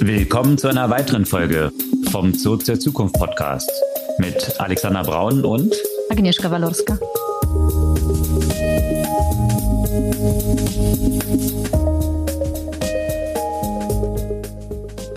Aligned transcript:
Willkommen 0.00 0.58
zu 0.58 0.68
einer 0.68 0.90
weiteren 0.90 1.24
Folge 1.24 1.72
vom 2.10 2.34
Zurück 2.34 2.64
zur 2.64 2.78
Zukunft 2.78 3.14
Podcast 3.14 3.70
mit 4.18 4.60
Alexander 4.60 5.02
Braun 5.02 5.44
und 5.44 5.74
Agnieszka 6.10 6.50
Walorska. 6.50 6.98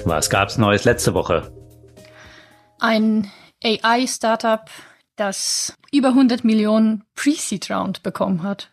Was 0.05 0.29
gab's 0.29 0.57
Neues 0.57 0.86
letzte 0.86 1.14
Woche? 1.14 1.52
Ein 2.80 3.30
AI-Startup, 3.64 4.70
das 5.16 5.77
über 5.91 6.09
100 6.09 6.43
Millionen 6.43 7.04
Pre-Seed 7.16 7.70
Round 7.70 8.04
bekommen 8.04 8.43
hat. 8.43 8.71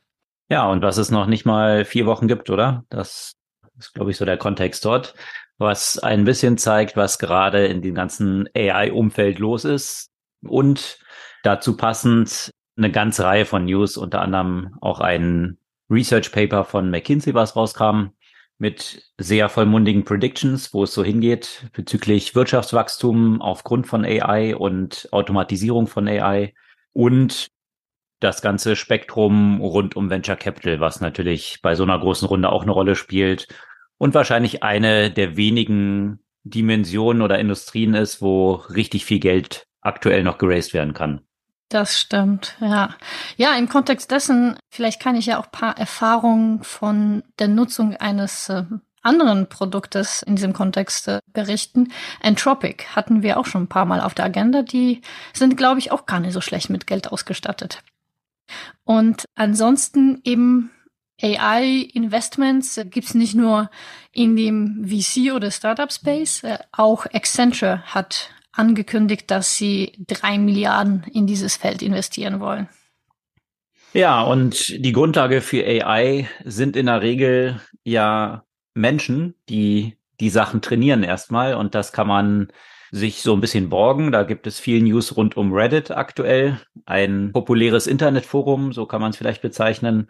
Ja, 0.49 0.71
und 0.71 0.83
was 0.83 0.97
es 0.97 1.11
noch 1.11 1.27
nicht 1.27 1.45
mal 1.45 1.85
vier 1.85 2.07
Wochen 2.07 2.29
gibt, 2.29 2.51
oder? 2.51 2.85
Das 2.89 3.35
ist, 3.79 3.95
glaube 3.95 4.11
ich, 4.11 4.17
so 4.17 4.25
der 4.25 4.39
Kontext 4.39 4.85
dort, 4.85 5.15
was 5.59 5.99
ein 5.99 6.25
bisschen 6.25 6.59
zeigt, 6.59 6.97
was 6.97 7.19
gerade 7.19 7.67
in 7.67 7.83
dem 7.83 7.95
ganzen 7.95 8.49
AI-Umfeld 8.55 9.39
los 9.39 9.65
ist. 9.65 10.11
Und 10.43 10.99
dazu 11.43 11.77
passend 11.77 12.51
eine 12.77 12.91
ganze 12.91 13.25
Reihe 13.25 13.47
von 13.47 13.65
News, 13.65 13.97
unter 13.97 14.21
anderem 14.21 14.77
auch 14.81 15.01
ein 15.01 15.59
Research 15.89 16.33
Paper 16.33 16.65
von 16.65 16.91
McKinsey, 16.91 17.33
was 17.35 17.57
rauskam, 17.57 18.09
mit 18.59 19.03
sehr 19.19 19.49
vollmundigen 19.49 20.05
Predictions, 20.05 20.73
wo 20.73 20.85
es 20.85 20.95
so 20.95 21.05
hingeht 21.05 21.69
bezüglich 21.73 22.35
Wirtschaftswachstum 22.35 23.43
aufgrund 23.43 23.87
von 23.87 24.05
AI 24.05 24.57
und 24.57 25.09
Automatisierung 25.13 25.87
von 25.87 26.09
AI 26.09 26.55
und 26.93 27.49
das 28.21 28.41
ganze 28.41 28.77
Spektrum 28.77 29.61
rund 29.61 29.95
um 29.95 30.09
Venture 30.09 30.37
Capital, 30.37 30.81
was 30.81 31.03
natürlich 31.03 31.59
bei 31.61 31.75
so 31.75 31.83
einer 31.83 31.99
großen 31.99 32.27
Runde 32.27 32.51
auch 32.51 32.63
eine 32.63 32.73
Rolle 32.73 32.97
spielt 32.97 33.49
und 33.99 34.15
wahrscheinlich 34.15 34.63
eine 34.63 35.11
der 35.11 35.37
wenigen 35.37 36.21
Dimensionen 36.45 37.23
oder 37.23 37.39
Industrien 37.39 37.95
ist, 37.95 38.23
wo 38.23 38.53
richtig 38.53 39.05
viel 39.05 39.19
Geld 39.19 39.67
aktuell 39.81 40.23
noch 40.23 40.39
geraced 40.39 40.75
werden 40.75 40.95
kann. 40.95 41.21
Das 41.69 41.99
stimmt, 41.99 42.57
ja. 42.61 42.95
Ja, 43.37 43.57
im 43.57 43.69
Kontext 43.69 44.11
dessen, 44.13 44.57
vielleicht 44.71 45.03
kann 45.03 45.17
ich 45.17 45.27
ja 45.27 45.41
auch 45.41 45.51
paar 45.51 45.77
Erfahrungen 45.77 46.63
von 46.63 47.25
der 47.41 47.49
Nutzung 47.49 47.97
eines 47.97 48.49
äh, 48.49 48.63
anderen 49.03 49.49
Produktes 49.49 50.23
in 50.23 50.37
diesem 50.37 50.53
Kontext 50.53 51.09
äh, 51.09 51.21
berichten. 51.33 51.93
Entropic 52.21 52.85
hatten 52.95 53.23
wir 53.23 53.39
auch 53.39 53.47
schon 53.47 53.65
ein 53.65 53.69
paar 53.69 53.85
Mal 53.85 54.01
auf 54.01 54.15
der 54.15 54.27
Agenda. 54.27 54.63
Die 54.63 55.01
sind, 55.33 55.57
glaube 55.57 55.81
ich, 55.81 55.91
auch 55.91 56.07
gar 56.07 56.21
nicht 56.21 56.33
so 56.33 56.41
schlecht 56.41 56.71
mit 56.71 56.87
Geld 56.87 57.11
ausgestattet. 57.11 57.83
Und 58.85 59.25
ansonsten 59.35 60.21
eben 60.23 60.71
AI-Investments 61.23 62.81
gibt's 62.91 63.15
nicht 63.15 63.35
nur 63.35 63.71
in 64.13 64.37
dem 64.37 64.85
VC- 64.87 65.35
oder 65.35 65.51
Startup-Space, 65.51 66.43
auch 66.73 67.07
Accenture 67.07 67.83
hat 67.87 68.31
angekündigt, 68.53 69.31
dass 69.31 69.57
sie 69.57 69.93
drei 70.07 70.39
Milliarden 70.39 71.05
in 71.13 71.27
dieses 71.27 71.57
Feld 71.57 71.83
investieren 71.83 72.41
wollen. 72.41 72.69
Ja, 73.93 74.23
und 74.23 74.85
die 74.85 74.93
Grundlage 74.93 75.41
für 75.41 75.65
AI 75.65 76.29
sind 76.45 76.77
in 76.77 76.87
der 76.87 77.01
Regel 77.01 77.61
ja 77.83 78.45
Menschen, 78.75 79.35
die 79.49 79.97
die 80.21 80.29
Sachen 80.31 80.61
trainieren 80.61 81.03
erstmal 81.03 81.55
und 81.55 81.75
das 81.75 81.93
kann 81.93 82.07
man 82.07 82.49
sich 82.91 83.23
so 83.23 83.33
ein 83.35 83.41
bisschen 83.41 83.69
borgen. 83.69 84.13
Da 84.13 84.23
gibt 84.23 84.47
es 84.47 84.61
viel 84.61 84.83
News 84.83 85.17
rund 85.17 85.37
um 85.37 85.53
Reddit 85.53 85.91
aktuell, 85.91 86.61
ein 86.85 87.33
populäres 87.33 87.87
Internetforum, 87.87 88.73
so 88.73 88.87
kann 88.87 89.01
man 89.01 89.11
es 89.11 89.17
vielleicht 89.17 89.43
bezeichnen 89.43 90.09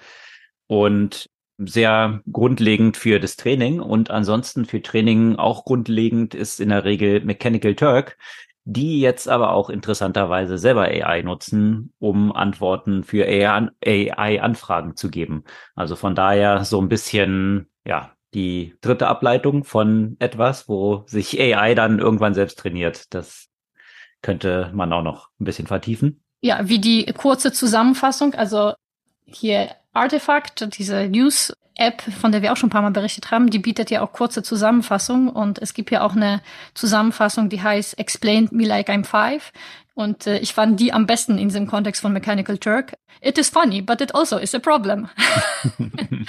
und 0.67 1.29
sehr 1.59 2.21
grundlegend 2.31 2.97
für 2.97 3.19
das 3.19 3.37
Training 3.37 3.81
und 3.81 4.11
ansonsten 4.11 4.67
für 4.67 4.83
Training 4.83 5.37
auch 5.37 5.65
grundlegend 5.65 6.35
ist 6.35 6.61
in 6.61 6.69
der 6.69 6.85
Regel 6.85 7.25
Mechanical 7.25 7.75
Turk, 7.75 8.19
die 8.65 9.01
jetzt 9.01 9.29
aber 9.29 9.53
auch 9.53 9.71
interessanterweise 9.71 10.59
selber 10.59 10.83
AI 10.83 11.23
nutzen, 11.23 11.93
um 11.99 12.33
Antworten 12.33 13.05
für 13.05 13.25
AI-Anfragen 13.27 14.97
zu 14.97 15.09
geben. 15.09 15.45
Also 15.75 15.97
von 15.97 16.15
daher 16.15 16.65
so 16.65 16.81
ein 16.81 16.89
bisschen, 16.89 17.69
ja, 17.87 18.13
die 18.35 18.75
dritte 18.81 19.07
Ableitung 19.07 19.65
von 19.65 20.17
etwas, 20.19 20.69
wo 20.69 21.05
sich 21.07 21.41
AI 21.41 21.75
dann 21.75 22.01
irgendwann 22.01 22.35
selbst 22.35 22.59
trainiert. 22.59 23.15
Das 23.15 23.49
könnte 24.21 24.71
man 24.75 24.93
auch 24.93 25.03
noch 25.03 25.31
ein 25.41 25.45
bisschen 25.45 25.69
vertiefen. 25.69 26.23
Ja, 26.41 26.69
wie 26.69 26.81
die 26.81 27.07
kurze 27.17 27.53
Zusammenfassung, 27.53 28.35
also 28.35 28.75
hier 29.25 29.71
Artifact, 29.97 30.77
diese 30.79 31.09
News-App, 31.09 32.03
von 32.03 32.33
der 32.33 32.43
wir 32.43 32.53
auch 32.53 32.57
schon 32.57 32.69
ein 32.69 32.71
paar 32.71 32.83
Mal 32.83 32.91
berichtet 32.91 33.31
haben, 33.31 33.51
die 33.51 33.59
bietet 33.59 33.91
ja 33.91 34.03
auch 34.03 34.13
kurze 34.13 34.43
Zusammenfassungen 34.43 35.29
und 35.29 35.59
es 35.61 35.75
gibt 35.75 35.91
ja 35.91 36.03
auch 36.03 36.15
eine 36.15 36.43
Zusammenfassung, 36.75 37.49
die 37.49 37.63
heißt 37.63 37.99
Explain 37.99 38.49
Me 38.53 38.67
Like 38.67 38.89
I'm 38.89 39.05
Five. 39.05 39.53
Und 39.95 40.27
äh, 40.27 40.39
ich 40.39 40.53
fand 40.53 40.79
die 40.79 40.93
am 40.93 41.07
besten 41.07 41.39
in 41.39 41.49
diesem 41.49 41.67
Kontext 41.67 42.03
von 42.03 42.13
Mechanical 42.13 42.59
Turk. 42.59 42.93
It 43.23 43.39
is 43.39 43.49
funny, 43.49 43.81
but 43.81 44.03
it 44.03 44.15
also 44.15 44.37
is 44.37 44.55
a 44.55 44.59
problem. 44.59 45.09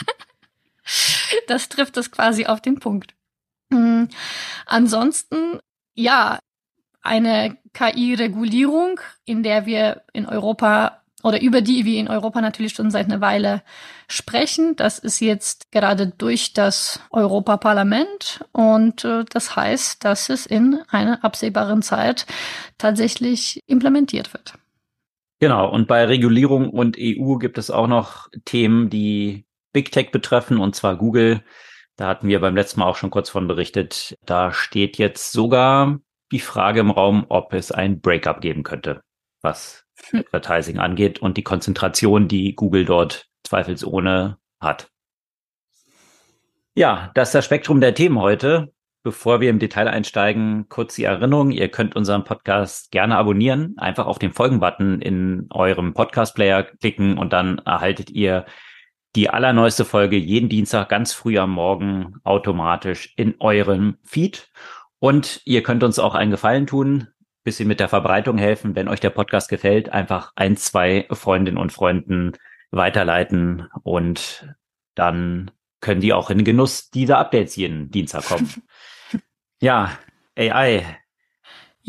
das 1.47 1.67
trifft 1.67 1.97
das 1.97 2.09
quasi 2.09 2.45
auf 2.45 2.61
den 2.61 2.79
Punkt. 2.79 3.13
Mhm. 3.69 4.07
Ansonsten, 4.65 5.59
ja, 5.93 6.39
eine 7.01 7.57
KI-Regulierung, 7.73 8.99
in 9.25 9.43
der 9.43 9.65
wir 9.65 10.03
in 10.13 10.25
Europa 10.25 11.01
oder 11.23 11.41
über 11.41 11.61
die 11.61 11.85
wir 11.85 11.99
in 11.99 12.07
Europa 12.07 12.41
natürlich 12.41 12.73
schon 12.73 12.91
seit 12.91 13.07
einer 13.07 13.21
Weile 13.21 13.63
sprechen. 14.07 14.75
Das 14.75 14.99
ist 14.99 15.19
jetzt 15.19 15.71
gerade 15.71 16.07
durch 16.07 16.53
das 16.53 16.99
Europaparlament 17.11 18.45
und 18.51 19.03
äh, 19.03 19.25
das 19.29 19.55
heißt, 19.55 20.05
dass 20.05 20.29
es 20.29 20.45
in 20.45 20.79
einer 20.89 21.23
absehbaren 21.23 21.81
Zeit 21.81 22.27
tatsächlich 22.77 23.59
implementiert 23.67 24.33
wird. 24.33 24.53
Genau, 25.39 25.69
und 25.69 25.87
bei 25.87 26.05
Regulierung 26.05 26.69
und 26.69 26.97
EU 26.99 27.35
gibt 27.35 27.57
es 27.57 27.69
auch 27.69 27.87
noch 27.87 28.27
Themen, 28.45 28.89
die 28.89 29.45
Big 29.71 29.91
Tech 29.91 30.11
betreffen, 30.11 30.57
und 30.57 30.75
zwar 30.75 30.95
Google. 30.95 31.43
Da 31.95 32.07
hatten 32.07 32.27
wir 32.27 32.39
beim 32.39 32.55
letzten 32.55 32.79
Mal 32.79 32.87
auch 32.87 32.95
schon 32.95 33.11
kurz 33.11 33.29
von 33.29 33.47
berichtet. 33.47 34.15
Da 34.25 34.51
steht 34.51 34.97
jetzt 34.97 35.31
sogar 35.31 35.99
die 36.31 36.39
Frage 36.39 36.79
im 36.79 36.91
Raum, 36.91 37.25
ob 37.29 37.53
es 37.53 37.71
ein 37.71 38.01
Breakup 38.01 38.41
geben 38.41 38.63
könnte, 38.63 39.01
was 39.41 39.86
Advertising 40.13 40.79
angeht 40.79 41.19
und 41.19 41.37
die 41.37 41.43
Konzentration, 41.43 42.27
die 42.27 42.55
Google 42.55 42.85
dort 42.85 43.27
zweifelsohne 43.43 44.37
hat. 44.59 44.89
Ja, 46.75 47.11
das 47.15 47.29
ist 47.29 47.35
das 47.35 47.45
Spektrum 47.45 47.81
der 47.81 47.95
Themen 47.95 48.19
heute. 48.19 48.71
Bevor 49.03 49.39
wir 49.39 49.49
im 49.49 49.59
Detail 49.59 49.87
einsteigen, 49.87 50.67
kurz 50.67 50.95
die 50.95 51.05
Erinnerung, 51.05 51.51
ihr 51.51 51.69
könnt 51.69 51.95
unseren 51.95 52.25
Podcast 52.25 52.91
gerne 52.91 53.15
abonnieren, 53.15 53.75
einfach 53.77 54.05
auf 54.05 54.19
den 54.19 54.33
Folgen-Button 54.33 55.01
in 55.01 55.47
eurem 55.49 55.93
Podcast-Player 55.93 56.63
klicken 56.63 57.17
und 57.17 57.31
dann 57.31 57.59
erhaltet 57.59 58.09
ihr 58.09 58.45
die 59.15 59.29
allerneueste 59.29 59.85
Folge 59.85 60.17
jeden 60.17 60.49
Dienstag 60.49 60.89
ganz 60.89 61.13
früh 61.13 61.39
am 61.39 61.51
Morgen 61.51 62.15
automatisch 62.23 63.13
in 63.15 63.35
eurem 63.39 63.97
Feed. 64.03 64.49
Und 64.99 65.41
ihr 65.45 65.63
könnt 65.63 65.83
uns 65.83 65.99
auch 65.99 66.13
einen 66.13 66.31
Gefallen 66.31 66.67
tun, 66.67 67.07
bisschen 67.47 67.69
mit 67.69 67.79
der 67.79 67.87
Verbreitung 67.87 68.37
helfen. 68.37 68.75
Wenn 68.75 68.89
euch 68.89 68.99
der 68.99 69.09
Podcast 69.09 69.47
gefällt, 69.47 69.87
einfach 69.87 70.33
ein, 70.35 70.57
zwei 70.57 71.07
Freundinnen 71.09 71.57
und 71.57 71.71
Freunden 71.71 72.33
weiterleiten 72.71 73.69
und 73.83 74.53
dann 74.95 75.51
können 75.79 76.01
die 76.01 76.11
auch 76.11 76.29
in 76.29 76.39
den 76.39 76.43
Genuss 76.43 76.89
dieser 76.89 77.19
Updates 77.19 77.55
jeden 77.55 77.89
Dienstag 77.89 78.25
kommen. 78.25 78.63
ja, 79.61 79.97
AI. 80.37 80.83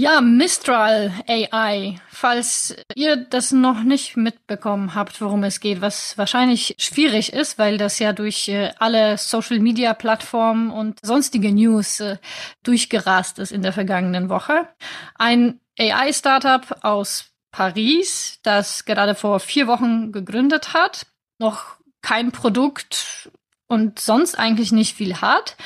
Ja, 0.00 0.20
Mistral 0.20 1.12
AI. 1.26 2.00
Falls 2.08 2.76
ihr 2.94 3.16
das 3.16 3.50
noch 3.50 3.82
nicht 3.82 4.16
mitbekommen 4.16 4.94
habt, 4.94 5.20
worum 5.20 5.42
es 5.42 5.58
geht, 5.58 5.80
was 5.80 6.16
wahrscheinlich 6.16 6.76
schwierig 6.78 7.32
ist, 7.32 7.58
weil 7.58 7.78
das 7.78 7.98
ja 7.98 8.12
durch 8.12 8.46
äh, 8.46 8.70
alle 8.78 9.18
Social 9.18 9.58
Media 9.58 9.94
Plattformen 9.94 10.70
und 10.70 11.00
sonstige 11.04 11.50
News 11.50 11.98
äh, 11.98 12.18
durchgerast 12.62 13.40
ist 13.40 13.50
in 13.50 13.62
der 13.62 13.72
vergangenen 13.72 14.28
Woche. 14.28 14.68
Ein 15.16 15.58
AI 15.76 16.12
Startup 16.12 16.78
aus 16.84 17.32
Paris, 17.50 18.38
das 18.44 18.84
gerade 18.84 19.16
vor 19.16 19.40
vier 19.40 19.66
Wochen 19.66 20.12
gegründet 20.12 20.74
hat, 20.74 21.06
noch 21.40 21.74
kein 22.02 22.30
Produkt 22.30 23.32
und 23.66 23.98
sonst 23.98 24.38
eigentlich 24.38 24.70
nicht 24.70 24.94
viel 24.94 25.20
hat. 25.20 25.56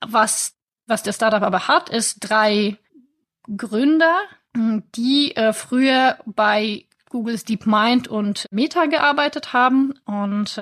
Was, 0.00 0.54
was 0.86 1.02
der 1.02 1.12
Startup 1.12 1.42
aber 1.42 1.66
hat, 1.66 1.88
ist 1.88 2.18
drei 2.20 2.78
Gründer, 3.54 4.20
die 4.54 5.36
äh, 5.36 5.52
früher 5.52 6.18
bei 6.24 6.84
Googles 7.10 7.44
DeepMind 7.44 8.08
und 8.08 8.46
Meta 8.50 8.86
gearbeitet 8.86 9.52
haben 9.52 9.94
und 10.04 10.60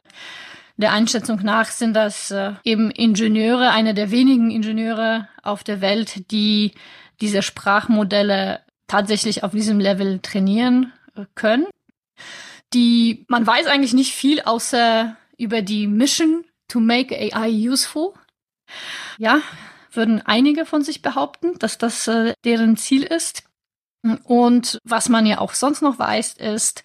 der 0.77 0.93
Einschätzung 0.93 1.41
nach 1.43 1.69
sind 1.69 1.95
das 1.95 2.31
äh, 2.33 2.53
eben 2.65 2.91
Ingenieure, 2.91 3.71
eine 3.71 3.95
der 3.95 4.11
wenigen 4.11 4.51
Ingenieure 4.51 5.29
auf 5.43 5.63
der 5.63 5.81
Welt, 5.81 6.31
die 6.33 6.73
diese 7.21 7.43
Sprachmodelle 7.43 8.61
tatsächlich 8.89 9.45
auf 9.45 9.53
diesem 9.53 9.79
Level 9.79 10.19
trainieren 10.19 10.93
äh, 11.15 11.27
können. 11.37 11.67
Die, 12.73 13.25
man 13.29 13.47
weiß 13.47 13.67
eigentlich 13.67 13.95
nicht 13.95 14.15
viel 14.15 14.41
außer 14.41 15.17
über 15.39 15.63
die 15.63 15.87
Mission 15.87 16.45
to 16.67 16.81
make 16.81 17.15
AI 17.15 17.51
useful. 17.69 18.13
Ja, 19.19 19.41
würden 19.97 20.23
einige 20.25 20.67
von 20.67 20.83
sich 20.83 21.03
behaupten, 21.03 21.59
dass 21.59 21.79
das 21.79 22.09
äh, 22.09 22.35
deren 22.45 22.77
Ziel 22.77 23.03
ist. 23.03 23.45
Und 24.25 24.79
was 24.85 25.09
man 25.09 25.25
ja 25.27 25.39
auch 25.39 25.55
sonst 25.55 25.81
noch 25.81 25.99
weiß, 25.99 26.35
ist, 26.35 26.85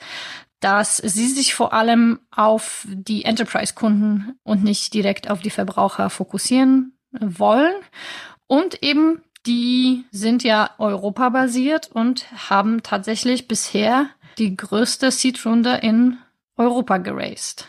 dass 0.61 0.97
sie 0.97 1.27
sich 1.27 1.53
vor 1.53 1.73
allem 1.73 2.19
auf 2.31 2.85
die 2.89 3.25
Enterprise-Kunden 3.25 4.37
und 4.43 4.63
nicht 4.63 4.93
direkt 4.93 5.29
auf 5.29 5.41
die 5.41 5.49
Verbraucher 5.49 6.09
fokussieren 6.09 6.97
wollen. 7.11 7.75
Und 8.47 8.83
eben 8.83 9.21
die 9.45 10.05
sind 10.11 10.43
ja 10.43 10.71
europabasiert 10.77 11.89
und 11.93 12.25
haben 12.49 12.83
tatsächlich 12.83 13.47
bisher 13.47 14.09
die 14.37 14.55
größte 14.55 15.11
Seed-Runde 15.11 15.79
in 15.81 16.17
Europa 16.57 16.97
geraced. 16.97 17.65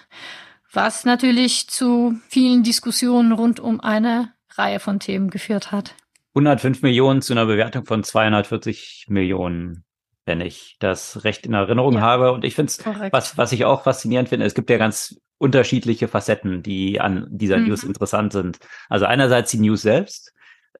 Was 0.72 1.04
natürlich 1.04 1.68
zu 1.68 2.20
vielen 2.28 2.62
Diskussionen 2.62 3.32
rund 3.32 3.60
um 3.60 3.80
eine 3.80 4.32
Reihe 4.60 4.78
von 4.78 5.00
Themen 5.00 5.30
geführt 5.30 5.72
hat. 5.72 5.96
105 6.34 6.82
Millionen 6.82 7.22
zu 7.22 7.32
einer 7.32 7.46
Bewertung 7.46 7.84
von 7.86 8.04
240 8.04 9.06
Millionen, 9.08 9.84
wenn 10.26 10.40
ich 10.40 10.76
das 10.78 11.24
recht 11.24 11.44
in 11.44 11.54
Erinnerung 11.54 11.94
ja, 11.94 12.00
habe. 12.02 12.32
Und 12.32 12.44
ich 12.44 12.54
finde 12.54 12.70
es, 12.70 12.84
was, 13.10 13.36
was 13.36 13.52
ich 13.52 13.64
auch 13.64 13.82
faszinierend 13.82 14.28
finde, 14.28 14.46
es 14.46 14.54
gibt 14.54 14.70
ja 14.70 14.76
ganz 14.76 15.20
unterschiedliche 15.38 16.06
Facetten, 16.06 16.62
die 16.62 17.00
an 17.00 17.26
dieser 17.30 17.58
mhm. 17.58 17.68
News 17.68 17.82
interessant 17.82 18.32
sind. 18.32 18.58
Also 18.88 19.06
einerseits 19.06 19.50
die 19.50 19.58
News 19.58 19.82
selbst, 19.82 20.32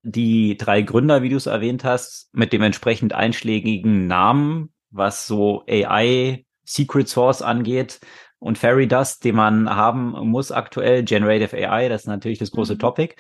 die 0.02 0.56
drei 0.56 0.82
Gründer, 0.82 1.22
wie 1.22 1.30
du 1.30 1.36
es 1.36 1.46
erwähnt 1.46 1.82
hast, 1.82 2.28
mit 2.32 2.52
dem 2.52 2.62
entsprechend 2.62 3.12
einschlägigen 3.12 4.06
Namen, 4.06 4.72
was 4.90 5.26
so 5.26 5.64
AI 5.68 6.44
Secret 6.64 7.08
Source 7.08 7.42
angeht 7.42 8.00
und 8.38 8.58
Fairy 8.58 8.86
Dust, 8.86 9.24
den 9.24 9.34
man 9.34 9.68
haben 9.68 10.12
muss 10.28 10.52
aktuell, 10.52 11.04
Generative 11.04 11.56
AI, 11.56 11.88
das 11.88 12.02
ist 12.02 12.06
natürlich 12.06 12.38
das 12.38 12.50
große 12.50 12.74
mhm. 12.74 12.78
Topic. 12.78 13.14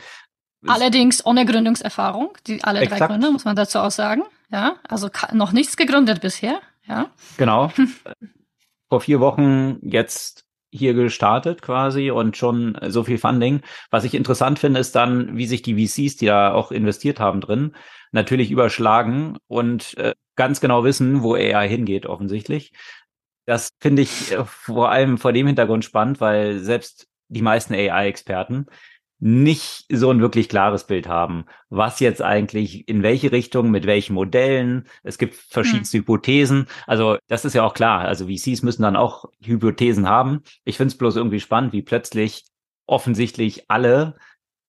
Allerdings 0.66 1.24
ohne 1.24 1.46
Gründungserfahrung, 1.46 2.36
die 2.46 2.62
alle 2.62 2.80
Exakt. 2.80 3.00
drei 3.00 3.06
Gründer, 3.06 3.30
muss 3.30 3.44
man 3.44 3.56
dazu 3.56 3.78
auch 3.78 3.90
sagen. 3.90 4.22
Ja, 4.52 4.76
also 4.88 5.08
noch 5.32 5.52
nichts 5.52 5.76
gegründet 5.76 6.20
bisher. 6.20 6.60
Ja. 6.86 7.10
Genau. 7.36 7.72
Vor 8.88 9.00
vier 9.00 9.20
Wochen 9.20 9.78
jetzt 9.82 10.44
hier 10.70 10.94
gestartet 10.94 11.62
quasi 11.62 12.10
und 12.10 12.36
schon 12.36 12.76
so 12.88 13.04
viel 13.04 13.18
Funding. 13.18 13.62
Was 13.90 14.04
ich 14.04 14.14
interessant 14.14 14.58
finde, 14.58 14.80
ist 14.80 14.94
dann, 14.94 15.36
wie 15.36 15.46
sich 15.46 15.62
die 15.62 15.74
VCs, 15.74 16.16
die 16.16 16.26
da 16.26 16.52
auch 16.52 16.70
investiert 16.70 17.20
haben 17.20 17.40
drin, 17.40 17.74
natürlich 18.12 18.50
überschlagen 18.50 19.38
und 19.46 19.96
äh, 19.98 20.14
ganz 20.36 20.60
genau 20.60 20.84
wissen, 20.84 21.22
wo 21.22 21.34
AI 21.34 21.68
hingeht, 21.68 22.06
offensichtlich. 22.06 22.72
Das 23.46 23.70
finde 23.80 24.02
ich 24.02 24.36
vor 24.44 24.90
allem 24.90 25.18
vor 25.18 25.32
dem 25.32 25.46
Hintergrund 25.46 25.84
spannend, 25.84 26.20
weil 26.20 26.60
selbst 26.60 27.08
die 27.28 27.42
meisten 27.42 27.74
AI-Experten 27.74 28.66
nicht 29.20 29.84
so 29.90 30.10
ein 30.10 30.20
wirklich 30.20 30.48
klares 30.48 30.84
Bild 30.84 31.06
haben, 31.06 31.44
was 31.68 32.00
jetzt 32.00 32.22
eigentlich 32.22 32.88
in 32.88 33.02
welche 33.02 33.32
Richtung, 33.32 33.70
mit 33.70 33.86
welchen 33.86 34.14
Modellen. 34.14 34.88
Es 35.02 35.18
gibt 35.18 35.34
verschiedenste 35.34 35.98
hm. 35.98 36.02
Hypothesen. 36.02 36.66
Also 36.86 37.18
das 37.28 37.44
ist 37.44 37.54
ja 37.54 37.62
auch 37.62 37.74
klar. 37.74 38.00
Also 38.00 38.26
VCs 38.26 38.62
müssen 38.62 38.82
dann 38.82 38.96
auch 38.96 39.26
Hypothesen 39.42 40.08
haben. 40.08 40.40
Ich 40.64 40.78
finde 40.78 40.92
es 40.92 40.98
bloß 40.98 41.16
irgendwie 41.16 41.40
spannend, 41.40 41.74
wie 41.74 41.82
plötzlich 41.82 42.44
offensichtlich 42.86 43.70
alle 43.70 44.16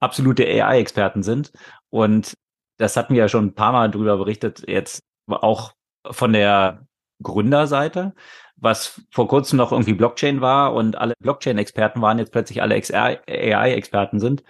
absolute 0.01 0.45
AI-Experten 0.45 1.24
sind. 1.24 1.53
Und 1.89 2.33
das 2.77 2.98
hatten 2.98 3.13
wir 3.13 3.21
ja 3.21 3.30
schon 3.30 3.48
ein 3.48 3.56
paar 3.56 3.71
Mal 3.71 3.89
drüber 3.89 4.18
berichtet, 4.18 4.63
jetzt 4.68 5.01
auch 5.27 5.74
von 6.09 6.33
der 6.33 6.86
Gründerseite 7.24 8.13
was 8.61 9.01
vor 9.11 9.27
kurzem 9.27 9.57
noch 9.57 9.71
irgendwie 9.71 9.93
Blockchain 9.93 10.39
war 10.39 10.73
und 10.73 10.97
alle 10.97 11.15
Blockchain-Experten 11.19 12.01
waren 12.01 12.19
jetzt 12.19 12.31
plötzlich 12.31 12.61
alle 12.61 12.75
AI-Experten 12.75 14.19
sind. 14.19 14.43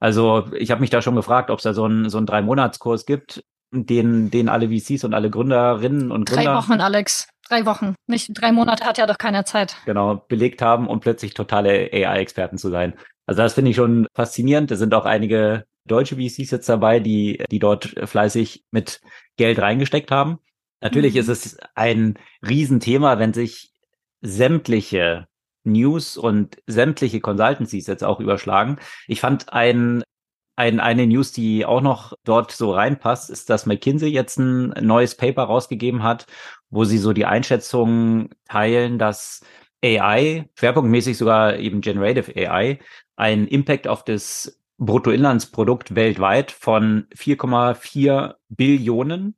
Also 0.00 0.46
ich 0.56 0.70
habe 0.70 0.80
mich 0.80 0.90
da 0.90 1.02
schon 1.02 1.14
gefragt, 1.14 1.50
ob 1.50 1.58
es 1.58 1.64
da 1.64 1.74
so 1.74 1.84
einen 1.84 2.08
so 2.08 2.18
einen 2.18 2.26
Drei-Monats-Kurs 2.26 3.04
gibt, 3.04 3.44
den, 3.70 4.30
den 4.30 4.48
alle 4.48 4.68
VCs 4.68 5.04
und 5.04 5.14
alle 5.14 5.30
Gründerinnen 5.30 6.10
und 6.10 6.28
Gründer. 6.28 6.44
Drei 6.44 6.54
Wochen, 6.54 6.80
Alex. 6.80 7.28
Drei 7.48 7.66
Wochen. 7.66 7.94
Nicht 8.06 8.30
drei 8.34 8.52
Monate 8.52 8.84
hat 8.84 8.98
ja 8.98 9.06
doch 9.06 9.18
keiner 9.18 9.44
Zeit. 9.44 9.76
Genau, 9.84 10.16
belegt 10.28 10.62
haben, 10.62 10.88
um 10.88 11.00
plötzlich 11.00 11.34
totale 11.34 11.90
AI-Experten 11.92 12.58
zu 12.58 12.70
sein. 12.70 12.94
Also 13.26 13.42
das 13.42 13.54
finde 13.54 13.70
ich 13.70 13.76
schon 13.76 14.06
faszinierend. 14.14 14.70
Da 14.70 14.76
sind 14.76 14.94
auch 14.94 15.04
einige 15.04 15.64
deutsche 15.86 16.16
VCs 16.16 16.50
jetzt 16.50 16.68
dabei, 16.68 17.00
die, 17.00 17.42
die 17.50 17.58
dort 17.58 17.94
fleißig 18.04 18.64
mit 18.70 19.00
Geld 19.36 19.58
reingesteckt 19.58 20.10
haben. 20.10 20.38
Natürlich 20.80 21.14
mhm. 21.14 21.20
ist 21.20 21.28
es 21.28 21.58
ein 21.74 22.18
Riesenthema, 22.46 23.18
wenn 23.18 23.32
sich 23.32 23.72
sämtliche 24.20 25.28
News 25.64 26.16
und 26.16 26.56
sämtliche 26.66 27.20
Consultancies 27.20 27.86
jetzt 27.86 28.04
auch 28.04 28.20
überschlagen. 28.20 28.78
Ich 29.06 29.20
fand 29.20 29.52
ein, 29.52 30.02
ein, 30.56 30.80
eine 30.80 31.06
News, 31.06 31.32
die 31.32 31.66
auch 31.66 31.80
noch 31.80 32.14
dort 32.24 32.52
so 32.52 32.72
reinpasst, 32.72 33.30
ist, 33.30 33.50
dass 33.50 33.66
McKinsey 33.66 34.08
jetzt 34.08 34.38
ein 34.38 34.68
neues 34.80 35.14
Paper 35.14 35.44
rausgegeben 35.44 36.02
hat, 36.02 36.26
wo 36.70 36.84
sie 36.84 36.98
so 36.98 37.12
die 37.12 37.26
Einschätzung 37.26 38.30
teilen, 38.48 38.98
dass 38.98 39.42
AI, 39.84 40.48
schwerpunktmäßig 40.58 41.16
sogar 41.16 41.56
eben 41.56 41.80
Generative 41.80 42.32
AI, 42.34 42.80
einen 43.16 43.46
Impact 43.46 43.86
auf 43.86 44.04
das 44.04 44.60
Bruttoinlandsprodukt 44.78 45.94
weltweit 45.94 46.50
von 46.52 47.06
4,4 47.14 48.34
Billionen 48.48 49.37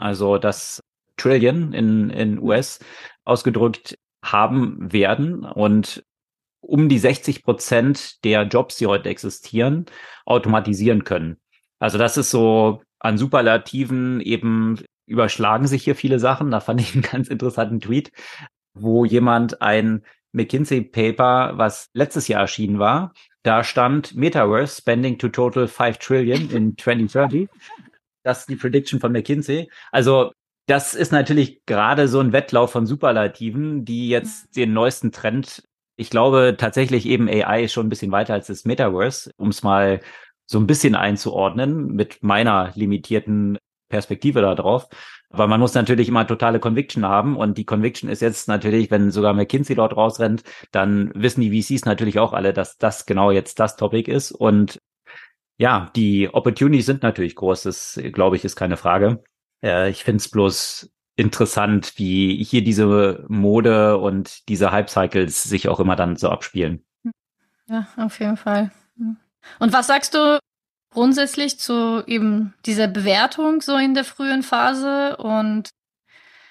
also 0.00 0.38
das 0.38 0.80
Trillion 1.16 1.72
in, 1.72 2.10
in 2.10 2.38
US 2.38 2.80
ausgedrückt 3.24 3.98
haben 4.22 4.92
werden 4.92 5.44
und 5.44 6.02
um 6.60 6.88
die 6.88 6.98
60 6.98 7.42
Prozent 7.42 8.24
der 8.24 8.42
Jobs, 8.42 8.76
die 8.76 8.86
heute 8.86 9.08
existieren, 9.08 9.86
automatisieren 10.26 11.04
können. 11.04 11.38
Also 11.78 11.98
das 11.98 12.16
ist 12.16 12.30
so 12.30 12.82
an 12.98 13.16
Superlativen 13.16 14.20
eben 14.20 14.78
überschlagen 15.06 15.66
sich 15.66 15.82
hier 15.82 15.96
viele 15.96 16.18
Sachen. 16.18 16.50
Da 16.50 16.60
fand 16.60 16.80
ich 16.80 16.92
einen 16.94 17.02
ganz 17.10 17.28
interessanten 17.28 17.80
Tweet, 17.80 18.12
wo 18.74 19.04
jemand 19.04 19.60
ein 19.62 20.04
McKinsey 20.32 20.82
Paper, 20.82 21.52
was 21.56 21.88
letztes 21.92 22.28
Jahr 22.28 22.42
erschienen 22.42 22.78
war, 22.78 23.12
da 23.42 23.64
stand 23.64 24.14
Metaverse 24.14 24.76
spending 24.76 25.18
to 25.18 25.28
total 25.28 25.66
5 25.66 25.98
trillion 25.98 26.50
in 26.50 26.76
2030. 26.78 27.48
Das 28.22 28.40
ist 28.40 28.48
die 28.48 28.56
Prediction 28.56 29.00
von 29.00 29.12
McKinsey. 29.12 29.70
Also 29.92 30.32
das 30.66 30.94
ist 30.94 31.10
natürlich 31.10 31.64
gerade 31.66 32.06
so 32.06 32.20
ein 32.20 32.32
Wettlauf 32.32 32.70
von 32.70 32.86
Superlativen, 32.86 33.84
die 33.84 34.08
jetzt 34.08 34.56
den 34.56 34.72
neuesten 34.72 35.10
Trend, 35.10 35.64
ich 35.96 36.10
glaube 36.10 36.54
tatsächlich 36.58 37.06
eben 37.06 37.28
AI 37.28 37.64
ist 37.64 37.72
schon 37.72 37.86
ein 37.86 37.90
bisschen 37.90 38.12
weiter 38.12 38.34
als 38.34 38.46
das 38.46 38.64
Metaverse, 38.64 39.32
um 39.36 39.48
es 39.48 39.62
mal 39.62 40.00
so 40.46 40.58
ein 40.58 40.66
bisschen 40.66 40.94
einzuordnen 40.94 41.94
mit 41.94 42.22
meiner 42.22 42.72
limitierten 42.74 43.58
Perspektive 43.88 44.40
darauf. 44.40 44.88
Aber 45.30 45.46
man 45.46 45.60
muss 45.60 45.74
natürlich 45.74 46.08
immer 46.08 46.26
totale 46.26 46.58
Conviction 46.60 47.04
haben 47.04 47.36
und 47.36 47.58
die 47.58 47.64
Conviction 47.64 48.08
ist 48.08 48.22
jetzt 48.22 48.48
natürlich, 48.48 48.90
wenn 48.90 49.10
sogar 49.10 49.32
McKinsey 49.34 49.76
dort 49.76 49.96
rausrennt, 49.96 50.42
dann 50.72 51.12
wissen 51.14 51.40
die 51.40 51.62
VCs 51.62 51.84
natürlich 51.84 52.18
auch 52.18 52.32
alle, 52.32 52.52
dass 52.52 52.78
das 52.78 53.06
genau 53.06 53.30
jetzt 53.30 53.60
das 53.60 53.76
Topic 53.76 54.10
ist 54.10 54.32
und 54.32 54.78
ja, 55.60 55.90
die 55.94 56.32
Opportunities 56.32 56.86
sind 56.86 57.02
natürlich 57.02 57.36
groß, 57.36 57.64
das 57.64 58.00
glaube 58.12 58.36
ich 58.36 58.46
ist 58.46 58.56
keine 58.56 58.78
Frage. 58.78 59.22
Äh, 59.62 59.90
ich 59.90 60.04
finde 60.04 60.16
es 60.16 60.30
bloß 60.30 60.90
interessant, 61.16 61.92
wie 61.96 62.42
hier 62.42 62.64
diese 62.64 63.26
Mode 63.28 63.98
und 63.98 64.48
diese 64.48 64.72
Hype-Cycles 64.72 65.42
sich 65.42 65.68
auch 65.68 65.78
immer 65.78 65.96
dann 65.96 66.16
so 66.16 66.30
abspielen. 66.30 66.82
Ja, 67.68 67.86
auf 67.98 68.18
jeden 68.20 68.38
Fall. 68.38 68.70
Und 69.58 69.72
was 69.74 69.86
sagst 69.86 70.14
du 70.14 70.38
grundsätzlich 70.92 71.58
zu 71.58 72.04
eben 72.06 72.54
dieser 72.64 72.88
Bewertung 72.88 73.60
so 73.60 73.76
in 73.76 73.92
der 73.92 74.04
frühen 74.04 74.42
Phase 74.42 75.18
und 75.18 75.68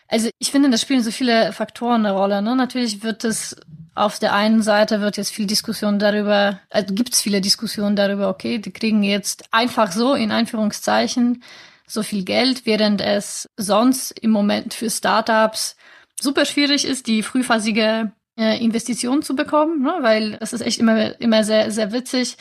also 0.09 0.29
ich 0.39 0.51
finde, 0.51 0.69
das 0.69 0.81
spielen 0.81 1.03
so 1.03 1.11
viele 1.11 1.53
Faktoren 1.53 2.05
eine 2.05 2.15
Rolle. 2.15 2.41
Ne? 2.41 2.55
Natürlich 2.55 3.03
wird 3.03 3.23
es 3.23 3.55
auf 3.95 4.17
der 4.17 4.33
einen 4.33 4.61
Seite 4.61 5.01
wird 5.01 5.17
jetzt 5.17 5.31
viel 5.31 5.45
Diskussion 5.45 5.99
darüber, 5.99 6.59
also 6.69 6.93
gibt 6.93 7.13
es 7.13 7.21
viele 7.21 7.41
Diskussionen 7.41 7.95
darüber, 7.95 8.29
okay, 8.29 8.57
die 8.57 8.71
kriegen 8.71 9.03
jetzt 9.03 9.43
einfach 9.51 9.91
so 9.91 10.13
in 10.13 10.31
Anführungszeichen 10.31 11.43
so 11.85 12.01
viel 12.01 12.23
Geld, 12.23 12.65
während 12.65 13.01
es 13.01 13.49
sonst 13.57 14.11
im 14.19 14.31
Moment 14.31 14.73
für 14.73 14.89
Startups 14.89 15.75
super 16.19 16.45
schwierig 16.45 16.85
ist, 16.85 17.07
die 17.07 17.23
frühphasige 17.23 18.13
äh, 18.37 18.63
Investition 18.63 19.21
zu 19.21 19.35
bekommen, 19.35 19.81
ne? 19.81 19.97
weil 20.01 20.37
es 20.39 20.53
ist 20.53 20.61
echt 20.61 20.79
immer, 20.79 21.19
immer 21.19 21.43
sehr, 21.43 21.71
sehr 21.71 21.91
witzig 21.91 22.37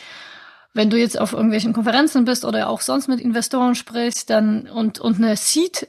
wenn 0.73 0.89
du 0.89 0.97
jetzt 0.97 1.19
auf 1.19 1.33
irgendwelchen 1.33 1.73
Konferenzen 1.73 2.25
bist 2.25 2.45
oder 2.45 2.69
auch 2.69 2.81
sonst 2.81 3.07
mit 3.07 3.19
Investoren 3.19 3.75
sprichst, 3.75 4.29
dann 4.29 4.67
und 4.69 4.99
und 4.99 5.17
eine 5.17 5.35
Seed 5.35 5.87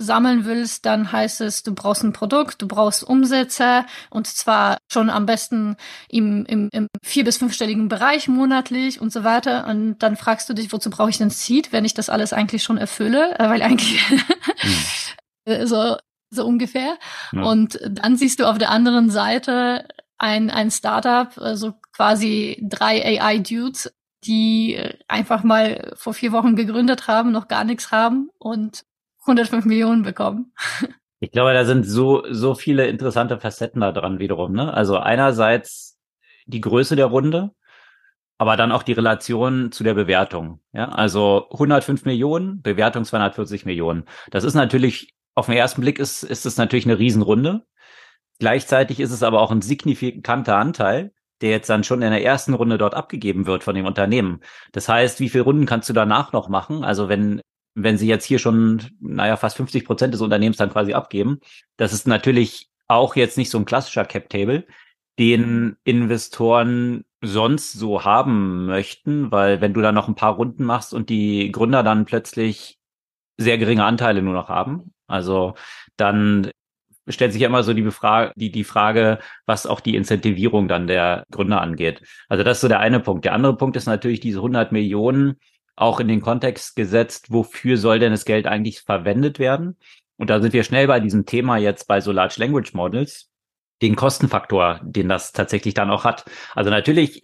sammeln 0.00 0.44
willst, 0.46 0.86
dann 0.86 1.12
heißt 1.12 1.42
es, 1.42 1.62
du 1.62 1.74
brauchst 1.74 2.02
ein 2.02 2.12
Produkt, 2.12 2.62
du 2.62 2.66
brauchst 2.66 3.04
Umsätze 3.04 3.84
und 4.08 4.26
zwar 4.26 4.78
schon 4.90 5.10
am 5.10 5.26
besten 5.26 5.76
im, 6.08 6.46
im, 6.46 6.68
im 6.72 6.86
vier- 7.02 7.24
bis 7.24 7.36
fünfstelligen 7.36 7.88
Bereich 7.88 8.26
monatlich 8.26 9.00
und 9.00 9.12
so 9.12 9.24
weiter. 9.24 9.66
Und 9.66 9.98
dann 9.98 10.16
fragst 10.16 10.48
du 10.48 10.54
dich, 10.54 10.72
wozu 10.72 10.90
brauche 10.90 11.10
ich 11.10 11.18
denn 11.18 11.30
Seed, 11.30 11.72
wenn 11.72 11.84
ich 11.84 11.94
das 11.94 12.08
alles 12.08 12.32
eigentlich 12.32 12.62
schon 12.62 12.78
erfülle? 12.78 13.38
Äh, 13.38 13.48
weil 13.48 13.62
eigentlich 13.62 14.00
hm. 15.46 15.66
so, 15.66 15.96
so 16.30 16.46
ungefähr. 16.46 16.96
Ja. 17.32 17.42
Und 17.42 17.78
dann 17.88 18.16
siehst 18.16 18.40
du 18.40 18.48
auf 18.48 18.58
der 18.58 18.70
anderen 18.70 19.10
Seite 19.10 19.86
ein, 20.18 20.50
ein 20.50 20.70
Startup, 20.70 21.36
also 21.38 21.74
quasi 21.92 22.58
drei 22.62 23.20
AI-Dudes 23.20 23.90
die 24.24 24.74
äh, 24.74 24.98
einfach 25.08 25.42
mal 25.44 25.92
vor 25.94 26.14
vier 26.14 26.32
Wochen 26.32 26.56
gegründet 26.56 27.08
haben, 27.08 27.32
noch 27.32 27.48
gar 27.48 27.64
nichts 27.64 27.90
haben 27.90 28.30
und 28.38 28.84
105 29.22 29.64
Millionen 29.64 30.02
bekommen. 30.02 30.52
Ich 31.22 31.32
glaube, 31.32 31.52
da 31.52 31.66
sind 31.66 31.84
so, 31.84 32.24
so 32.30 32.54
viele 32.54 32.86
interessante 32.86 33.38
Facetten 33.38 33.82
da 33.82 33.92
dran 33.92 34.18
wiederum. 34.18 34.52
Ne? 34.52 34.72
Also 34.72 34.96
einerseits 34.96 35.98
die 36.46 36.62
Größe 36.62 36.96
der 36.96 37.06
Runde, 37.06 37.50
aber 38.38 38.56
dann 38.56 38.72
auch 38.72 38.82
die 38.82 38.94
Relation 38.94 39.70
zu 39.70 39.84
der 39.84 39.92
Bewertung. 39.92 40.60
Ja, 40.72 40.88
also 40.88 41.48
105 41.50 42.06
Millionen, 42.06 42.62
Bewertung 42.62 43.04
240 43.04 43.66
Millionen. 43.66 44.04
Das 44.30 44.44
ist 44.44 44.54
natürlich, 44.54 45.14
auf 45.34 45.44
den 45.46 45.56
ersten 45.56 45.82
Blick 45.82 45.98
ist, 45.98 46.22
ist 46.22 46.46
es 46.46 46.56
natürlich 46.56 46.86
eine 46.86 46.98
Riesenrunde. 46.98 47.66
Gleichzeitig 48.38 48.98
ist 48.98 49.12
es 49.12 49.22
aber 49.22 49.42
auch 49.42 49.50
ein 49.50 49.60
signifikanter 49.60 50.56
Anteil, 50.56 51.12
der 51.42 51.50
jetzt 51.50 51.68
dann 51.68 51.84
schon 51.84 52.00
in 52.00 52.10
der 52.10 52.24
ersten 52.24 52.54
Runde 52.54 52.78
dort 52.78 52.94
abgegeben 52.94 53.46
wird 53.46 53.62
von 53.62 53.74
dem 53.74 53.84
Unternehmen. 53.84 54.40
Das 54.72 54.88
heißt, 54.88 55.20
wie 55.20 55.28
viele 55.28 55.44
Runden 55.44 55.66
kannst 55.66 55.90
du 55.90 55.92
danach 55.92 56.32
noch 56.32 56.48
machen? 56.48 56.82
Also 56.82 57.10
wenn, 57.10 57.42
wenn 57.74 57.98
sie 57.98 58.08
jetzt 58.08 58.24
hier 58.24 58.38
schon, 58.38 58.82
naja, 59.00 59.36
fast 59.36 59.56
50 59.56 59.84
Prozent 59.84 60.14
des 60.14 60.20
Unternehmens 60.20 60.56
dann 60.56 60.70
quasi 60.70 60.92
abgeben, 60.92 61.40
das 61.76 61.92
ist 61.92 62.06
natürlich 62.06 62.68
auch 62.88 63.16
jetzt 63.16 63.38
nicht 63.38 63.50
so 63.50 63.58
ein 63.58 63.64
klassischer 63.64 64.04
Cap-Table, 64.04 64.66
den 65.18 65.76
Investoren 65.84 67.04
sonst 67.22 67.72
so 67.72 68.04
haben 68.04 68.66
möchten, 68.66 69.30
weil 69.30 69.60
wenn 69.60 69.74
du 69.74 69.80
dann 69.80 69.94
noch 69.94 70.08
ein 70.08 70.14
paar 70.14 70.34
Runden 70.34 70.64
machst 70.64 70.94
und 70.94 71.10
die 71.10 71.52
Gründer 71.52 71.82
dann 71.82 72.06
plötzlich 72.06 72.78
sehr 73.36 73.58
geringe 73.58 73.84
Anteile 73.84 74.22
nur 74.22 74.32
noch 74.32 74.48
haben, 74.48 74.92
also 75.06 75.54
dann 75.96 76.50
stellt 77.08 77.32
sich 77.32 77.42
ja 77.42 77.48
immer 77.48 77.62
so 77.62 77.74
die, 77.74 77.82
Befrage, 77.82 78.32
die, 78.36 78.50
die 78.50 78.64
Frage, 78.64 79.18
was 79.46 79.66
auch 79.66 79.80
die 79.80 79.96
Incentivierung 79.96 80.68
dann 80.68 80.86
der 80.86 81.24
Gründer 81.30 81.60
angeht. 81.60 82.02
Also 82.28 82.44
das 82.44 82.58
ist 82.58 82.60
so 82.62 82.68
der 82.68 82.80
eine 82.80 83.00
Punkt. 83.00 83.24
Der 83.24 83.34
andere 83.34 83.56
Punkt 83.56 83.76
ist 83.76 83.86
natürlich 83.86 84.20
diese 84.20 84.38
100 84.38 84.72
Millionen 84.72 85.36
auch 85.80 86.00
in 86.00 86.08
den 86.08 86.20
Kontext 86.20 86.76
gesetzt, 86.76 87.26
wofür 87.30 87.76
soll 87.76 87.98
denn 87.98 88.12
das 88.12 88.24
Geld 88.24 88.46
eigentlich 88.46 88.82
verwendet 88.82 89.38
werden? 89.38 89.76
Und 90.16 90.30
da 90.30 90.40
sind 90.40 90.52
wir 90.52 90.64
schnell 90.64 90.86
bei 90.86 91.00
diesem 91.00 91.24
Thema 91.24 91.56
jetzt 91.56 91.88
bei 91.88 92.00
so 92.00 92.12
Large 92.12 92.36
Language 92.38 92.74
Models 92.74 93.30
den 93.80 93.96
Kostenfaktor, 93.96 94.80
den 94.82 95.08
das 95.08 95.32
tatsächlich 95.32 95.72
dann 95.74 95.90
auch 95.90 96.04
hat. 96.04 96.24
Also 96.54 96.68
natürlich 96.70 97.22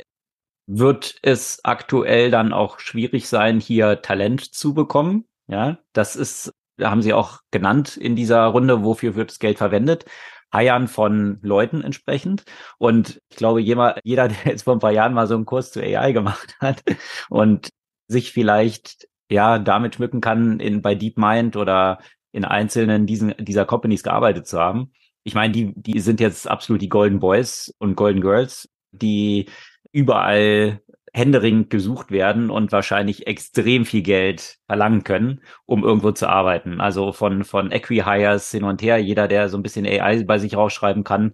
wird 0.66 1.16
es 1.22 1.60
aktuell 1.64 2.30
dann 2.30 2.52
auch 2.52 2.80
schwierig 2.80 3.28
sein, 3.28 3.60
hier 3.60 4.00
Talent 4.02 4.54
zu 4.54 4.72
bekommen. 4.74 5.26
Ja, 5.48 5.78
das 5.92 6.16
ist, 6.16 6.52
haben 6.80 7.02
Sie 7.02 7.12
auch 7.12 7.40
genannt 7.50 7.96
in 7.96 8.16
dieser 8.16 8.44
Runde, 8.46 8.82
wofür 8.82 9.14
wird 9.14 9.30
das 9.30 9.38
Geld 9.38 9.58
verwendet? 9.58 10.06
Heiern 10.52 10.88
von 10.88 11.38
Leuten 11.42 11.82
entsprechend. 11.82 12.44
Und 12.78 13.20
ich 13.28 13.36
glaube, 13.36 13.60
jeder, 13.60 13.98
jeder, 14.04 14.28
der 14.28 14.38
jetzt 14.44 14.62
vor 14.62 14.74
ein 14.74 14.80
paar 14.80 14.92
Jahren 14.92 15.12
mal 15.12 15.26
so 15.26 15.34
einen 15.34 15.44
Kurs 15.44 15.70
zu 15.70 15.80
AI 15.80 16.12
gemacht 16.12 16.56
hat 16.60 16.82
und 17.28 17.68
sich 18.08 18.32
vielleicht 18.32 19.08
ja 19.30 19.58
damit 19.58 19.96
schmücken 19.96 20.20
kann, 20.20 20.60
in 20.60 20.82
bei 20.82 20.94
DeepMind 20.94 21.56
oder 21.56 21.98
in 22.32 22.44
einzelnen 22.44 23.06
diesen, 23.06 23.34
dieser 23.38 23.64
Companies 23.64 24.02
gearbeitet 24.02 24.46
zu 24.46 24.58
haben, 24.58 24.92
ich 25.26 25.34
meine, 25.34 25.52
die, 25.52 25.72
die 25.74 25.98
sind 25.98 26.20
jetzt 26.20 26.48
absolut 26.48 26.80
die 26.80 26.88
Golden 26.88 27.18
Boys 27.18 27.74
und 27.80 27.96
Golden 27.96 28.20
Girls, 28.20 28.68
die 28.92 29.46
überall 29.90 30.80
händeringend 31.12 31.68
gesucht 31.68 32.12
werden 32.12 32.48
und 32.48 32.70
wahrscheinlich 32.70 33.26
extrem 33.26 33.86
viel 33.86 34.02
Geld 34.02 34.58
verlangen 34.66 35.02
können, 35.02 35.40
um 35.64 35.82
irgendwo 35.82 36.12
zu 36.12 36.28
arbeiten. 36.28 36.80
Also 36.80 37.10
von, 37.10 37.42
von 37.42 37.72
Equi-Hires 37.72 38.52
hin 38.52 38.62
und 38.62 38.82
her, 38.82 38.98
jeder, 38.98 39.26
der 39.26 39.48
so 39.48 39.56
ein 39.56 39.64
bisschen 39.64 39.84
AI 39.84 40.22
bei 40.22 40.38
sich 40.38 40.56
rausschreiben 40.56 41.02
kann, 41.02 41.32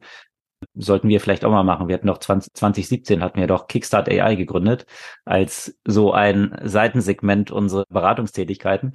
sollten 0.74 1.08
wir 1.08 1.20
vielleicht 1.20 1.44
auch 1.44 1.50
mal 1.50 1.62
machen. 1.62 1.88
Wir 1.88 1.94
hatten 1.94 2.06
noch 2.06 2.18
20, 2.18 2.54
2017 2.54 3.22
hatten 3.22 3.40
wir 3.40 3.46
doch 3.46 3.66
Kickstart 3.66 4.08
AI 4.08 4.34
gegründet 4.34 4.86
als 5.24 5.78
so 5.86 6.12
ein 6.12 6.56
Seitensegment 6.62 7.50
unserer 7.50 7.84
Beratungstätigkeiten. 7.88 8.92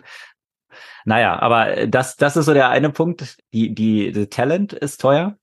Naja, 1.06 1.40
aber 1.40 1.88
das, 1.88 2.16
das 2.18 2.38
ist 2.38 2.46
so 2.46 2.54
der 2.54 2.70
eine 2.70 2.90
Punkt. 2.92 3.38
Die, 3.54 3.74
die, 3.74 4.12
die 4.12 4.28
Talent 4.28 4.74
ist 4.74 5.02
teuer, 5.02 5.38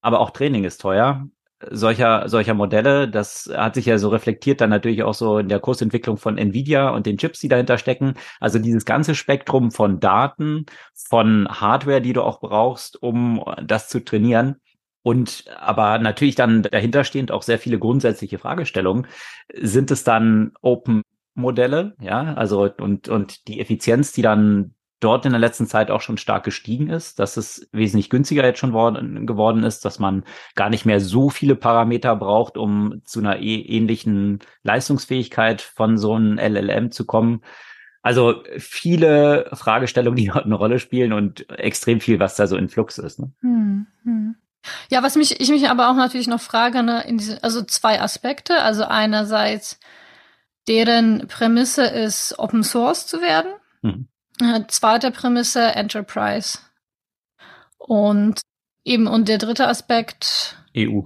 aber 0.00 0.20
auch 0.20 0.30
Training 0.30 0.64
ist 0.64 0.80
teuer. 0.80 1.26
Solcher, 1.70 2.28
solcher 2.28 2.52
Modelle, 2.54 3.08
das 3.08 3.50
hat 3.54 3.74
sich 3.76 3.86
ja 3.86 3.96
so 3.96 4.10
reflektiert 4.10 4.60
dann 4.60 4.68
natürlich 4.70 5.02
auch 5.02 5.14
so 5.14 5.38
in 5.38 5.48
der 5.48 5.58
Kursentwicklung 5.58 6.18
von 6.18 6.36
Nvidia 6.36 6.90
und 6.90 7.06
den 7.06 7.16
Chips, 7.16 7.40
die 7.40 7.48
dahinter 7.48 7.78
stecken. 7.78 8.14
Also 8.40 8.58
dieses 8.58 8.84
ganze 8.84 9.14
Spektrum 9.14 9.70
von 9.70 9.98
Daten, 9.98 10.66
von 10.94 11.48
Hardware, 11.48 12.02
die 12.02 12.12
du 12.12 12.22
auch 12.22 12.40
brauchst, 12.40 13.02
um 13.02 13.42
das 13.64 13.88
zu 13.88 14.04
trainieren, 14.04 14.60
und 15.06 15.44
aber 15.56 16.00
natürlich 16.00 16.34
dann 16.34 16.64
dahinterstehend 16.64 17.30
auch 17.30 17.42
sehr 17.42 17.60
viele 17.60 17.78
grundsätzliche 17.78 18.38
Fragestellungen. 18.38 19.06
Sind 19.54 19.92
es 19.92 20.02
dann 20.02 20.54
Open 20.62 21.02
Modelle, 21.36 21.94
ja, 22.00 22.34
also 22.34 22.68
und, 22.76 23.08
und 23.08 23.46
die 23.46 23.60
Effizienz, 23.60 24.10
die 24.10 24.22
dann 24.22 24.74
dort 24.98 25.24
in 25.24 25.30
der 25.30 25.38
letzten 25.38 25.68
Zeit 25.68 25.92
auch 25.92 26.00
schon 26.00 26.16
stark 26.16 26.42
gestiegen 26.42 26.90
ist, 26.90 27.20
dass 27.20 27.36
es 27.36 27.68
wesentlich 27.70 28.10
günstiger 28.10 28.44
jetzt 28.44 28.58
schon 28.58 28.72
worden, 28.72 29.28
geworden 29.28 29.62
ist, 29.62 29.84
dass 29.84 30.00
man 30.00 30.24
gar 30.56 30.70
nicht 30.70 30.86
mehr 30.86 30.98
so 30.98 31.30
viele 31.30 31.54
Parameter 31.54 32.16
braucht, 32.16 32.56
um 32.56 33.00
zu 33.04 33.20
einer 33.20 33.38
eh 33.38 33.60
ähnlichen 33.60 34.40
Leistungsfähigkeit 34.64 35.62
von 35.62 35.98
so 35.98 36.14
einem 36.14 36.36
LLM 36.36 36.90
zu 36.90 37.06
kommen. 37.06 37.42
Also 38.02 38.42
viele 38.58 39.50
Fragestellungen, 39.52 40.16
die 40.16 40.26
dort 40.26 40.46
eine 40.46 40.56
Rolle 40.56 40.80
spielen 40.80 41.12
und 41.12 41.48
extrem 41.60 42.00
viel, 42.00 42.18
was 42.18 42.34
da 42.34 42.48
so 42.48 42.56
in 42.56 42.68
Flux 42.68 42.98
ist. 42.98 43.20
Ne? 43.20 43.30
Hm, 43.42 43.86
hm. 44.02 44.34
Ja, 44.90 45.02
was 45.02 45.16
mich 45.16 45.40
ich 45.40 45.48
mich 45.48 45.68
aber 45.68 45.90
auch 45.90 45.96
natürlich 45.96 46.26
noch 46.26 46.40
frage, 46.40 46.82
ne, 46.82 47.04
diese, 47.08 47.42
also 47.42 47.62
zwei 47.62 48.00
Aspekte. 48.00 48.62
Also 48.62 48.84
einerseits 48.84 49.78
deren 50.68 51.28
Prämisse 51.28 51.84
ist, 51.84 52.38
Open 52.38 52.62
Source 52.62 53.06
zu 53.06 53.20
werden. 53.20 53.52
Mhm. 53.82 54.08
Äh, 54.40 54.66
zweite 54.68 55.10
Prämisse, 55.10 55.62
Enterprise. 55.62 56.58
Und 57.78 58.40
eben, 58.84 59.06
und 59.06 59.28
der 59.28 59.38
dritte 59.38 59.68
Aspekt. 59.68 60.56
EU. 60.76 61.02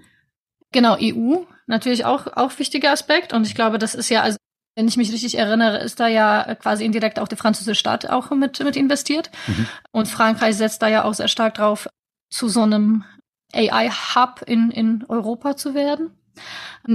Genau, 0.73 0.97
EU. 1.00 1.45
Natürlich 1.67 2.05
auch, 2.05 2.26
auch 2.26 2.59
wichtiger 2.59 2.90
Aspekt. 2.90 3.33
Und 3.33 3.47
ich 3.47 3.55
glaube, 3.55 3.79
das 3.79 3.95
ist 3.95 4.09
ja, 4.09 4.23
also, 4.23 4.38
wenn 4.76 4.88
ich 4.88 4.97
mich 4.97 5.12
richtig 5.12 5.37
erinnere, 5.37 5.79
ist 5.79 6.00
da 6.00 6.09
ja 6.09 6.55
quasi 6.57 6.85
indirekt 6.85 7.19
auch 7.19 7.29
der 7.29 7.38
französische 7.38 7.79
Staat 7.79 8.09
auch 8.09 8.31
mit, 8.31 8.61
mit 8.61 8.76
investiert. 8.76 9.31
Mhm. 9.47 9.67
Und 9.93 10.09
Frankreich 10.09 10.57
setzt 10.57 10.83
da 10.83 10.88
ja 10.88 11.05
auch 11.05 11.14
sehr 11.14 11.29
stark 11.29 11.55
drauf, 11.55 11.88
zu 12.31 12.49
so 12.49 12.62
einem 12.62 13.05
AI-Hub 13.54 14.42
in, 14.47 14.71
in 14.71 15.04
Europa 15.09 15.57
zu 15.57 15.75
werden. 15.75 16.16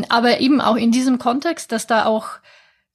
Aber 0.10 0.40
eben 0.40 0.62
auch 0.62 0.76
in 0.76 0.92
diesem 0.92 1.20
Kontext, 1.20 1.72
dass 1.72 1.88
da 1.88 2.06
auch 2.06 2.40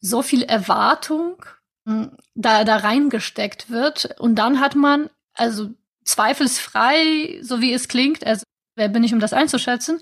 so 0.00 0.22
viel 0.22 0.42
Erwartung 0.42 1.44
hm, 1.86 2.16
da, 2.34 2.64
da 2.64 2.76
reingesteckt 2.76 3.70
wird. 3.70 4.16
Und 4.18 4.36
dann 4.36 4.60
hat 4.60 4.74
man, 4.74 5.10
also 5.34 5.70
zweifelsfrei, 6.04 7.40
so 7.42 7.60
wie 7.60 7.72
es 7.72 7.88
klingt, 7.88 8.26
also 8.26 8.44
wer 8.74 8.88
bin 8.88 9.04
ich, 9.04 9.12
um 9.12 9.20
das 9.20 9.32
einzuschätzen, 9.32 10.00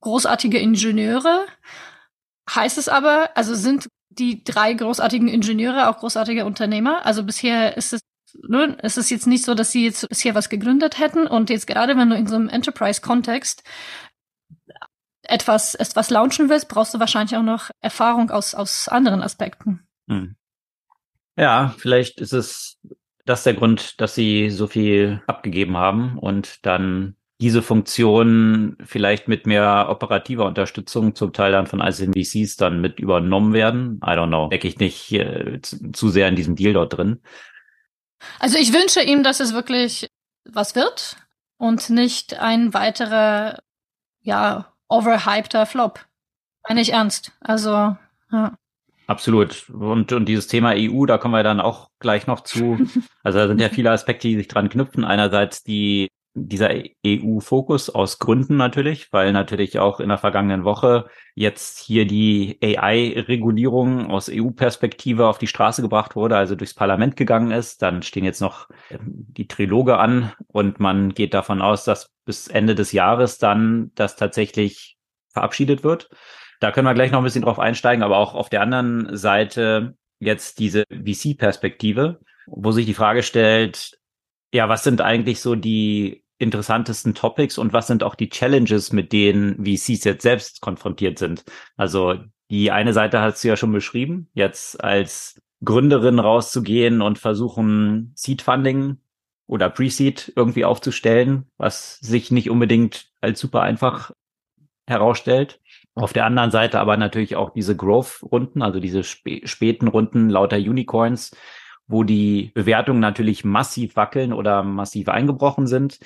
großartige 0.00 0.58
Ingenieure. 0.58 1.46
Heißt 2.48 2.78
es 2.78 2.88
aber, 2.88 3.30
also 3.36 3.54
sind 3.54 3.88
die 4.08 4.42
drei 4.42 4.72
großartigen 4.72 5.28
Ingenieure 5.28 5.88
auch 5.88 5.98
großartige 5.98 6.44
Unternehmer? 6.44 7.04
Also 7.06 7.22
bisher 7.22 7.76
ist 7.76 7.92
es 7.92 8.00
ne, 8.42 8.76
es 8.82 8.96
ist 8.96 9.10
jetzt 9.10 9.26
nicht 9.26 9.44
so, 9.44 9.54
dass 9.54 9.72
sie 9.72 9.84
jetzt 9.84 10.08
bisher 10.08 10.34
was 10.34 10.48
gegründet 10.48 10.98
hätten 10.98 11.26
und 11.26 11.50
jetzt 11.50 11.66
gerade 11.66 11.96
wenn 11.96 12.10
du 12.10 12.16
in 12.16 12.26
so 12.26 12.36
einem 12.36 12.48
Enterprise-Kontext 12.48 13.62
etwas, 15.22 15.74
etwas 15.74 16.10
launchen 16.10 16.48
willst, 16.48 16.68
brauchst 16.68 16.94
du 16.94 17.00
wahrscheinlich 17.00 17.36
auch 17.36 17.42
noch 17.42 17.70
Erfahrung 17.80 18.30
aus, 18.30 18.54
aus 18.54 18.88
anderen 18.88 19.22
Aspekten. 19.22 19.86
Hm. 20.08 20.36
Ja, 21.36 21.74
vielleicht 21.78 22.20
ist 22.20 22.32
es 22.32 22.78
das 23.24 23.44
der 23.44 23.54
Grund, 23.54 24.00
dass 24.00 24.14
sie 24.14 24.50
so 24.50 24.66
viel 24.66 25.22
abgegeben 25.26 25.76
haben 25.76 26.18
und 26.18 26.66
dann 26.66 27.16
diese 27.40 27.62
Funktion 27.62 28.76
vielleicht 28.84 29.26
mit 29.26 29.46
mehr 29.46 29.86
operativer 29.88 30.44
Unterstützung 30.44 31.14
zum 31.14 31.32
Teil 31.32 31.52
dann 31.52 31.66
von 31.66 31.80
einzelnen 31.80 32.12
dann 32.58 32.80
mit 32.82 33.00
übernommen 33.00 33.54
werden. 33.54 33.98
I 34.04 34.10
don't 34.10 34.28
know. 34.28 34.48
Denke 34.48 34.68
ich 34.68 34.78
nicht 34.78 35.10
äh, 35.12 35.58
zu 35.62 36.10
sehr 36.10 36.28
in 36.28 36.36
diesem 36.36 36.54
Deal 36.54 36.74
dort 36.74 36.98
drin. 36.98 37.20
Also 38.38 38.58
ich 38.58 38.72
wünsche 38.72 39.02
ihm, 39.02 39.22
dass 39.22 39.40
es 39.40 39.54
wirklich 39.54 40.08
was 40.44 40.74
wird 40.74 41.16
und 41.58 41.90
nicht 41.90 42.38
ein 42.38 42.74
weiterer, 42.74 43.58
ja, 44.22 44.72
overhypter 44.88 45.66
Flop. 45.66 46.06
Meine 46.68 46.80
ich 46.80 46.92
ernst. 46.92 47.32
Also, 47.40 47.96
ja. 48.32 48.56
Absolut. 49.06 49.68
Und, 49.70 50.12
und 50.12 50.26
dieses 50.26 50.46
Thema 50.46 50.72
EU, 50.76 51.04
da 51.04 51.18
kommen 51.18 51.34
wir 51.34 51.42
dann 51.42 51.60
auch 51.60 51.90
gleich 51.98 52.26
noch 52.26 52.40
zu. 52.40 52.78
Also 53.22 53.38
da 53.38 53.48
sind 53.48 53.60
ja 53.60 53.68
viele 53.68 53.90
Aspekte, 53.90 54.28
die 54.28 54.36
sich 54.36 54.48
dran 54.48 54.70
knüpfen. 54.70 55.04
Einerseits 55.04 55.62
die 55.62 56.08
dieser 56.34 56.70
EU-Fokus 57.04 57.90
aus 57.90 58.18
Gründen 58.18 58.56
natürlich, 58.56 59.12
weil 59.12 59.32
natürlich 59.32 59.78
auch 59.78 59.98
in 59.98 60.08
der 60.08 60.18
vergangenen 60.18 60.64
Woche 60.64 61.06
jetzt 61.34 61.78
hier 61.78 62.06
die 62.06 62.58
AI-Regulierung 62.62 64.10
aus 64.10 64.30
EU-Perspektive 64.32 65.26
auf 65.26 65.38
die 65.38 65.48
Straße 65.48 65.82
gebracht 65.82 66.14
wurde, 66.14 66.36
also 66.36 66.54
durchs 66.54 66.74
Parlament 66.74 67.16
gegangen 67.16 67.50
ist. 67.50 67.82
Dann 67.82 68.02
stehen 68.02 68.24
jetzt 68.24 68.40
noch 68.40 68.68
ähm, 68.90 69.00
die 69.02 69.48
Triloge 69.48 69.98
an 69.98 70.32
und 70.46 70.78
man 70.78 71.14
geht 71.14 71.34
davon 71.34 71.62
aus, 71.62 71.84
dass 71.84 72.10
bis 72.24 72.46
Ende 72.46 72.74
des 72.74 72.92
Jahres 72.92 73.38
dann 73.38 73.90
das 73.94 74.16
tatsächlich 74.16 74.96
verabschiedet 75.32 75.82
wird. 75.82 76.10
Da 76.60 76.70
können 76.70 76.86
wir 76.86 76.94
gleich 76.94 77.10
noch 77.10 77.18
ein 77.18 77.24
bisschen 77.24 77.42
drauf 77.42 77.58
einsteigen, 77.58 78.04
aber 78.04 78.18
auch 78.18 78.34
auf 78.34 78.50
der 78.50 78.60
anderen 78.60 79.16
Seite 79.16 79.96
jetzt 80.20 80.58
diese 80.58 80.84
VC-Perspektive, 80.92 82.20
wo 82.46 82.70
sich 82.70 82.86
die 82.86 82.94
Frage 82.94 83.22
stellt, 83.22 83.98
ja, 84.52 84.68
was 84.68 84.84
sind 84.84 85.00
eigentlich 85.00 85.40
so 85.40 85.54
die 85.54 86.19
interessantesten 86.40 87.14
Topics 87.14 87.58
und 87.58 87.72
was 87.72 87.86
sind 87.86 88.02
auch 88.02 88.14
die 88.14 88.30
Challenges, 88.30 88.92
mit 88.92 89.12
denen 89.12 89.64
VCs 89.64 90.04
jetzt 90.04 90.22
selbst 90.22 90.60
konfrontiert 90.60 91.18
sind? 91.18 91.44
Also 91.76 92.14
die 92.50 92.70
eine 92.70 92.92
Seite 92.92 93.20
hat 93.20 93.38
sie 93.38 93.48
ja 93.48 93.56
schon 93.56 93.72
beschrieben, 93.72 94.28
jetzt 94.32 94.82
als 94.82 95.40
Gründerin 95.64 96.18
rauszugehen 96.18 97.02
und 97.02 97.18
versuchen, 97.18 98.12
Seed-Funding 98.16 98.96
oder 99.46 99.68
Pre-Seed 99.68 100.32
irgendwie 100.34 100.64
aufzustellen, 100.64 101.46
was 101.58 101.98
sich 101.98 102.30
nicht 102.30 102.50
unbedingt 102.50 103.10
als 103.20 103.38
super 103.40 103.62
einfach 103.62 104.12
herausstellt. 104.86 105.60
Auf 105.94 106.12
der 106.12 106.24
anderen 106.24 106.50
Seite 106.50 106.80
aber 106.80 106.96
natürlich 106.96 107.36
auch 107.36 107.50
diese 107.50 107.76
Growth-Runden, 107.76 108.62
also 108.62 108.80
diese 108.80 109.04
spä 109.04 109.42
späten 109.44 109.88
Runden 109.88 110.30
lauter 110.30 110.56
Unicorns, 110.56 111.32
wo 111.86 112.04
die 112.04 112.52
Bewertungen 112.54 113.00
natürlich 113.00 113.44
massiv 113.44 113.96
wackeln 113.96 114.32
oder 114.32 114.62
massiv 114.62 115.08
eingebrochen 115.08 115.66
sind 115.66 115.98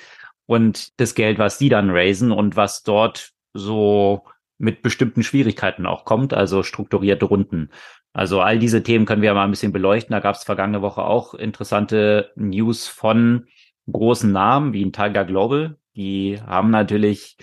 und 0.45 0.99
das 0.99 1.15
Geld, 1.15 1.39
was 1.39 1.57
die 1.57 1.69
dann 1.69 1.89
raisen 1.89 2.31
und 2.31 2.55
was 2.55 2.83
dort 2.83 3.31
so 3.53 4.23
mit 4.57 4.81
bestimmten 4.81 5.23
Schwierigkeiten 5.23 5.85
auch 5.85 6.05
kommt, 6.05 6.33
also 6.33 6.63
strukturierte 6.63 7.25
Runden. 7.25 7.69
Also 8.13 8.39
all 8.41 8.59
diese 8.59 8.83
Themen 8.83 9.05
können 9.05 9.21
wir 9.21 9.33
mal 9.33 9.43
ein 9.43 9.51
bisschen 9.51 9.73
beleuchten. 9.73 10.13
Da 10.13 10.21
gab 10.21 10.35
es 10.35 10.43
vergangene 10.43 10.81
Woche 10.81 11.03
auch 11.03 11.33
interessante 11.33 12.31
News 12.35 12.87
von 12.87 13.47
großen 13.91 14.31
Namen 14.31 14.71
wie 14.71 14.89
Tiger 14.91 15.25
Global. 15.25 15.77
Die 15.95 16.39
haben 16.41 16.71
natürlich 16.71 17.37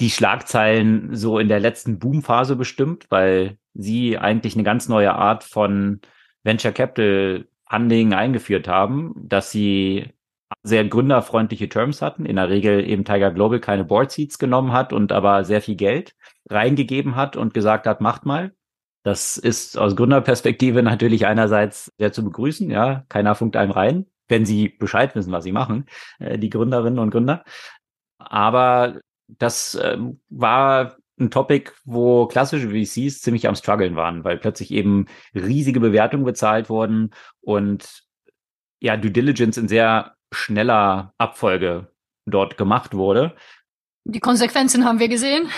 die 0.00 0.10
Schlagzeilen 0.10 1.14
so 1.14 1.38
in 1.38 1.48
der 1.48 1.60
letzten 1.60 1.98
Boomphase 1.98 2.56
bestimmt, 2.56 3.06
weil 3.10 3.58
sie 3.74 4.18
eigentlich 4.18 4.54
eine 4.54 4.62
ganz 4.62 4.88
neue 4.88 5.14
Art 5.14 5.44
von 5.44 6.00
Venture 6.44 6.72
Capital 6.72 7.46
Funding 7.68 8.12
eingeführt 8.12 8.68
haben, 8.68 9.14
dass 9.16 9.50
sie 9.50 10.12
sehr 10.62 10.84
gründerfreundliche 10.84 11.68
Terms 11.68 12.02
hatten. 12.02 12.24
In 12.24 12.36
der 12.36 12.48
Regel 12.48 12.88
eben 12.88 13.04
Tiger 13.04 13.32
Global 13.32 13.60
keine 13.60 13.84
Board 13.84 14.12
Seats 14.12 14.38
genommen 14.38 14.72
hat 14.72 14.92
und 14.92 15.12
aber 15.12 15.44
sehr 15.44 15.60
viel 15.60 15.76
Geld 15.76 16.14
reingegeben 16.48 17.16
hat 17.16 17.36
und 17.36 17.54
gesagt 17.54 17.86
hat, 17.86 18.00
macht 18.00 18.24
mal. 18.26 18.52
Das 19.02 19.36
ist 19.36 19.76
aus 19.76 19.96
Gründerperspektive 19.96 20.82
natürlich 20.82 21.26
einerseits 21.26 21.92
sehr 21.98 22.12
zu 22.12 22.24
begrüßen. 22.24 22.70
Ja, 22.70 23.04
keiner 23.08 23.34
funkt 23.34 23.56
einem 23.56 23.72
rein, 23.72 24.06
wenn 24.28 24.46
sie 24.46 24.68
Bescheid 24.68 25.14
wissen, 25.16 25.32
was 25.32 25.44
sie 25.44 25.52
machen, 25.52 25.86
äh, 26.20 26.38
die 26.38 26.50
Gründerinnen 26.50 27.00
und 27.00 27.10
Gründer. 27.10 27.42
Aber 28.18 29.00
das 29.26 29.74
äh, 29.74 29.98
war 30.28 30.96
ein 31.18 31.30
Topic, 31.30 31.72
wo 31.84 32.26
klassische 32.26 32.70
VCs 32.70 33.20
ziemlich 33.20 33.48
am 33.48 33.56
struggeln 33.56 33.96
waren, 33.96 34.24
weil 34.24 34.38
plötzlich 34.38 34.70
eben 34.70 35.06
riesige 35.34 35.80
Bewertungen 35.80 36.24
bezahlt 36.24 36.68
wurden 36.70 37.10
und 37.40 38.04
ja, 38.80 38.96
Due 38.96 39.10
Diligence 39.10 39.58
in 39.58 39.68
sehr 39.68 40.14
schneller 40.32 41.14
Abfolge 41.18 41.88
dort 42.26 42.56
gemacht 42.56 42.94
wurde. 42.94 43.34
Die 44.04 44.20
Konsequenzen 44.20 44.84
haben 44.84 44.98
wir 44.98 45.08
gesehen. 45.08 45.48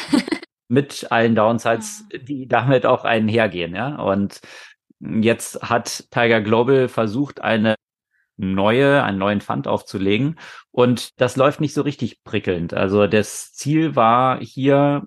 mit 0.68 1.10
allen 1.10 1.34
Downsides, 1.34 2.04
die 2.12 2.48
damit 2.48 2.86
auch 2.86 3.04
einhergehen, 3.04 3.74
ja. 3.74 3.96
Und 3.96 4.40
jetzt 5.00 5.62
hat 5.62 6.10
Tiger 6.10 6.40
Global 6.40 6.88
versucht, 6.88 7.40
eine 7.40 7.74
neue, 8.36 9.02
einen 9.02 9.18
neuen 9.18 9.40
Fund 9.40 9.68
aufzulegen. 9.68 10.38
Und 10.70 11.20
das 11.20 11.36
läuft 11.36 11.60
nicht 11.60 11.74
so 11.74 11.82
richtig 11.82 12.24
prickelnd. 12.24 12.74
Also 12.74 13.06
das 13.06 13.52
Ziel 13.52 13.94
war 13.96 14.40
hier 14.40 15.06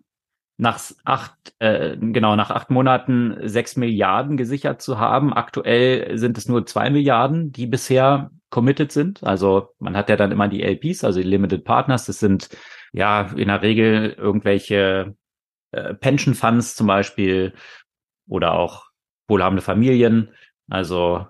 nach 0.57 0.79
acht, 1.03 1.35
äh, 1.59 1.97
genau, 1.97 2.35
nach 2.35 2.49
acht 2.49 2.69
Monaten 2.71 3.37
sechs 3.43 3.75
Milliarden 3.75 4.37
gesichert 4.37 4.81
zu 4.81 4.99
haben. 4.99 5.33
Aktuell 5.33 6.17
sind 6.17 6.37
es 6.37 6.47
nur 6.47 6.65
zwei 6.65 6.89
Milliarden, 6.89 7.51
die 7.51 7.67
bisher 7.67 8.31
committed 8.49 8.91
sind. 8.91 9.23
Also 9.23 9.69
man 9.79 9.95
hat 9.97 10.09
ja 10.09 10.15
dann 10.15 10.31
immer 10.31 10.47
die 10.47 10.63
LPs, 10.63 11.03
also 11.03 11.21
die 11.21 11.27
Limited 11.27 11.63
Partners. 11.63 12.05
Das 12.05 12.19
sind 12.19 12.49
ja 12.93 13.29
in 13.35 13.47
der 13.47 13.61
Regel 13.61 14.15
irgendwelche 14.17 15.15
äh, 15.71 15.93
Pension 15.95 16.33
Funds 16.33 16.75
zum 16.75 16.87
Beispiel 16.87 17.53
oder 18.27 18.53
auch 18.53 18.85
wohlhabende 19.27 19.61
Familien, 19.61 20.29
also 20.69 21.27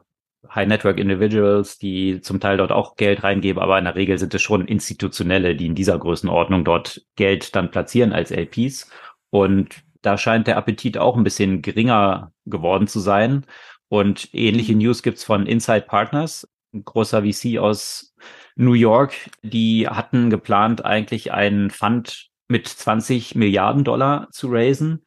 High 0.53 0.67
Network 0.67 0.97
Individuals, 0.99 1.77
die 1.77 2.21
zum 2.21 2.39
Teil 2.39 2.58
dort 2.58 2.71
auch 2.71 2.95
Geld 2.95 3.23
reingeben, 3.23 3.62
aber 3.62 3.77
in 3.77 3.86
der 3.86 3.95
Regel 3.95 4.17
sind 4.17 4.34
es 4.34 4.41
schon 4.41 4.67
institutionelle, 4.67 5.56
die 5.56 5.65
in 5.65 5.75
dieser 5.75 5.97
Größenordnung 5.97 6.63
dort 6.63 7.06
Geld 7.15 7.56
dann 7.56 7.71
platzieren 7.71 8.13
als 8.13 8.32
LPs. 8.32 8.89
Und 9.30 9.84
da 10.01 10.17
scheint 10.17 10.47
der 10.47 10.58
Appetit 10.58 10.97
auch 10.97 11.17
ein 11.17 11.23
bisschen 11.23 11.62
geringer 11.62 12.32
geworden 12.45 12.88
zu 12.88 12.99
sein. 12.99 13.45
Und 13.89 14.34
ähnliche. 14.34 14.75
News 14.75 15.01
gibt's 15.01 15.23
von 15.23 15.45
Inside 15.45 15.82
Partners, 15.88 16.47
großer 16.73 17.23
VC 17.23 17.60
aus 17.60 18.15
New 18.56 18.73
York. 18.73 19.13
Die 19.43 19.88
hatten 19.88 20.30
geplant, 20.30 20.86
eigentlich 20.86 21.32
einen 21.32 21.69
Fund 21.69 22.30
mit 22.47 22.67
20 22.67 23.36
Milliarden 23.36 23.84
Dollar 23.84 24.30
zu 24.32 24.47
raisen. 24.49 25.06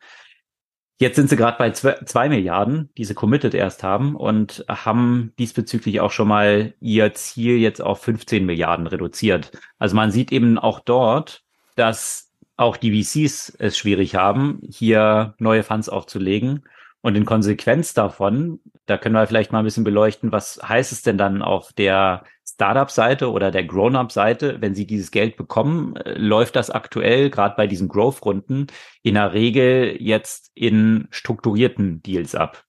Jetzt 1.01 1.16
sind 1.16 1.31
sie 1.31 1.37
gerade 1.37 1.57
bei 1.57 1.70
zwei 1.70 2.29
Milliarden, 2.29 2.90
die 2.99 3.07
sie 3.07 3.14
committed 3.14 3.55
erst 3.55 3.83
haben 3.83 4.14
und 4.14 4.66
haben 4.68 5.33
diesbezüglich 5.38 5.99
auch 6.01 6.11
schon 6.11 6.29
mal 6.29 6.75
ihr 6.81 7.14
Ziel 7.14 7.57
jetzt 7.57 7.81
auf 7.81 8.03
15 8.03 8.44
Milliarden 8.44 8.87
reduziert. 8.87 9.51
Also 9.79 9.96
man 9.96 10.11
sieht 10.11 10.31
eben 10.31 10.59
auch 10.59 10.79
dort, 10.81 11.42
dass 11.75 12.31
auch 12.59 12.77
die 12.77 13.03
VCs 13.03 13.57
es 13.59 13.79
schwierig 13.79 14.14
haben, 14.14 14.61
hier 14.70 15.35
neue 15.38 15.62
Funds 15.62 15.88
aufzulegen. 15.88 16.64
Und 17.01 17.16
in 17.16 17.25
Konsequenz 17.25 17.94
davon, 17.94 18.61
da 18.90 18.98
können 18.98 19.14
wir 19.14 19.26
vielleicht 19.26 19.53
mal 19.53 19.61
ein 19.61 19.64
bisschen 19.64 19.85
beleuchten, 19.85 20.33
was 20.33 20.61
heißt 20.62 20.90
es 20.90 21.03
denn 21.03 21.16
dann 21.16 21.42
auf 21.42 21.72
der 21.72 22.24
Startup-Seite 22.44 23.31
oder 23.31 23.53
der 23.53 23.64
Grown-up-Seite, 23.64 24.61
wenn 24.61 24.74
sie 24.74 24.85
dieses 24.85 25.12
Geld 25.12 25.37
bekommen, 25.37 25.94
äh, 25.96 26.18
läuft 26.18 26.57
das 26.57 26.70
aktuell, 26.70 27.31
gerade 27.31 27.55
bei 27.57 27.68
diesen 27.68 27.88
Growth-Runden, 27.88 28.66
in 29.03 29.14
der 29.14 29.33
Regel 29.33 29.96
jetzt 30.00 30.50
in 30.55 31.07
strukturierten 31.11 32.03
Deals 32.03 32.35
ab. 32.35 32.64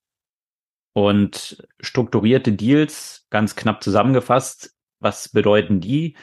Und 0.94 1.66
strukturierte 1.80 2.52
Deals, 2.52 3.26
ganz 3.32 3.56
knapp 3.56 3.82
zusammengefasst, 3.84 4.76
was 5.00 5.30
bedeuten 5.30 5.80
die? 5.82 6.16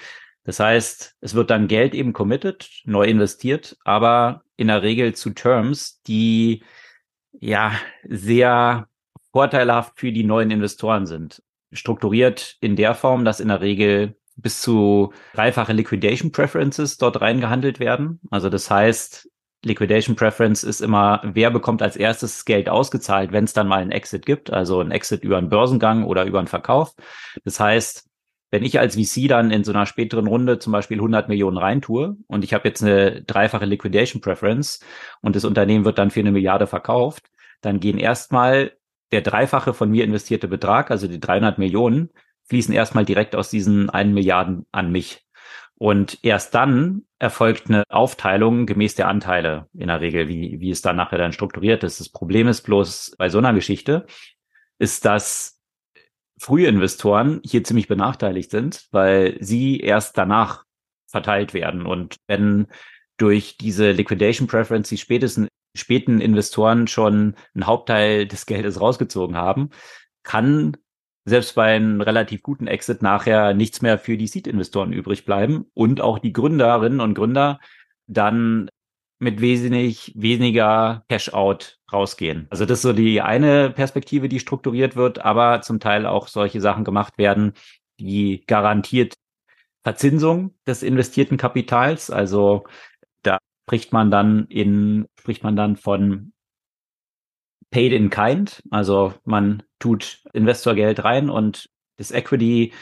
Das 0.45 0.61
heißt, 0.61 1.17
es 1.21 1.35
wird 1.35 1.51
dann 1.51 1.69
Geld 1.69 1.95
eben 1.95 2.13
committed, 2.13 2.71
neu 2.85 3.05
investiert, 3.05 3.77
aber 3.85 4.45
in 4.57 4.69
der 4.69 4.83
Regel 4.83 5.15
zu 5.15 5.31
Terms, 5.31 6.01
die 6.03 6.63
ja 7.33 7.73
sehr 8.05 8.89
vorteilhaft 9.39 10.01
für 10.01 10.11
die 10.11 10.25
neuen 10.25 10.51
Investoren 10.51 11.07
sind 11.07 11.45
strukturiert 11.73 12.57
in 12.61 12.75
der 12.75 12.97
Form, 12.97 13.25
dass 13.25 13.39
in 13.39 13.47
der 13.47 13.61
Regel 13.61 14.17
bis 14.35 14.61
zu 14.61 15.13
dreifache 15.33 15.73
Liquidation 15.73 16.33
Preferences 16.33 16.97
dort 16.97 17.21
reingehandelt 17.21 17.79
werden. 17.79 18.19
Also 18.33 18.51
das 18.51 18.69
heißt, 18.69 19.31
Liquidation 19.65 20.17
Preference 20.17 20.65
ist 20.65 20.81
immer, 20.81 21.21
wer 21.23 21.53
bekommt 21.53 21.83
als 21.83 21.95
erstes 21.95 22.47
Geld 22.47 22.69
ausgezahlt, 22.69 23.31
wenn 23.31 23.45
es 23.45 23.53
dann 23.53 23.69
mal 23.69 23.81
einen 23.81 23.93
Exit 23.93 24.27
gibt, 24.27 24.53
also 24.53 24.81
ein 24.81 24.91
Exit 24.91 25.23
über 25.23 25.39
einen 25.39 25.51
Börsengang 25.51 26.03
oder 26.03 26.25
über 26.25 26.41
einen 26.41 26.49
Verkauf. 26.49 26.97
Das 27.45 27.61
heißt, 27.61 28.09
wenn 28.51 28.65
ich 28.65 28.81
als 28.81 28.97
VC 28.97 29.29
dann 29.29 29.53
in 29.53 29.63
so 29.63 29.71
einer 29.71 29.87
späteren 29.87 30.27
Runde 30.27 30.59
zum 30.59 30.73
Beispiel 30.73 30.97
100 30.97 31.29
Millionen 31.29 31.59
reintue 31.59 32.17
und 32.27 32.43
ich 32.43 32.55
habe 32.55 32.67
jetzt 32.67 32.83
eine 32.83 33.23
dreifache 33.23 33.67
Liquidation 33.67 34.21
Preference 34.21 34.81
und 35.21 35.37
das 35.37 35.45
Unternehmen 35.45 35.85
wird 35.85 35.99
dann 35.99 36.11
für 36.11 36.21
eine 36.21 36.33
Milliarde 36.33 36.67
verkauft, 36.67 37.31
dann 37.61 37.79
gehen 37.81 37.99
erstmal 37.99 38.78
der 39.13 39.23
dreifache 39.23 39.75
von 39.75 39.91
mir 39.91 40.05
investierte 40.05 40.49
Betrag, 40.49 40.91
also 40.91 41.09
die 41.09 41.21
300 41.21 41.59
Millionen, 41.59 42.11
fließen 42.49 42.75
erstmal 42.75 43.05
direkt 43.05 43.37
aus 43.37 43.51
diesen 43.51 43.91
einen 43.91 44.15
Milliarden 44.15 44.67
an 44.73 44.91
mich. 44.91 45.25
Und 45.77 46.19
erst 46.23 46.55
dann 46.55 47.03
erfolgt 47.19 47.69
eine 47.69 47.85
Aufteilung 47.89 48.67
gemäß 48.67 48.97
der 48.97 49.09
Anteile 49.09 49.69
in 49.75 49.89
der 49.89 50.01
Regel, 50.01 50.29
wie, 50.29 50.61
wie 50.61 50.71
es 50.71 50.83
dann 50.83 50.97
nachher 50.97 51.19
dann 51.19 51.33
strukturiert 51.33 51.85
ist. 51.85 52.01
Das 52.01 52.09
Problem 52.09 52.49
ist 52.49 52.63
bloß 52.63 53.15
bei 53.17 53.29
so 53.29 53.39
einer 53.39 53.55
Geschichte, 53.55 54.07
ist, 54.79 55.05
dass 55.05 55.61
frühe 56.39 56.67
Investoren 56.69 57.41
hier 57.45 57.65
ziemlich 57.65 57.89
benachteiligt 57.89 58.51
sind, 58.51 58.87
weil 58.91 59.37
sie 59.41 59.81
erst 59.81 60.19
danach 60.19 60.65
verteilt 61.07 61.55
werden. 61.55 61.87
Und 61.87 62.17
wenn 62.27 62.67
durch 63.17 63.57
diese 63.57 63.93
Liquidation 63.93 64.49
Preference, 64.49 64.89
die 64.89 64.99
spätestens 64.99 65.48
späten 65.79 66.21
Investoren 66.21 66.87
schon 66.87 67.35
einen 67.55 67.67
Hauptteil 67.67 68.27
des 68.27 68.47
Geldes 68.47 68.81
rausgezogen 68.81 69.37
haben, 69.37 69.71
kann 70.23 70.77
selbst 71.25 71.55
bei 71.55 71.77
einem 71.77 72.01
relativ 72.01 72.43
guten 72.43 72.67
Exit 72.67 73.03
nachher 73.03 73.55
nichts 73.55 73.83
mehr 73.83 73.99
für 73.99 74.17
die 74.17 74.27
Seed-Investoren 74.27 74.93
übrig 74.93 75.25
bleiben 75.25 75.67
und 75.75 76.01
auch 76.01 76.19
die 76.19 76.33
Gründerinnen 76.33 77.01
und 77.01 77.15
Gründer 77.15 77.61
dann 78.07 78.69
mit 79.21 79.41
wesentlich 79.41 80.13
weniger 80.17 81.05
Cash-out 81.09 81.79
rausgehen. 81.93 82.47
Also 82.51 82.65
das 82.65 82.79
ist 82.79 82.83
so 82.83 82.93
die 82.93 83.21
eine 83.21 83.71
Perspektive, 83.71 84.29
die 84.29 84.41
strukturiert 84.41 84.97
wird, 84.97 85.25
aber 85.25 85.61
zum 85.61 85.81
Teil 85.81 86.07
auch 86.07 86.29
solche 86.29 86.61
Sachen 86.61 86.85
gemacht 86.85 87.19
werden, 87.19 87.53
die 87.99 88.45
garantiert 88.47 89.15
Verzinsung 89.83 90.55
des 90.67 90.83
investierten 90.83 91.37
Kapitals, 91.37 92.11
also 92.11 92.65
spricht 93.69 93.93
man 93.93 94.11
dann 94.11 94.47
in, 94.47 95.09
spricht 95.21 95.43
man 95.43 95.55
dann 95.55 95.77
von 95.77 96.33
paid 97.71 97.93
in 97.93 98.09
kind, 98.09 98.63
also 98.71 99.13
man 99.27 99.63
tut 99.79 100.23
Investorgeld 100.33 101.05
rein 101.05 101.29
und 101.29 101.69
das 101.99 102.11
Equity 102.11 102.73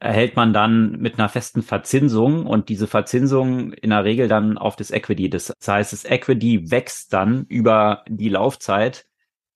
erhält 0.00 0.36
man 0.36 0.52
dann 0.52 0.98
mit 0.98 1.18
einer 1.18 1.30
festen 1.30 1.62
Verzinsung 1.62 2.44
und 2.44 2.68
diese 2.68 2.86
Verzinsung 2.88 3.72
in 3.72 3.88
der 3.88 4.04
Regel 4.04 4.28
dann 4.28 4.58
auf 4.58 4.76
das 4.76 4.90
Equity. 4.90 5.30
Das 5.30 5.50
heißt, 5.66 5.94
das 5.94 6.04
Equity 6.04 6.70
wächst 6.70 7.14
dann 7.14 7.46
über 7.46 8.04
die 8.06 8.28
Laufzeit, 8.28 9.06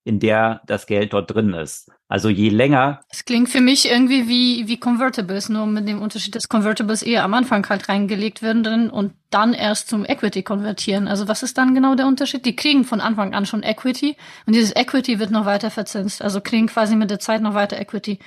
in 0.07 0.21
der 0.21 0.61
das 0.67 0.87
Geld 0.87 1.13
dort 1.13 1.35
drin 1.35 1.53
ist. 1.53 1.91
Also 2.09 2.29
je 2.29 2.49
länger. 2.51 3.01
Es 3.11 3.25
klingt 3.25 3.49
für 3.49 3.61
mich 3.61 3.91
irgendwie 3.91 4.29
wie, 4.29 4.69
wie 4.69 4.79
Convertibles, 4.79 5.49
nur 5.49 5.67
mit 5.67 5.89
dem 5.89 6.01
Unterschied, 6.01 6.37
dass 6.37 6.49
Convertibles 6.49 7.03
eher 7.03 7.25
am 7.25 7.35
Anfang 7.35 7.69
halt 7.69 7.89
reingelegt 7.89 8.41
werden 8.41 8.63
drin 8.63 8.89
und 8.89 9.15
dann 9.31 9.53
erst 9.53 9.89
zum 9.89 10.05
Equity 10.05 10.45
konvertieren. 10.45 11.09
Also 11.09 11.27
was 11.27 11.43
ist 11.43 11.59
dann 11.59 11.75
genau 11.75 11.97
der 11.97 12.07
Unterschied? 12.07 12.45
Die 12.45 12.55
kriegen 12.55 12.85
von 12.85 13.01
Anfang 13.01 13.35
an 13.35 13.45
schon 13.47 13.65
Equity 13.65 14.17
und 14.47 14.55
dieses 14.55 14.77
Equity 14.77 15.19
wird 15.19 15.33
noch 15.33 15.45
weiter 15.45 15.73
verzinst. 15.73 16.23
Also 16.23 16.41
kriegen 16.41 16.69
quasi 16.69 16.95
mit 16.95 17.11
der 17.11 17.19
Zeit 17.19 17.43
noch 17.43 17.55
weiter 17.55 17.81
Equity. 17.81 18.21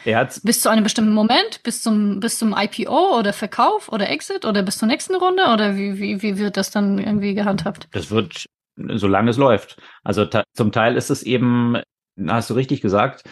Bis 0.44 0.60
zu 0.60 0.68
einem 0.68 0.84
bestimmten 0.84 1.14
Moment, 1.14 1.64
bis 1.64 1.82
zum, 1.82 2.20
bis 2.20 2.38
zum 2.38 2.54
IPO 2.58 3.18
oder 3.18 3.32
Verkauf 3.32 3.88
oder 3.88 4.10
Exit 4.10 4.44
oder 4.44 4.64
bis 4.64 4.78
zur 4.78 4.90
nächsten 4.90 5.16
Runde 5.16 5.44
oder 5.54 5.78
wie, 5.78 5.98
wie, 5.98 6.22
wie 6.22 6.38
wird 6.38 6.58
das 6.58 6.72
dann 6.72 7.00
irgendwie 7.00 7.34
gehandhabt? 7.34 7.88
Das 7.94 8.12
wird 8.12 8.50
solange 8.94 9.32
es 9.32 9.38
läuft. 9.38 9.82
Also 10.04 10.28
zum 10.54 10.72
Teil 10.72 10.96
ist 10.96 11.10
es 11.10 11.24
eben, 11.24 11.78
hast 12.28 12.50
du 12.50 12.54
richtig 12.54 12.82
gesagt, 12.82 13.24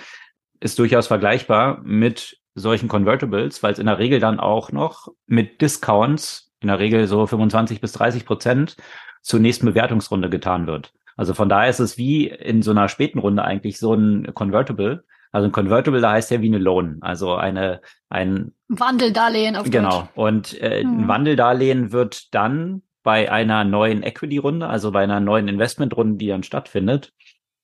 ist 0.60 0.80
durchaus 0.80 1.08
vergleichbar 1.08 1.82
mit 1.84 2.38
solchen 2.56 2.88
Convertibles, 2.88 3.62
weil 3.62 3.74
es 3.74 3.80
in 3.80 3.86
der 3.86 4.00
Regel 4.00 4.20
dann 4.20 4.40
auch 4.40 4.72
noch 4.72 5.10
mit 5.28 5.62
Discounts, 5.62 6.52
in 6.60 6.68
der 6.70 6.80
Regel 6.80 7.08
so 7.08 7.28
25 7.28 7.82
bis 7.82 7.92
30 7.94 8.26
Prozent, 8.26 8.76
zur 9.22 9.40
nächsten 9.40 9.66
Bewertungsrunde 9.66 10.30
getan 10.30 10.66
wird. 10.68 10.94
Also 11.16 11.34
von 11.34 11.50
daher 11.50 11.70
ist 11.70 11.80
es 11.80 11.98
wie 11.98 12.28
in 12.28 12.62
so 12.62 12.72
einer 12.72 12.90
späten 12.90 13.20
Runde 13.20 13.44
eigentlich 13.44 13.78
so 13.80 13.94
ein 13.94 14.34
Convertible. 14.34 15.04
Also 15.32 15.48
ein 15.48 15.52
Convertible, 15.52 16.00
da 16.00 16.14
heißt 16.14 16.32
ja 16.32 16.42
wie 16.42 16.48
eine 16.48 16.58
Loan, 16.58 17.00
also 17.02 17.36
eine 17.36 17.82
ein 18.10 18.54
Wandeldarlehen 18.70 19.56
auf 19.56 19.70
Genau. 19.70 20.02
Deutsch. 20.02 20.10
Und 20.16 20.62
äh, 20.62 20.84
hm. 20.84 21.00
ein 21.00 21.08
Wandeldarlehen 21.08 21.92
wird 21.92 22.34
dann 22.34 22.84
bei 23.08 23.32
einer 23.32 23.64
neuen 23.64 24.04
Equity-Runde, 24.04 24.68
also 24.68 24.92
bei 24.92 25.02
einer 25.02 25.22
neuen 25.22 25.48
Investment-Runde, 25.48 26.18
die 26.18 26.28
dann 26.28 26.44
stattfindet, 26.44 27.14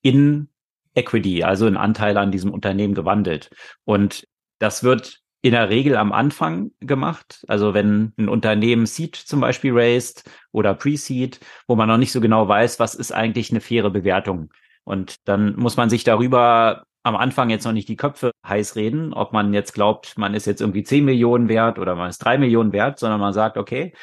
in 0.01 0.47
Equity, 0.95 1.43
also 1.43 1.67
in 1.67 1.75
Anteile 1.75 2.21
an 2.21 2.31
diesem 2.31 2.49
Unternehmen 2.49 2.93
gewandelt. 2.93 3.49
Und 3.83 4.25
das 4.59 4.85
wird 4.85 5.19
in 5.41 5.51
der 5.51 5.67
Regel 5.67 5.97
am 5.97 6.13
Anfang 6.13 6.71
gemacht. 6.79 7.43
Also 7.49 7.73
wenn 7.73 8.13
ein 8.17 8.29
Unternehmen 8.29 8.85
Seed 8.85 9.17
zum 9.17 9.41
Beispiel 9.41 9.73
raised 9.73 10.23
oder 10.53 10.73
Pre-Seed, 10.75 11.41
wo 11.67 11.75
man 11.75 11.89
noch 11.89 11.97
nicht 11.97 12.13
so 12.13 12.21
genau 12.21 12.47
weiß, 12.47 12.79
was 12.79 12.95
ist 12.95 13.11
eigentlich 13.11 13.51
eine 13.51 13.59
faire 13.59 13.89
Bewertung. 13.89 14.49
Und 14.85 15.27
dann 15.27 15.57
muss 15.57 15.75
man 15.75 15.89
sich 15.89 16.05
darüber 16.05 16.85
am 17.03 17.17
Anfang 17.17 17.49
jetzt 17.49 17.65
noch 17.65 17.73
nicht 17.73 17.89
die 17.89 17.97
Köpfe 17.97 18.31
heiß 18.47 18.77
reden, 18.77 19.13
ob 19.13 19.33
man 19.33 19.53
jetzt 19.53 19.73
glaubt, 19.73 20.17
man 20.17 20.35
ist 20.35 20.45
jetzt 20.45 20.61
irgendwie 20.61 20.83
10 20.83 21.03
Millionen 21.03 21.49
wert 21.49 21.79
oder 21.79 21.95
man 21.95 22.09
ist 22.09 22.19
3 22.19 22.37
Millionen 22.37 22.71
wert, 22.71 22.97
sondern 22.97 23.19
man 23.19 23.33
sagt, 23.33 23.57
okay, 23.57 23.93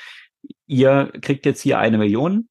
ihr 0.66 1.12
kriegt 1.20 1.46
jetzt 1.46 1.62
hier 1.62 1.79
eine 1.79 1.98
Million 1.98 2.48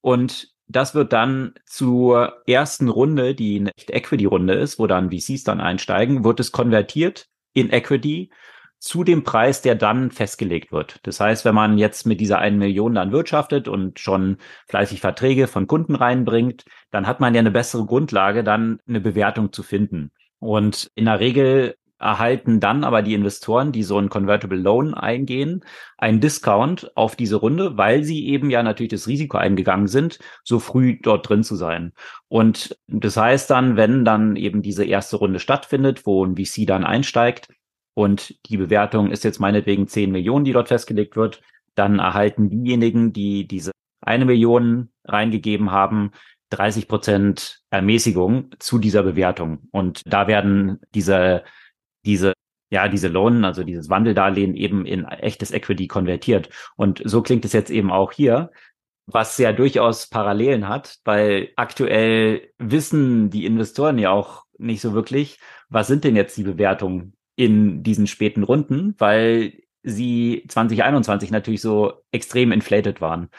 und 0.00 0.48
das 0.66 0.94
wird 0.94 1.12
dann 1.12 1.54
zur 1.66 2.42
ersten 2.46 2.88
Runde, 2.88 3.34
die 3.34 3.58
eine 3.58 3.72
Equity-Runde 3.88 4.54
ist, 4.54 4.78
wo 4.78 4.86
dann 4.86 5.10
VCs 5.10 5.42
dann 5.42 5.60
einsteigen, 5.60 6.22
wird 6.24 6.38
es 6.38 6.52
konvertiert 6.52 7.26
in 7.52 7.70
Equity 7.72 8.30
zu 8.78 9.04
dem 9.04 9.24
Preis, 9.24 9.60
der 9.62 9.74
dann 9.74 10.10
festgelegt 10.10 10.72
wird. 10.72 11.00
Das 11.02 11.20
heißt, 11.20 11.44
wenn 11.44 11.54
man 11.54 11.76
jetzt 11.76 12.06
mit 12.06 12.20
dieser 12.20 12.38
einen 12.38 12.58
Million 12.58 12.94
dann 12.94 13.12
wirtschaftet 13.12 13.68
und 13.68 13.98
schon 13.98 14.38
fleißig 14.68 15.00
Verträge 15.00 15.48
von 15.48 15.66
Kunden 15.66 15.94
reinbringt, 15.94 16.64
dann 16.90 17.06
hat 17.06 17.20
man 17.20 17.34
ja 17.34 17.40
eine 17.40 17.50
bessere 17.50 17.84
Grundlage, 17.84 18.42
dann 18.42 18.78
eine 18.88 19.00
Bewertung 19.00 19.52
zu 19.52 19.62
finden. 19.62 20.12
Und 20.38 20.90
in 20.94 21.04
der 21.04 21.20
Regel 21.20 21.74
erhalten 22.00 22.60
dann 22.60 22.82
aber 22.82 23.02
die 23.02 23.14
Investoren, 23.14 23.72
die 23.72 23.82
so 23.82 23.98
ein 23.98 24.08
Convertible 24.08 24.58
Loan 24.58 24.94
eingehen, 24.94 25.64
einen 25.98 26.20
Discount 26.20 26.90
auf 26.96 27.14
diese 27.14 27.36
Runde, 27.36 27.76
weil 27.76 28.04
sie 28.04 28.26
eben 28.26 28.50
ja 28.50 28.62
natürlich 28.62 28.90
das 28.90 29.06
Risiko 29.06 29.36
eingegangen 29.36 29.86
sind, 29.86 30.18
so 30.42 30.58
früh 30.58 30.98
dort 31.00 31.28
drin 31.28 31.44
zu 31.44 31.56
sein. 31.56 31.92
Und 32.28 32.76
das 32.88 33.16
heißt 33.16 33.50
dann, 33.50 33.76
wenn 33.76 34.04
dann 34.04 34.36
eben 34.36 34.62
diese 34.62 34.84
erste 34.84 35.16
Runde 35.16 35.38
stattfindet, 35.38 36.06
wo 36.06 36.24
ein 36.24 36.36
VC 36.36 36.66
dann 36.66 36.84
einsteigt 36.84 37.48
und 37.94 38.34
die 38.46 38.56
Bewertung 38.56 39.10
ist 39.10 39.24
jetzt 39.24 39.38
meinetwegen 39.38 39.86
10 39.86 40.10
Millionen, 40.10 40.44
die 40.44 40.52
dort 40.52 40.68
festgelegt 40.68 41.16
wird, 41.16 41.42
dann 41.74 41.98
erhalten 41.98 42.48
diejenigen, 42.48 43.12
die 43.12 43.46
diese 43.46 43.72
eine 44.00 44.24
Million 44.24 44.90
reingegeben 45.04 45.70
haben, 45.70 46.12
30 46.50 46.88
Prozent 46.88 47.60
Ermäßigung 47.70 48.50
zu 48.58 48.78
dieser 48.78 49.02
Bewertung. 49.02 49.68
Und 49.70 50.02
da 50.06 50.26
werden 50.26 50.80
diese 50.94 51.44
diese 52.04 52.32
ja, 52.72 52.86
diese 52.88 53.08
Loan, 53.08 53.44
also 53.44 53.64
dieses 53.64 53.90
Wandeldarlehen 53.90 54.54
eben 54.54 54.86
in 54.86 55.04
echtes 55.04 55.50
Equity 55.50 55.88
konvertiert. 55.88 56.50
Und 56.76 57.02
so 57.04 57.20
klingt 57.20 57.44
es 57.44 57.52
jetzt 57.52 57.70
eben 57.70 57.90
auch 57.90 58.12
hier, 58.12 58.52
was 59.06 59.36
ja 59.38 59.52
durchaus 59.52 60.08
Parallelen 60.08 60.68
hat, 60.68 60.98
weil 61.04 61.50
aktuell 61.56 62.48
wissen 62.58 63.28
die 63.30 63.44
Investoren 63.44 63.98
ja 63.98 64.10
auch 64.10 64.44
nicht 64.58 64.80
so 64.80 64.94
wirklich, 64.94 65.40
was 65.68 65.88
sind 65.88 66.04
denn 66.04 66.14
jetzt 66.14 66.36
die 66.36 66.44
Bewertungen 66.44 67.14
in 67.34 67.82
diesen 67.82 68.06
späten 68.06 68.44
Runden, 68.44 68.94
weil 68.98 69.54
sie 69.82 70.44
2021 70.48 71.30
natürlich 71.30 71.62
so 71.62 71.94
extrem 72.12 72.52
inflated 72.52 73.00
waren. 73.00 73.30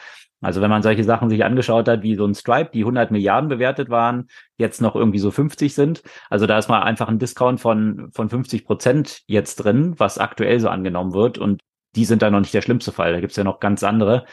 Also 0.42 0.60
wenn 0.60 0.70
man 0.70 0.82
solche 0.82 1.04
Sachen 1.04 1.30
sich 1.30 1.44
angeschaut 1.44 1.88
hat, 1.88 2.02
wie 2.02 2.16
so 2.16 2.26
ein 2.26 2.34
Stripe, 2.34 2.70
die 2.74 2.80
100 2.80 3.10
Milliarden 3.10 3.48
bewertet 3.48 3.88
waren, 3.88 4.28
jetzt 4.58 4.82
noch 4.82 4.96
irgendwie 4.96 5.20
so 5.20 5.30
50 5.30 5.72
sind. 5.72 6.02
Also 6.28 6.46
da 6.46 6.58
ist 6.58 6.68
mal 6.68 6.82
einfach 6.82 7.08
ein 7.08 7.18
Discount 7.18 7.60
von, 7.60 8.10
von 8.12 8.28
50 8.28 8.66
Prozent 8.66 9.22
jetzt 9.26 9.56
drin, 9.56 9.94
was 9.98 10.18
aktuell 10.18 10.60
so 10.60 10.68
angenommen 10.68 11.14
wird. 11.14 11.38
Und 11.38 11.62
die 11.94 12.04
sind 12.04 12.22
da 12.22 12.30
noch 12.30 12.40
nicht 12.40 12.52
der 12.52 12.62
schlimmste 12.62 12.92
Fall. 12.92 13.12
Da 13.12 13.20
gibt's 13.20 13.36
ja 13.36 13.44
noch 13.44 13.60
ganz 13.60 13.84
andere, 13.84 14.24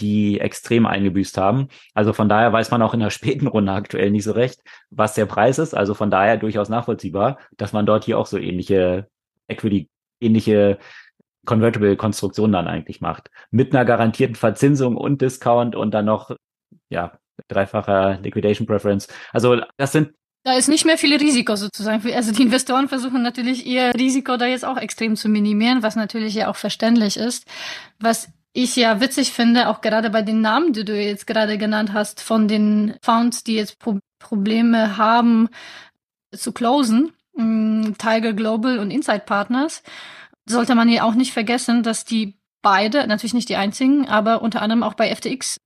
die 0.00 0.40
extrem 0.40 0.86
eingebüßt 0.86 1.36
haben. 1.36 1.68
Also 1.92 2.12
von 2.14 2.28
daher 2.28 2.52
weiß 2.52 2.70
man 2.70 2.80
auch 2.80 2.94
in 2.94 3.00
der 3.00 3.10
späten 3.10 3.46
Runde 3.46 3.72
aktuell 3.72 4.10
nicht 4.10 4.24
so 4.24 4.32
recht, 4.32 4.60
was 4.90 5.14
der 5.14 5.26
Preis 5.26 5.58
ist. 5.58 5.74
Also 5.74 5.92
von 5.92 6.10
daher 6.10 6.38
durchaus 6.38 6.70
nachvollziehbar, 6.70 7.38
dass 7.58 7.72
man 7.72 7.84
dort 7.84 8.04
hier 8.04 8.18
auch 8.18 8.26
so 8.26 8.38
ähnliche 8.38 9.06
Equity, 9.48 9.90
ähnliche 10.20 10.78
Convertible-Konstruktion 11.48 12.52
dann 12.52 12.68
eigentlich 12.68 13.00
macht. 13.00 13.30
Mit 13.50 13.74
einer 13.74 13.86
garantierten 13.86 14.36
Verzinsung 14.36 14.96
und 14.96 15.22
Discount 15.22 15.74
und 15.74 15.92
dann 15.92 16.04
noch, 16.04 16.36
ja, 16.90 17.18
dreifacher 17.48 18.18
Liquidation 18.20 18.66
Preference. 18.66 19.08
Also 19.32 19.60
das 19.76 19.92
sind 19.92 20.12
da 20.44 20.54
ist 20.54 20.68
nicht 20.68 20.86
mehr 20.86 20.96
viel 20.96 21.14
Risiko 21.14 21.56
sozusagen. 21.56 22.00
Also 22.14 22.32
die 22.32 22.42
Investoren 22.42 22.88
versuchen 22.88 23.22
natürlich 23.22 23.66
ihr 23.66 23.92
Risiko 23.94 24.36
da 24.36 24.46
jetzt 24.46 24.64
auch 24.64 24.78
extrem 24.78 25.16
zu 25.16 25.28
minimieren, 25.28 25.82
was 25.82 25.96
natürlich 25.96 26.32
ja 26.34 26.48
auch 26.48 26.56
verständlich 26.56 27.16
ist. 27.16 27.44
Was 27.98 28.30
ich 28.52 28.76
ja 28.76 29.00
witzig 29.00 29.32
finde, 29.32 29.68
auch 29.68 29.80
gerade 29.80 30.10
bei 30.10 30.22
den 30.22 30.40
Namen, 30.40 30.72
die 30.72 30.84
du 30.84 30.98
jetzt 30.98 31.26
gerade 31.26 31.58
genannt 31.58 31.92
hast, 31.92 32.22
von 32.22 32.48
den 32.48 32.94
Founds, 33.02 33.44
die 33.44 33.56
jetzt 33.56 33.78
Pro 33.78 33.98
Probleme 34.20 34.96
haben 34.96 35.48
zu 36.32 36.52
closen, 36.52 37.12
mm, 37.36 37.92
Tiger 37.98 38.32
Global 38.32 38.78
und 38.78 38.90
Inside 38.90 39.24
Partners, 39.26 39.82
sollte 40.48 40.74
man 40.74 40.88
ja 40.88 41.04
auch 41.04 41.14
nicht 41.14 41.32
vergessen, 41.32 41.82
dass 41.82 42.04
die 42.04 42.38
beide, 42.62 43.06
natürlich 43.06 43.34
nicht 43.34 43.48
die 43.48 43.56
einzigen, 43.56 44.08
aber 44.08 44.42
unter 44.42 44.62
anderem 44.62 44.82
auch 44.82 44.94
bei 44.94 45.14
FTX 45.14 45.58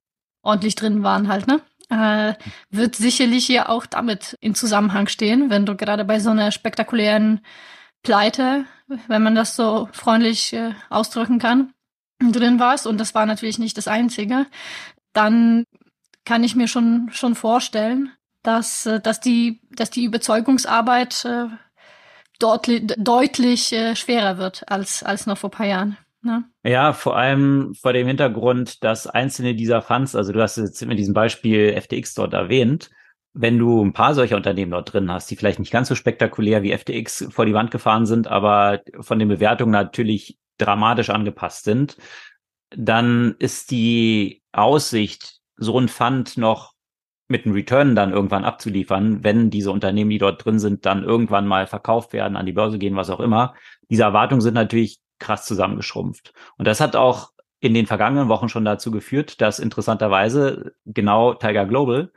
ordentlich 0.43 0.75
drin 0.75 1.03
waren 1.03 1.27
halt, 1.27 1.47
ne? 1.47 1.61
Äh, 1.89 2.35
wird 2.69 2.95
sicherlich 2.95 3.47
ja 3.47 3.69
auch 3.69 3.85
damit 3.85 4.37
in 4.39 4.55
Zusammenhang 4.55 5.07
stehen, 5.07 5.49
wenn 5.49 5.65
du 5.65 5.75
gerade 5.75 6.05
bei 6.05 6.19
so 6.19 6.29
einer 6.29 6.51
spektakulären 6.51 7.41
Pleite, 8.03 8.65
wenn 9.07 9.23
man 9.23 9.35
das 9.35 9.55
so 9.55 9.89
freundlich 9.91 10.53
äh, 10.53 10.73
ausdrücken 10.89 11.39
kann, 11.39 11.73
drin 12.19 12.59
warst. 12.59 12.87
Und 12.87 12.99
das 12.99 13.13
war 13.15 13.25
natürlich 13.25 13.59
nicht 13.59 13.77
das 13.77 13.87
Einzige. 13.87 14.45
Dann 15.13 15.65
kann 16.25 16.43
ich 16.43 16.55
mir 16.55 16.67
schon, 16.67 17.09
schon 17.11 17.35
vorstellen, 17.35 18.11
dass, 18.43 18.85
äh, 18.85 18.99
dass 18.99 19.19
die, 19.19 19.61
dass 19.71 19.89
die 19.89 20.03
Überzeugungsarbeit 20.03 21.25
äh, 21.25 21.47
deutlich 22.43 23.73
äh, 23.73 23.95
schwerer 23.95 24.37
wird 24.37 24.63
als, 24.67 25.03
als 25.03 25.25
noch 25.25 25.37
vor 25.37 25.49
ein 25.49 25.57
paar 25.57 25.65
Jahren. 25.65 25.97
Ne? 26.21 26.45
Ja, 26.63 26.93
vor 26.93 27.17
allem 27.17 27.73
vor 27.75 27.91
dem 27.91 28.07
Hintergrund, 28.07 28.83
dass 28.83 29.07
einzelne 29.07 29.55
dieser 29.55 29.81
Funds, 29.81 30.15
also 30.15 30.31
du 30.31 30.41
hast 30.41 30.57
jetzt 30.57 30.85
mit 30.85 30.97
diesem 30.97 31.13
Beispiel 31.13 31.79
FTX 31.79 32.13
dort 32.13 32.33
erwähnt, 32.33 32.89
wenn 33.33 33.57
du 33.57 33.83
ein 33.83 33.93
paar 33.93 34.13
solcher 34.13 34.37
Unternehmen 34.37 34.71
dort 34.71 34.93
drin 34.93 35.11
hast, 35.11 35.29
die 35.29 35.35
vielleicht 35.35 35.59
nicht 35.59 35.71
ganz 35.71 35.89
so 35.89 35.95
spektakulär 35.95 36.63
wie 36.63 36.77
FTX 36.77 37.27
vor 37.31 37.45
die 37.45 37.53
Wand 37.53 37.71
gefahren 37.71 38.05
sind, 38.05 38.27
aber 38.27 38.81
von 39.01 39.19
den 39.19 39.27
Bewertungen 39.27 39.71
natürlich 39.71 40.37
dramatisch 40.57 41.09
angepasst 41.09 41.65
sind, 41.65 41.97
dann 42.69 43.35
ist 43.39 43.71
die 43.71 44.43
Aussicht, 44.51 45.39
so 45.57 45.79
ein 45.79 45.87
Fund 45.87 46.37
noch 46.37 46.72
mit 47.33 47.45
einem 47.45 47.55
Return 47.55 47.95
dann 47.95 48.13
irgendwann 48.13 48.45
abzuliefern, 48.45 49.23
wenn 49.23 49.49
diese 49.49 49.71
Unternehmen, 49.71 50.11
die 50.11 50.19
dort 50.19 50.45
drin 50.45 50.59
sind, 50.59 50.85
dann 50.85 51.03
irgendwann 51.03 51.47
mal 51.47 51.65
verkauft 51.65 52.13
werden, 52.13 52.37
an 52.37 52.45
die 52.45 52.53
Börse 52.53 52.77
gehen, 52.77 52.95
was 52.95 53.09
auch 53.09 53.19
immer. 53.19 53.55
Diese 53.89 54.03
Erwartungen 54.03 54.39
sind 54.39 54.53
natürlich 54.53 54.99
krass 55.17 55.45
zusammengeschrumpft. 55.45 56.31
Und 56.57 56.67
das 56.67 56.79
hat 56.79 56.95
auch 56.95 57.31
in 57.59 57.73
den 57.73 57.87
vergangenen 57.87 58.29
Wochen 58.29 58.49
schon 58.49 58.65
dazu 58.65 58.91
geführt, 58.91 59.41
dass 59.41 59.57
interessanterweise 59.57 60.75
genau 60.85 61.33
Tiger 61.33 61.65
Global 61.65 62.11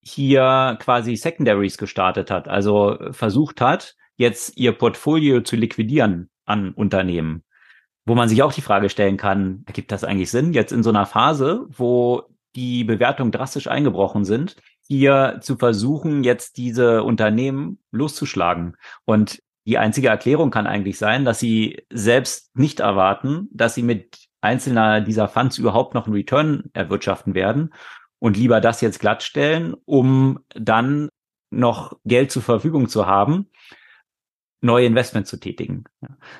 hier 0.00 0.76
quasi 0.80 1.14
Secondaries 1.14 1.78
gestartet 1.78 2.32
hat, 2.32 2.48
also 2.48 2.98
versucht 3.12 3.60
hat, 3.60 3.94
jetzt 4.16 4.56
ihr 4.56 4.72
Portfolio 4.72 5.42
zu 5.42 5.54
liquidieren 5.54 6.30
an 6.46 6.72
Unternehmen. 6.72 7.44
Wo 8.06 8.16
man 8.16 8.28
sich 8.28 8.42
auch 8.42 8.52
die 8.52 8.60
Frage 8.60 8.88
stellen 8.88 9.18
kann, 9.18 9.62
ergibt 9.66 9.92
das 9.92 10.02
eigentlich 10.02 10.32
Sinn, 10.32 10.52
jetzt 10.52 10.72
in 10.72 10.82
so 10.82 10.90
einer 10.90 11.06
Phase, 11.06 11.66
wo 11.68 12.24
die 12.56 12.84
Bewertungen 12.84 13.32
drastisch 13.32 13.68
eingebrochen 13.68 14.24
sind, 14.24 14.56
hier 14.86 15.38
zu 15.40 15.56
versuchen, 15.56 16.24
jetzt 16.24 16.56
diese 16.56 17.04
Unternehmen 17.04 17.78
loszuschlagen. 17.92 18.76
Und 19.04 19.40
die 19.66 19.78
einzige 19.78 20.08
Erklärung 20.08 20.50
kann 20.50 20.66
eigentlich 20.66 20.98
sein, 20.98 21.24
dass 21.24 21.38
sie 21.38 21.84
selbst 21.90 22.56
nicht 22.56 22.80
erwarten, 22.80 23.48
dass 23.52 23.74
sie 23.74 23.82
mit 23.82 24.26
einzelner 24.40 25.00
dieser 25.00 25.28
Funds 25.28 25.58
überhaupt 25.58 25.94
noch 25.94 26.06
einen 26.06 26.14
Return 26.16 26.70
erwirtschaften 26.72 27.34
werden 27.34 27.72
und 28.18 28.36
lieber 28.36 28.60
das 28.60 28.80
jetzt 28.80 29.00
glattstellen, 29.00 29.74
um 29.84 30.40
dann 30.54 31.08
noch 31.50 31.98
Geld 32.04 32.30
zur 32.30 32.42
Verfügung 32.42 32.88
zu 32.88 33.06
haben, 33.06 33.48
neue 34.60 34.86
Investments 34.86 35.30
zu 35.30 35.38
tätigen. 35.38 35.84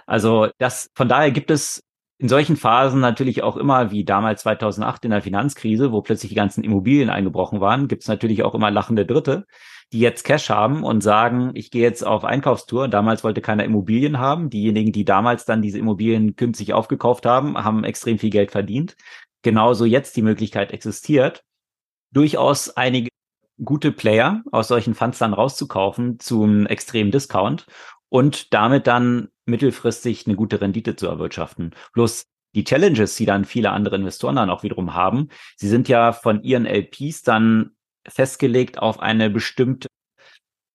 Also 0.07 0.49
das, 0.59 0.91
von 0.95 1.09
daher 1.09 1.31
gibt 1.31 1.51
es 1.51 1.83
in 2.21 2.29
solchen 2.29 2.57
Phasen 2.57 3.01
natürlich 3.01 3.43
auch 3.43 3.57
immer, 3.57 3.91
wie 3.91 4.05
damals 4.05 4.43
2008 4.43 5.07
in 5.07 5.11
der 5.11 5.23
Finanzkrise, 5.23 5.91
wo 5.91 6.03
plötzlich 6.03 6.29
die 6.29 6.35
ganzen 6.35 6.63
Immobilien 6.63 7.09
eingebrochen 7.09 7.63
waren, 7.63 7.89
gibt 7.89 8.03
es 8.03 8.09
natürlich 8.09 8.43
auch 8.43 8.55
immer 8.55 8.71
lachende 8.71 9.07
Dritte, 9.07 9.47
die 9.91 10.01
jetzt 10.01 10.25
Cash 10.25 10.51
haben 10.51 10.85
und 10.85 11.01
sagen, 11.01 11.53
ich 11.55 11.71
gehe 11.71 11.81
jetzt 11.81 12.07
auf 12.07 12.27
Einkaufstour. 12.27 12.89
Damals 12.89 13.25
wollte 13.25 13.41
keiner 13.41 13.65
Immobilien 13.65 14.19
haben. 14.19 14.51
Diejenigen, 14.51 14.93
die 14.93 15.07
damals 15.07 15.47
dann 15.47 15.63
diese 15.63 15.79
Immobilien 15.79 16.37
günstig 16.37 16.75
aufgekauft 16.75 17.25
haben, 17.25 17.57
haben 17.57 17.85
extrem 17.85 18.19
viel 18.19 18.29
Geld 18.29 18.51
verdient. 18.51 18.97
Genauso 19.41 19.87
jetzt 19.87 20.15
die 20.15 20.23
Möglichkeit 20.23 20.73
existiert, 20.73 21.43
durchaus 22.13 22.77
einige 22.77 23.09
gute 23.65 23.93
Player 23.93 24.43
aus 24.53 24.69
solchen 24.69 24.95
Funds 24.95 25.19
dann 25.19 25.33
rauszukaufen 25.33 26.21
zum 26.21 26.67
extremen 26.67 27.13
Discount 27.13 27.67
und 28.11 28.53
damit 28.53 28.87
dann 28.87 29.29
mittelfristig 29.47 30.27
eine 30.27 30.37
gute 30.37 30.61
Rendite 30.61 30.97
zu 30.97 31.07
erwirtschaften. 31.07 31.75
Bloß 31.95 32.27
die 32.55 32.65
Challenges, 32.65 33.15
die 33.15 33.27
dann 33.27 33.45
viele 33.45 33.71
andere 33.71 33.97
Investoren 33.97 34.37
dann 34.37 34.51
auch 34.51 34.63
wiederum 34.63 34.93
haben, 34.95 35.29
sie 35.57 35.69
sind 35.69 35.89
ja 35.89 36.13
von 36.13 36.43
ihren 36.43 36.67
LPs 36.67 37.23
dann 37.23 37.71
festgelegt 38.07 38.79
auf 38.79 39.01
eine 39.01 39.31
bestimmte 39.31 39.89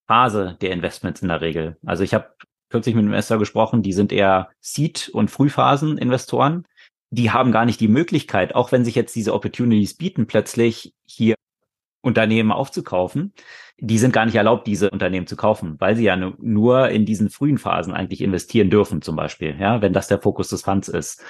Phase 0.08 0.58
der 0.62 0.72
Investments 0.72 1.22
in 1.22 1.28
der 1.28 1.42
Regel. 1.42 1.78
Also 1.86 2.04
ich 2.04 2.14
habe 2.14 2.34
kürzlich 2.70 2.96
mit 2.96 3.04
einem 3.04 3.14
Investor 3.14 3.40
gesprochen, 3.40 3.84
die 3.84 3.94
sind 3.94 4.12
eher 4.12 4.50
Seed- 4.62 5.10
und 5.10 5.32
Frühphasen-Investoren. 5.32 6.66
Die 7.10 7.32
haben 7.32 7.52
gar 7.52 7.66
nicht 7.66 7.80
die 7.80 7.88
Möglichkeit, 7.88 8.56
auch 8.56 8.72
wenn 8.72 8.86
sich 8.86 8.96
jetzt 8.96 9.16
diese 9.16 9.34
Opportunities 9.34 9.96
bieten, 9.96 10.28
plötzlich 10.28 10.94
hier 11.06 11.36
Unternehmen 12.06 12.52
aufzukaufen, 12.52 13.34
die 13.78 13.98
sind 13.98 14.14
gar 14.14 14.26
nicht 14.26 14.36
erlaubt, 14.36 14.68
diese 14.68 14.90
Unternehmen 14.90 15.28
zu 15.28 15.36
kaufen, 15.36 15.76
weil 15.80 15.96
sie 15.96 16.06
ja 16.06 16.16
nur 16.16 16.90
in 16.90 17.06
diesen 17.06 17.30
frühen 17.30 17.58
Phasen 17.58 17.94
eigentlich 17.94 18.22
investieren 18.22 18.70
dürfen, 18.70 19.02
zum 19.02 19.16
Beispiel, 19.16 19.56
ja, 19.60 19.82
wenn 19.82 19.94
das 19.94 20.08
der 20.08 20.22
Fokus 20.22 20.50
des 20.50 20.62
Funds 20.62 20.88
ist. 20.88 21.24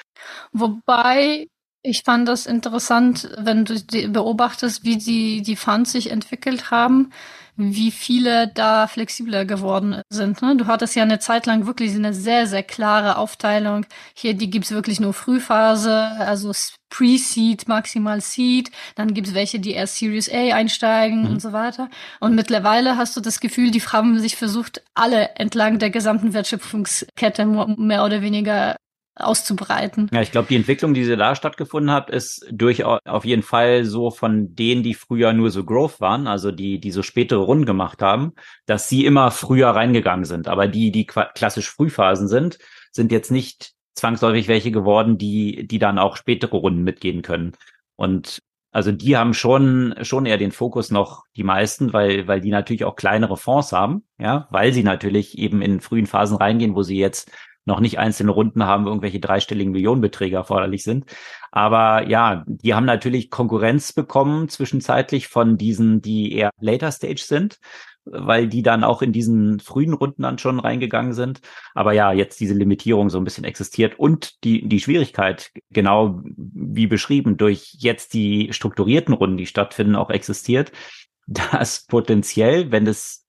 Wobei 0.52 1.48
ich 1.82 2.02
fand 2.04 2.28
das 2.28 2.46
interessant, 2.46 3.30
wenn 3.38 3.64
du 3.64 3.76
beobachtest, 4.10 4.84
wie 4.84 4.98
die, 4.98 5.44
die 5.44 5.56
Funds 5.56 5.92
sich 5.92 6.12
entwickelt 6.12 6.72
haben 6.72 7.12
wie 7.58 7.91
viele 7.91 8.50
da 8.54 8.88
flexibler 8.88 9.46
geworden 9.46 10.02
sind. 10.10 10.41
Ne? 10.41 10.58
Du 10.58 10.68
hattest 10.68 10.96
ja 10.96 11.04
eine 11.04 11.20
Zeit 11.20 11.46
lang 11.46 11.65
wirklich 11.65 11.96
eine 11.96 12.13
sehr, 12.13 12.48
sehr 12.48 12.63
klare 12.63 13.18
Aufteilung. 13.18 13.86
Hier, 14.13 14.34
die 14.34 14.50
gibt's 14.50 14.72
wirklich 14.72 15.00
nur 15.00 15.13
Frühphase, 15.13 15.96
also 16.20 16.52
Pre-Seed, 16.89 17.68
maximal 17.68 18.22
Seed. 18.22 18.72
Dann 18.96 19.13
gibt's 19.13 19.34
welche, 19.34 19.60
die 19.60 19.72
erst 19.72 19.98
Series 19.98 20.30
A 20.30 20.56
einsteigen 20.56 21.24
mhm. 21.24 21.28
und 21.28 21.41
so 21.41 21.54
weiter. 21.54 21.89
Und 22.20 22.36
mittlerweile 22.36 22.98
hast 22.98 23.15
du 23.15 23.22
das 23.22 23.39
Gefühl, 23.39 23.72
die 23.72 23.82
haben 23.82 24.20
sich 24.20 24.36
versucht, 24.36 24.82
alle 24.94 25.30
entlang 25.36 25.80
der 25.80 25.89
gesamten 25.89 26.34
Wertschöpfungskette 26.34 27.46
mehr 27.46 28.04
oder 28.04 28.22
weniger 28.22 28.76
auszubreiten. 29.15 30.10
Ja, 30.12 30.21
ich 30.21 30.32
glaube, 30.32 30.47
die 30.49 30.56
Entwicklung, 30.56 30.93
die 30.93 31.06
sie 31.06 31.15
da 31.15 31.36
stattgefunden 31.36 31.91
hat, 31.91 32.10
ist 32.10 32.45
durchaus 32.51 32.99
auf 33.06 33.23
jeden 33.25 33.43
Fall 33.43 33.86
so 33.86 34.12
von 34.12 34.56
denen, 34.56 34.84
die 34.84 34.93
früher 34.93 35.34
nur 35.34 35.51
so 35.51 35.63
Growth 35.63 36.01
waren, 36.01 36.28
also 36.28 36.51
die, 36.51 36.80
die 36.80 36.91
so 36.91 37.01
spätere 37.01 37.39
Runden 37.39 37.65
gemacht 37.65 38.01
haben, 38.01 38.34
dass 38.65 38.89
sie 38.89 39.06
immer 39.06 39.32
früher 39.32 39.69
reingegangen 39.69 40.25
sind. 40.25 40.47
Aber 40.47 40.67
die, 40.67 40.91
die 40.91 41.06
klassisch 41.06 41.69
Frühphasen 41.69 42.28
sind, 42.28 42.58
sind 42.91 43.12
jetzt 43.12 43.32
nicht 43.32 43.73
zwangsläufig 43.93 44.47
welche 44.47 44.71
geworden, 44.71 45.17
die, 45.17 45.65
die 45.65 45.80
dann 45.80 45.97
auch 45.97 46.17
spätere 46.17 46.58
Runden 46.58 46.84
mitgehen 46.84 47.21
können. 47.21 47.54
Und 47.95 48.39
also 48.71 48.91
die 48.91 49.15
haben 49.15 49.34
schon, 49.34 49.95
schon 50.01 50.25
eher 50.25 50.38
den 50.38 50.51
Fokus 50.51 50.91
noch 50.91 51.23
die 51.38 51.43
meisten, 51.45 51.93
weil, 51.93 52.28
weil 52.28 52.41
die 52.41 52.49
natürlich 52.49 52.84
auch 52.84 52.97
kleinere 52.97 53.38
Fonds 53.38 53.71
haben, 53.71 54.04
ja, 54.17 54.49
weil 54.51 54.73
sie 54.73 54.84
natürlich 54.84 55.38
eben 55.38 55.62
in 55.62 55.80
frühen 55.80 56.08
Phasen 56.08 56.36
reingehen, 56.36 56.75
wo 56.75 56.84
sie 56.84 56.97
jetzt 56.97 57.32
noch 57.65 57.80
nicht 57.80 57.99
einzelne 57.99 58.32
Runden 58.32 58.63
haben, 58.63 58.86
wo 58.86 58.89
irgendwelche 58.89 59.19
dreistelligen 59.19 59.71
Millionenbeträge 59.71 60.36
erforderlich 60.36 60.84
sind. 60.84 61.06
Aber 61.51 62.08
ja, 62.08 62.43
die 62.47 62.73
haben 62.73 62.86
natürlich 62.86 63.30
Konkurrenz 63.30 63.91
bekommen 63.91 64.49
zwischenzeitlich 64.49 65.28
von 65.28 65.58
diesen, 65.58 66.01
die 66.01 66.34
eher 66.34 66.51
later 66.60 66.91
stage 66.91 67.23
sind, 67.25 67.60
weil 68.06 68.47
die 68.47 68.62
dann 68.62 68.84
auch 68.84 69.01
in 69.01 69.12
diesen 69.12 69.60
frühen 69.60 69.93
Runden 69.93 70.21
dann 70.21 70.38
schon 70.38 70.60
reingegangen 70.60 71.13
sind. 71.13 71.41
Aber 71.73 71.93
ja, 71.93 72.13
jetzt 72.13 72.39
diese 72.39 72.54
Limitierung 72.54 73.10
so 73.10 73.17
ein 73.17 73.23
bisschen 73.23 73.45
existiert 73.45 73.97
und 73.97 74.43
die, 74.43 74.67
die 74.67 74.80
Schwierigkeit, 74.80 75.51
genau 75.71 76.21
wie 76.23 76.88
beschrieben, 76.88 77.38
durch 77.38 77.75
jetzt 77.80 78.13
die 78.13 78.54
strukturierten 78.54 79.13
Runden, 79.13 79.38
die 79.38 79.47
stattfinden, 79.47 79.95
auch 79.95 80.12
existiert, 80.12 80.71
dass 81.28 81.86
potenziell, 81.88 82.71
wenn 82.71 82.86
es 82.86 83.25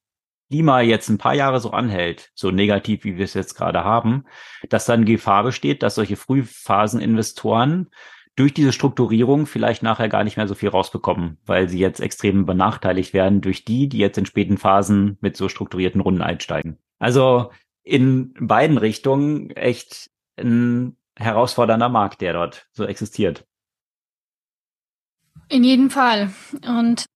Klima 0.48 0.80
jetzt 0.80 1.08
ein 1.08 1.18
paar 1.18 1.34
Jahre 1.34 1.60
so 1.60 1.70
anhält, 1.70 2.30
so 2.34 2.50
negativ 2.50 3.04
wie 3.04 3.16
wir 3.16 3.24
es 3.24 3.34
jetzt 3.34 3.54
gerade 3.54 3.84
haben, 3.84 4.24
dass 4.68 4.86
dann 4.86 5.04
Gefahr 5.04 5.42
besteht, 5.42 5.82
dass 5.82 5.96
solche 5.96 6.16
Frühphaseninvestoren 6.16 7.90
durch 8.36 8.52
diese 8.52 8.72
Strukturierung 8.72 9.46
vielleicht 9.46 9.82
nachher 9.82 10.08
gar 10.08 10.22
nicht 10.22 10.36
mehr 10.36 10.46
so 10.46 10.54
viel 10.54 10.68
rausbekommen, 10.68 11.38
weil 11.46 11.68
sie 11.68 11.78
jetzt 11.78 12.00
extrem 12.00 12.44
benachteiligt 12.44 13.14
werden 13.14 13.40
durch 13.40 13.64
die, 13.64 13.88
die 13.88 13.98
jetzt 13.98 14.18
in 14.18 14.26
späten 14.26 14.58
Phasen 14.58 15.16
mit 15.20 15.36
so 15.36 15.48
strukturierten 15.48 16.02
Runden 16.02 16.22
einsteigen. 16.22 16.78
Also 16.98 17.50
in 17.82 18.34
beiden 18.38 18.78
Richtungen 18.78 19.50
echt 19.50 20.10
ein 20.36 20.96
herausfordernder 21.16 21.88
Markt, 21.88 22.20
der 22.20 22.34
dort 22.34 22.68
so 22.72 22.84
existiert. 22.84 23.46
In 25.48 25.64
jedem 25.64 25.90
Fall. 25.90 26.30
Und 26.66 27.06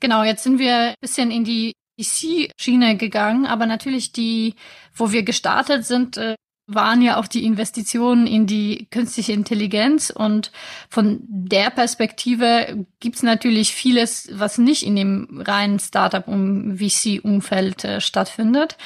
genau, 0.00 0.22
jetzt 0.22 0.42
sind 0.42 0.58
wir 0.58 0.90
ein 0.90 0.94
bisschen 1.00 1.30
in 1.30 1.44
die 1.44 1.74
VC-Schiene 1.98 2.96
gegangen, 2.96 3.46
aber 3.46 3.66
natürlich 3.66 4.12
die, 4.12 4.54
wo 4.94 5.12
wir 5.12 5.22
gestartet 5.22 5.84
sind, 5.84 6.16
äh, 6.16 6.34
waren 6.68 7.00
ja 7.00 7.16
auch 7.16 7.28
die 7.28 7.44
Investitionen 7.44 8.26
in 8.26 8.46
die 8.46 8.88
künstliche 8.90 9.32
Intelligenz 9.32 10.10
und 10.10 10.50
von 10.88 11.20
der 11.28 11.70
Perspektive 11.70 12.86
gibt's 12.98 13.22
natürlich 13.22 13.72
vieles, 13.72 14.28
was 14.32 14.58
nicht 14.58 14.84
in 14.84 14.96
dem 14.96 15.40
reinen 15.46 15.78
Startup- 15.78 16.26
und 16.26 16.78
VC-Umfeld 16.78 17.84
äh, 17.84 18.00
stattfindet. 18.00 18.76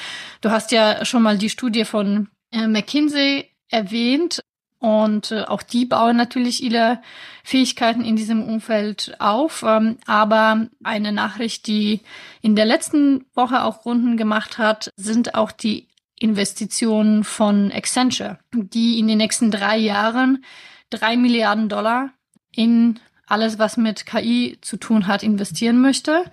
Du 0.41 0.51
hast 0.51 0.71
ja 0.71 1.05
schon 1.05 1.23
mal 1.23 1.39
die 1.39 1.49
Studie 1.49 1.85
von 1.85 2.29
äh, 2.51 2.67
McKinsey 2.67 3.49
erwähnt 3.69 4.41
und 4.81 5.31
äh, 5.31 5.43
auch 5.43 5.61
die 5.61 5.85
bauen 5.85 6.17
natürlich 6.17 6.63
ihre 6.63 7.03
Fähigkeiten 7.43 8.03
in 8.03 8.15
diesem 8.15 8.43
Umfeld 8.43 9.15
auf. 9.19 9.63
Ähm, 9.65 9.97
aber 10.07 10.69
eine 10.83 11.11
Nachricht, 11.11 11.67
die 11.67 12.01
in 12.41 12.55
der 12.55 12.65
letzten 12.65 13.25
Woche 13.35 13.63
auch 13.63 13.85
Runden 13.85 14.17
gemacht 14.17 14.57
hat, 14.57 14.89
sind 14.95 15.35
auch 15.35 15.51
die 15.51 15.87
Investitionen 16.17 17.23
von 17.23 17.71
Accenture, 17.71 18.39
die 18.53 18.97
in 18.97 19.07
den 19.07 19.19
nächsten 19.19 19.51
drei 19.51 19.77
Jahren 19.77 20.43
drei 20.89 21.15
Milliarden 21.15 21.69
Dollar 21.69 22.09
in 22.51 22.99
alles, 23.27 23.59
was 23.59 23.77
mit 23.77 24.07
KI 24.07 24.57
zu 24.61 24.77
tun 24.77 25.05
hat, 25.05 25.21
investieren 25.21 25.79
möchte. 25.79 26.25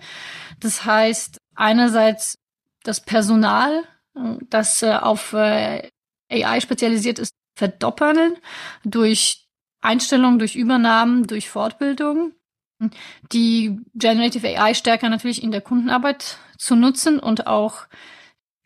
Das 0.59 0.85
heißt, 0.85 1.37
einerseits 1.53 2.39
das 2.81 2.99
Personal, 2.99 3.83
äh, 4.15 4.37
das 4.49 4.81
äh, 4.81 4.93
auf 4.93 5.33
äh, 5.33 5.87
AI 6.31 6.59
spezialisiert 6.61 7.19
ist, 7.19 7.31
verdoppeln 7.59 8.37
durch 8.85 9.45
Einstellungen, 9.81 10.39
durch 10.39 10.55
Übernahmen, 10.55 11.27
durch 11.27 11.49
Fortbildung, 11.49 12.33
die 13.33 13.77
Generative 13.93 14.47
AI 14.47 14.73
stärker 14.73 15.09
natürlich 15.09 15.43
in 15.43 15.51
der 15.51 15.61
Kundenarbeit 15.61 16.37
zu 16.57 16.75
nutzen 16.75 17.19
und 17.19 17.47
auch 17.47 17.87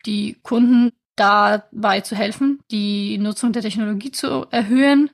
die 0.06 0.36
Kunden 0.42 0.92
dabei 1.16 2.00
zu 2.00 2.14
helfen, 2.14 2.60
die 2.70 3.18
Nutzung 3.18 3.52
der 3.52 3.62
Technologie 3.62 4.12
zu 4.12 4.46
erhöhen. 4.50 5.10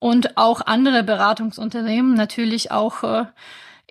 Und 0.00 0.36
auch 0.36 0.60
andere 0.60 1.02
Beratungsunternehmen 1.02 2.14
natürlich 2.14 2.70
auch 2.70 3.02
äh, 3.04 3.24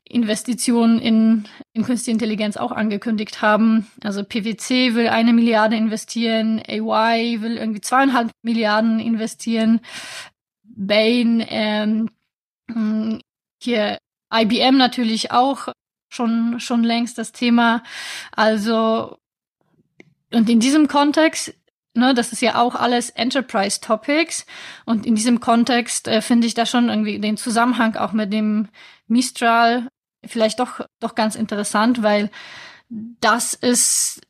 Investitionen 0.08 1.00
in, 1.00 1.46
in 1.74 1.84
Künstliche 1.84 2.12
Intelligenz 2.12 2.58
auch 2.58 2.72
angekündigt 2.72 3.42
haben. 3.42 3.88
Also 4.04 4.24
PwC 4.24 4.96
will 4.96 5.08
eine 5.08 5.34
Milliarde 5.34 5.76
investieren, 5.76 6.60
AY 6.60 7.42
will 7.42 7.58
irgendwie 7.58 7.82
zweieinhalb 7.82 8.32
Milliarden 8.42 9.00
investieren, 9.00 9.80
Bain, 10.64 11.46
ähm, 11.50 12.10
hier 13.62 13.98
IBM 14.34 14.78
natürlich 14.78 15.32
auch 15.32 15.70
schon, 16.10 16.60
schon 16.60 16.84
längst 16.84 17.18
das 17.18 17.32
Thema. 17.32 17.84
Also, 18.32 19.18
und 20.32 20.50
in 20.50 20.60
diesem 20.60 20.88
Kontext, 20.88 21.54
ne, 21.94 22.14
das 22.14 22.32
ist 22.32 22.42
ja 22.42 22.62
auch 22.62 22.76
alles 22.76 23.10
Enterprise 23.12 23.82
Topics. 23.82 24.46
Und 24.86 25.06
in 25.06 25.16
diesem 25.16 25.40
Kontext 25.40 26.08
äh, 26.08 26.22
finde 26.22 26.48
ich 26.48 26.54
da 26.54 26.66
schon 26.66 26.90
irgendwie 26.90 27.20
den 27.20 27.38
Zusammenhang 27.38 27.96
auch 27.96 28.14
mit 28.14 28.34
dem 28.34 28.70
Mistral 29.08 29.90
vielleicht 30.26 30.60
doch, 30.60 30.82
doch 31.00 31.16
ganz 31.16 31.36
interessant, 31.36 32.04
weil 32.04 32.30
das 32.90 33.54
ist 33.54 34.22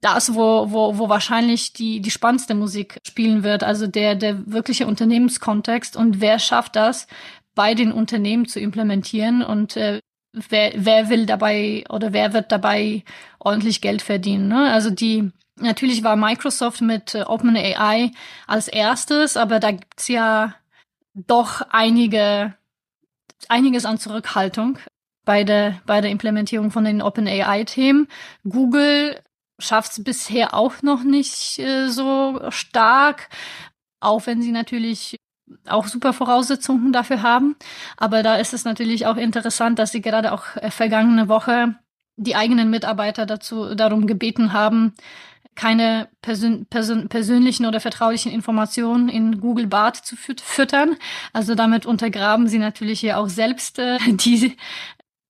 das, 0.00 0.34
wo, 0.34 0.70
wo, 0.70 0.98
wo 0.98 1.08
wahrscheinlich 1.08 1.72
die, 1.72 2.00
die 2.00 2.10
spannendste 2.10 2.54
Musik 2.54 2.98
spielen 3.06 3.42
wird, 3.42 3.62
also 3.62 3.86
der, 3.86 4.14
der 4.14 4.50
wirkliche 4.50 4.86
Unternehmenskontext 4.86 5.96
und 5.96 6.20
wer 6.20 6.38
schafft 6.38 6.76
das 6.76 7.06
bei 7.54 7.74
den 7.74 7.92
Unternehmen 7.92 8.46
zu 8.46 8.60
implementieren 8.60 9.42
und 9.42 9.76
äh, 9.76 10.00
wer, 10.32 10.72
wer 10.76 11.08
will 11.10 11.26
dabei 11.26 11.84
oder 11.88 12.12
wer 12.12 12.32
wird 12.32 12.52
dabei 12.52 13.04
ordentlich 13.38 13.80
Geld 13.80 14.02
verdienen. 14.02 14.48
Ne? 14.48 14.70
Also 14.72 14.90
die, 14.90 15.30
natürlich 15.56 16.02
war 16.02 16.16
Microsoft 16.16 16.80
mit 16.80 17.14
äh, 17.14 17.22
OpenAI 17.22 18.12
als 18.46 18.68
erstes, 18.68 19.36
aber 19.36 19.60
da 19.60 19.72
gibt's 19.72 20.08
ja 20.08 20.54
doch 21.14 21.62
einige, 21.70 22.54
einiges 23.48 23.84
an 23.84 23.98
Zurückhaltung 23.98 24.78
bei 25.24 25.44
der, 25.44 25.80
bei 25.86 26.00
der 26.00 26.10
Implementierung 26.10 26.70
von 26.70 26.84
den 26.84 27.02
OpenAI-Themen. 27.02 28.08
Google 28.48 29.20
schafft 29.58 29.92
es 29.92 30.04
bisher 30.04 30.54
auch 30.54 30.82
noch 30.82 31.02
nicht 31.02 31.58
äh, 31.58 31.88
so 31.88 32.40
stark, 32.50 33.28
auch 34.00 34.26
wenn 34.26 34.42
sie 34.42 34.52
natürlich 34.52 35.16
auch 35.66 35.86
super 35.86 36.12
Voraussetzungen 36.12 36.92
dafür 36.92 37.22
haben. 37.22 37.56
Aber 37.96 38.22
da 38.22 38.36
ist 38.36 38.54
es 38.54 38.64
natürlich 38.64 39.06
auch 39.06 39.16
interessant, 39.16 39.78
dass 39.78 39.92
sie 39.92 40.00
gerade 40.00 40.32
auch 40.32 40.56
äh, 40.56 40.70
vergangene 40.70 41.28
Woche 41.28 41.74
die 42.16 42.36
eigenen 42.36 42.70
Mitarbeiter 42.70 43.24
dazu 43.24 43.74
darum 43.74 44.06
gebeten 44.06 44.52
haben, 44.52 44.94
keine 45.54 46.08
persön 46.22 46.66
persön 46.66 47.08
persönlichen 47.08 47.66
oder 47.66 47.80
vertraulichen 47.80 48.30
Informationen 48.30 49.08
in 49.08 49.40
Google 49.40 49.66
Bart 49.66 49.96
zu 49.96 50.16
füt 50.16 50.40
füttern. 50.40 50.96
Also 51.32 51.54
damit 51.54 51.86
untergraben 51.86 52.46
sie 52.46 52.58
natürlich 52.58 53.00
hier 53.00 53.18
auch 53.18 53.28
selbst 53.28 53.78
äh, 53.78 53.98
die, 54.06 54.56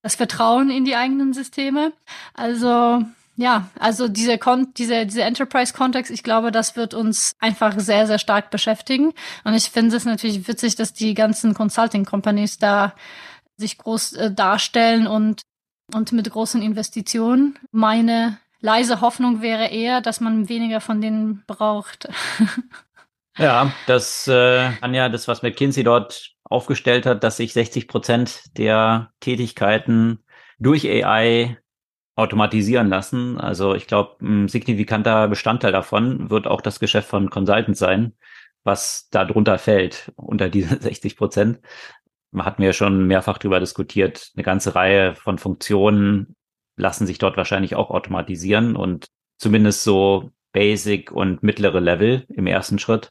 das 0.02 0.14
Vertrauen 0.14 0.70
in 0.70 0.84
die 0.84 0.96
eigenen 0.96 1.32
Systeme. 1.32 1.92
Also 2.34 3.04
ja, 3.40 3.70
also 3.78 4.06
diese, 4.08 4.36
Kon 4.36 4.74
diese, 4.76 5.06
diese 5.06 5.22
Enterprise-Kontext, 5.22 6.10
ich 6.10 6.22
glaube, 6.22 6.52
das 6.52 6.76
wird 6.76 6.92
uns 6.92 7.32
einfach 7.38 7.78
sehr, 7.78 8.06
sehr 8.06 8.18
stark 8.18 8.50
beschäftigen. 8.50 9.14
Und 9.44 9.54
ich 9.54 9.70
finde 9.70 9.96
es 9.96 10.04
natürlich 10.04 10.46
witzig, 10.46 10.76
dass 10.76 10.92
die 10.92 11.14
ganzen 11.14 11.54
Consulting-Companies 11.54 12.58
da 12.58 12.94
sich 13.56 13.78
groß 13.78 14.12
äh, 14.14 14.32
darstellen 14.32 15.06
und, 15.06 15.42
und 15.94 16.12
mit 16.12 16.30
großen 16.30 16.60
Investitionen. 16.60 17.58
Meine 17.70 18.38
leise 18.60 19.00
Hoffnung 19.00 19.40
wäre 19.40 19.68
eher, 19.68 20.02
dass 20.02 20.20
man 20.20 20.50
weniger 20.50 20.82
von 20.82 21.00
denen 21.00 21.42
braucht. 21.46 22.10
ja, 23.38 23.72
das 23.86 24.28
äh, 24.28 24.70
kann 24.80 24.92
das, 24.92 25.28
was 25.28 25.42
McKinsey 25.42 25.82
dort 25.82 26.32
aufgestellt 26.50 27.06
hat, 27.06 27.24
dass 27.24 27.38
sich 27.38 27.54
60 27.54 27.88
Prozent 27.88 28.58
der 28.58 29.12
Tätigkeiten 29.20 30.18
durch 30.58 30.86
AI 30.86 31.56
automatisieren 32.16 32.88
lassen. 32.88 33.40
Also 33.40 33.74
ich 33.74 33.86
glaube, 33.86 34.16
ein 34.20 34.48
signifikanter 34.48 35.28
Bestandteil 35.28 35.72
davon 35.72 36.28
wird 36.28 36.46
auch 36.46 36.60
das 36.60 36.80
Geschäft 36.80 37.08
von 37.08 37.30
Consultants 37.30 37.78
sein, 37.78 38.12
was 38.64 39.08
da 39.10 39.24
drunter 39.24 39.58
fällt, 39.58 40.12
unter 40.16 40.50
diese 40.50 40.76
60 40.80 41.16
Prozent. 41.16 41.60
Man 42.32 42.44
hat 42.44 42.58
mir 42.58 42.72
schon 42.72 43.06
mehrfach 43.06 43.38
darüber 43.38 43.60
diskutiert. 43.60 44.30
Eine 44.34 44.44
ganze 44.44 44.74
Reihe 44.74 45.14
von 45.14 45.38
Funktionen 45.38 46.36
lassen 46.76 47.06
sich 47.06 47.18
dort 47.18 47.36
wahrscheinlich 47.36 47.74
auch 47.74 47.90
automatisieren 47.90 48.76
und 48.76 49.06
zumindest 49.38 49.84
so 49.84 50.30
Basic 50.52 51.12
und 51.12 51.42
mittlere 51.42 51.80
Level 51.80 52.26
im 52.28 52.46
ersten 52.46 52.78
Schritt, 52.78 53.10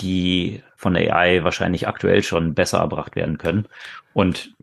die 0.00 0.62
von 0.76 0.96
AI 0.96 1.44
wahrscheinlich 1.44 1.88
aktuell 1.88 2.22
schon 2.22 2.54
besser 2.54 2.78
erbracht 2.78 3.16
werden 3.16 3.38
können. 3.38 3.66
Und 4.12 4.54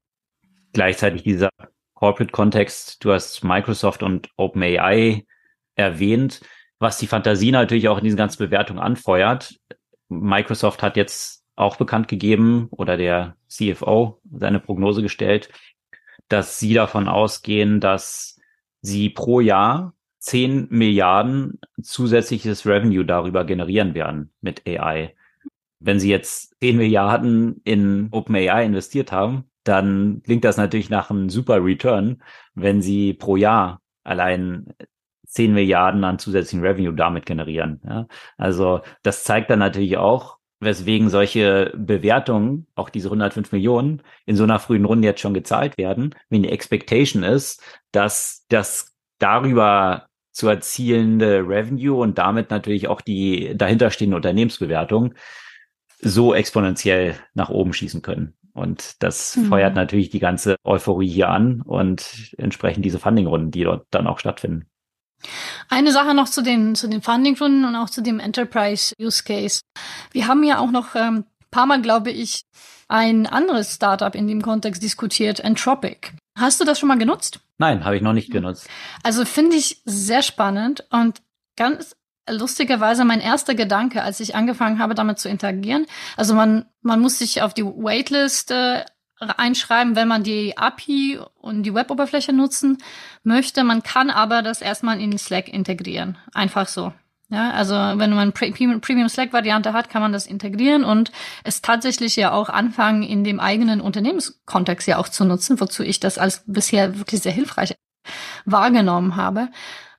gleichzeitig 0.74 1.24
dieser 1.24 1.50
Corporate-Kontext, 1.96 3.04
du 3.04 3.12
hast 3.12 3.44
Microsoft 3.44 4.04
und 4.04 4.30
OpenAI 4.38 5.26
erwähnt, 5.76 6.42
was 6.80 6.98
die 6.98 7.08
Fantasie 7.08 7.52
natürlich 7.52 7.88
auch 7.88 7.98
in 7.98 8.04
diesen 8.04 8.18
ganzen 8.18 8.40
Bewertungen 8.40 8.80
anfeuert. 8.80 9.56
Microsoft 10.10 10.84
hat 10.84 10.98
jetzt 10.98 11.44
auch 11.56 11.78
bekannt 11.78 12.08
gegeben 12.08 12.68
oder 12.72 12.98
der 12.98 13.38
CFO 13.48 14.22
seine 14.30 14.60
Prognose 14.60 15.02
gestellt, 15.02 15.50
dass 16.28 16.60
sie 16.60 16.74
davon 16.74 17.08
ausgehen, 17.08 17.80
dass 17.80 18.40
sie 18.82 19.10
pro 19.10 19.40
Jahr 19.40 19.94
10 20.20 20.68
Milliarden 20.70 21.60
zusätzliches 21.82 22.66
Revenue 22.66 23.06
darüber 23.06 23.46
generieren 23.46 23.94
werden 23.94 24.34
mit 24.42 24.68
AI. 24.68 25.16
Wenn 25.80 26.00
sie 26.00 26.10
jetzt 26.10 26.56
10 26.62 26.78
Milliarden 26.78 27.62
in 27.64 28.08
OpenAI 28.12 28.66
investiert 28.66 29.12
haben, 29.12 29.46
dann 29.64 30.22
klingt 30.24 30.44
das 30.44 30.58
natürlich 30.58 30.90
nach 30.90 31.10
einem 31.10 31.30
super 31.30 31.64
Return, 31.64 32.22
wenn 32.54 32.82
sie 32.82 33.14
pro 33.14 33.36
Jahr 33.36 33.82
allein 34.04 34.74
10 35.28 35.54
Milliarden 35.54 36.04
an 36.04 36.20
zusätzlichen 36.20 36.66
Revenue 36.66 36.94
damit 36.94 37.26
generieren. 37.26 37.82
Ja? 37.84 38.08
Also 38.38 38.82
das 39.04 39.24
zeigt 39.24 39.50
dann 39.50 39.60
natürlich 39.60 39.98
auch, 39.98 40.38
weswegen 40.60 41.10
solche 41.10 41.74
Bewertungen, 41.76 42.68
auch 42.76 42.90
diese 42.90 43.08
105 43.08 43.52
Millionen, 43.52 44.02
in 44.26 44.36
so 44.36 44.44
einer 44.44 44.60
frühen 44.60 44.86
Runde 44.86 45.08
jetzt 45.08 45.22
schon 45.22 45.34
gezahlt 45.34 45.78
werden, 45.78 46.16
wenn 46.30 46.44
die 46.44 46.50
Expectation 46.50 47.24
ist, 47.24 47.62
dass 47.92 48.46
das 48.50 48.96
darüber 49.20 50.08
zu 50.32 50.48
erzielende 50.48 51.40
Revenue 51.48 51.96
und 51.98 52.18
damit 52.18 52.50
natürlich 52.50 52.88
auch 52.88 53.02
die 53.02 53.54
dahinterstehende 53.56 54.16
Unternehmensbewertung 54.16 55.14
so 56.06 56.34
exponentiell 56.34 57.16
nach 57.34 57.50
oben 57.50 57.74
schießen 57.74 58.02
können. 58.02 58.36
Und 58.54 59.04
das 59.04 59.36
mhm. 59.36 59.48
feuert 59.48 59.76
natürlich 59.76 60.10
die 60.10 60.20
ganze 60.20 60.56
Euphorie 60.64 61.10
hier 61.10 61.30
an 61.30 61.62
und 61.62 62.34
entsprechend 62.38 62.86
diese 62.86 63.00
Fundingrunden, 63.00 63.52
die 63.52 63.64
dort 63.64 63.88
dann 63.92 64.08
auch 64.08 64.20
stattfinden. 64.20 64.68
Eine 65.70 65.92
Sache 65.92 66.14
noch 66.14 66.30
zu 66.30 66.42
den, 66.42 66.76
zu 66.76 66.88
den 66.88 67.02
Fundingrunden 67.02 67.66
und 67.66 67.76
auch 67.76 67.90
zu 67.90 68.02
dem 68.02 68.20
Enterprise 68.20 68.94
Use 69.02 69.24
Case. 69.24 69.62
Wir 70.12 70.28
haben 70.28 70.44
ja 70.44 70.60
auch 70.60 70.72
noch 70.72 70.96
ähm, 70.96 71.26
paar 71.52 71.66
Mal, 71.66 71.82
glaube 71.82 72.12
ich, 72.12 72.44
ein 72.88 73.26
anderes 73.26 73.76
Startup 73.76 74.14
in 74.14 74.28
dem 74.28 74.42
Kontext 74.42 74.84
diskutiert, 74.84 75.40
Entropic. 75.40 76.12
Hast 76.38 76.60
du 76.60 76.66
das 76.66 76.80
schon 76.80 76.90
mal 76.90 76.98
genutzt? 76.98 77.40
Nein, 77.58 77.84
habe 77.84 77.96
ich 77.96 78.02
noch 78.02 78.14
nicht 78.14 78.32
genutzt. 78.32 78.70
Also 79.04 79.26
finde 79.26 79.56
ich 79.56 79.82
sehr 79.86 80.22
spannend 80.22 80.86
und 80.92 81.22
ganz 81.58 81.96
lustigerweise 82.30 83.06
mein 83.06 83.22
erster 83.22 83.56
Gedanke, 83.56 84.04
als 84.04 84.20
ich 84.20 84.36
angefangen 84.36 84.80
habe, 84.80 84.96
damit 84.96 85.20
zu 85.20 85.30
interagieren. 85.30 85.86
Also 86.18 86.34
man, 86.34 86.66
man 86.82 87.00
muss 87.00 87.20
sich 87.20 87.42
auf 87.42 87.54
die 87.54 87.66
Waitlist 87.66 88.52
äh, 88.52 88.84
einschreiben, 89.20 89.96
wenn 89.96 90.08
man 90.08 90.24
die 90.24 90.58
API 90.58 91.20
und 91.40 91.64
die 91.64 91.74
Web-Oberfläche 91.74 92.34
nutzen 92.34 92.78
möchte. 93.24 93.64
Man 93.64 93.84
kann 93.84 94.10
aber 94.10 94.42
das 94.42 94.62
erstmal 94.62 95.00
in 95.00 95.18
Slack 95.18 95.48
integrieren. 95.48 96.18
Einfach 96.34 96.68
so. 96.68 96.94
Ja, 97.30 97.52
also 97.52 97.74
wenn 97.74 98.14
man 98.14 98.34
Premium 98.34 99.10
Slack 99.10 99.34
Variante 99.34 99.74
hat, 99.74 99.90
kann 99.90 100.04
man 100.04 100.14
das 100.14 100.28
integrieren 100.28 100.84
und 100.84 101.12
es 101.44 101.64
tatsächlich 101.64 102.16
ja 102.16 102.32
auch 102.32 102.50
anfangen, 102.50 103.02
in 103.02 103.24
dem 103.24 103.40
eigenen 103.40 103.82
Unternehmenskontext 103.82 104.88
ja 104.88 104.98
auch 105.00 105.10
zu 105.10 105.26
nutzen, 105.26 105.60
wozu 105.60 105.82
ich 105.82 106.00
das 106.00 106.20
als 106.20 106.44
bisher 106.46 107.00
wirklich 107.00 107.22
sehr 107.22 107.32
hilfreich 107.32 107.74
wahrgenommen 108.46 109.16
habe. 109.16 109.50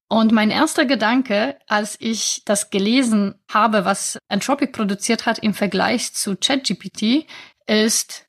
Und 0.08 0.30
mein 0.30 0.50
erster 0.50 0.84
Gedanke, 0.84 1.58
als 1.66 1.96
ich 2.00 2.42
das 2.44 2.70
gelesen 2.70 3.34
habe, 3.50 3.84
was 3.84 4.18
Anthropic 4.28 4.72
produziert 4.72 5.26
hat 5.26 5.40
im 5.40 5.52
Vergleich 5.52 6.14
zu 6.14 6.36
ChatGPT, 6.36 7.26
ist 7.66 8.26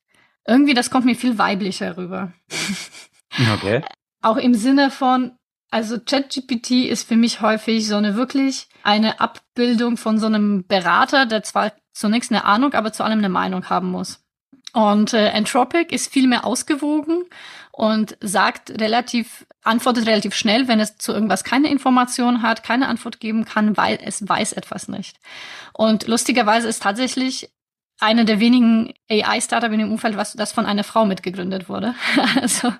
irgendwie, 0.48 0.74
das 0.74 0.90
kommt 0.90 1.06
mir 1.06 1.16
viel 1.16 1.38
weiblicher 1.38 1.98
rüber. 1.98 2.34
Okay. 3.54 3.84
Auch 4.22 4.38
im 4.38 4.56
Sinne 4.56 4.90
von, 4.90 5.34
also 5.70 6.00
ChatGPT 6.00 6.88
ist 6.88 7.08
für 7.08 7.18
mich 7.18 7.42
häufig 7.42 7.86
so 7.86 7.98
eine 7.98 8.16
wirklich 8.16 8.68
eine 8.84 9.20
Abbildung 9.20 9.98
von 9.98 10.18
so 10.18 10.28
einem 10.28 10.66
Berater, 10.66 11.26
der 11.26 11.44
zwar 11.44 11.74
zunächst 11.94 12.32
eine 12.32 12.46
Ahnung, 12.46 12.74
aber 12.74 12.94
zu 12.94 13.04
allem 13.04 13.20
eine 13.20 13.30
Meinung 13.30 13.70
haben 13.70 13.92
muss. 13.92 14.24
Und 14.74 15.14
äh, 15.14 15.30
Anthropic 15.30 15.94
ist 15.94 16.12
viel 16.12 16.28
mehr 16.28 16.46
ausgewogen 16.46 17.26
und 17.78 18.18
sagt 18.22 18.82
relativ, 18.82 19.46
antwortet 19.64 20.08
relativ 20.08 20.34
schnell, 20.34 20.68
wenn 20.68 20.80
es 20.80 20.98
zu 20.98 21.14
irgendwas 21.14 21.44
keine 21.44 21.70
Information 21.70 22.42
hat, 22.42 22.64
keine 22.64 22.88
Antwort 22.88 23.20
geben 23.20 23.46
kann, 23.46 23.78
weil 23.78 24.00
es 24.04 24.28
weiß 24.28 24.54
etwas 24.54 24.88
nicht. 24.88 25.20
Und 25.74 26.08
lustigerweise 26.08 26.68
ist 26.68 26.82
tatsächlich 26.82 27.52
eine 28.00 28.26
der 28.26 28.40
wenigen 28.40 28.96
AI-Startup 29.12 29.72
in 29.72 29.78
dem 29.78 29.92
Umfeld, 29.92 30.18
was 30.18 30.34
das 30.34 30.54
von 30.54 30.66
einer 30.66 30.84
Frau 30.84 31.06
mitgegründet 31.06 31.70
wurde. 31.70 31.94
also 32.42 32.74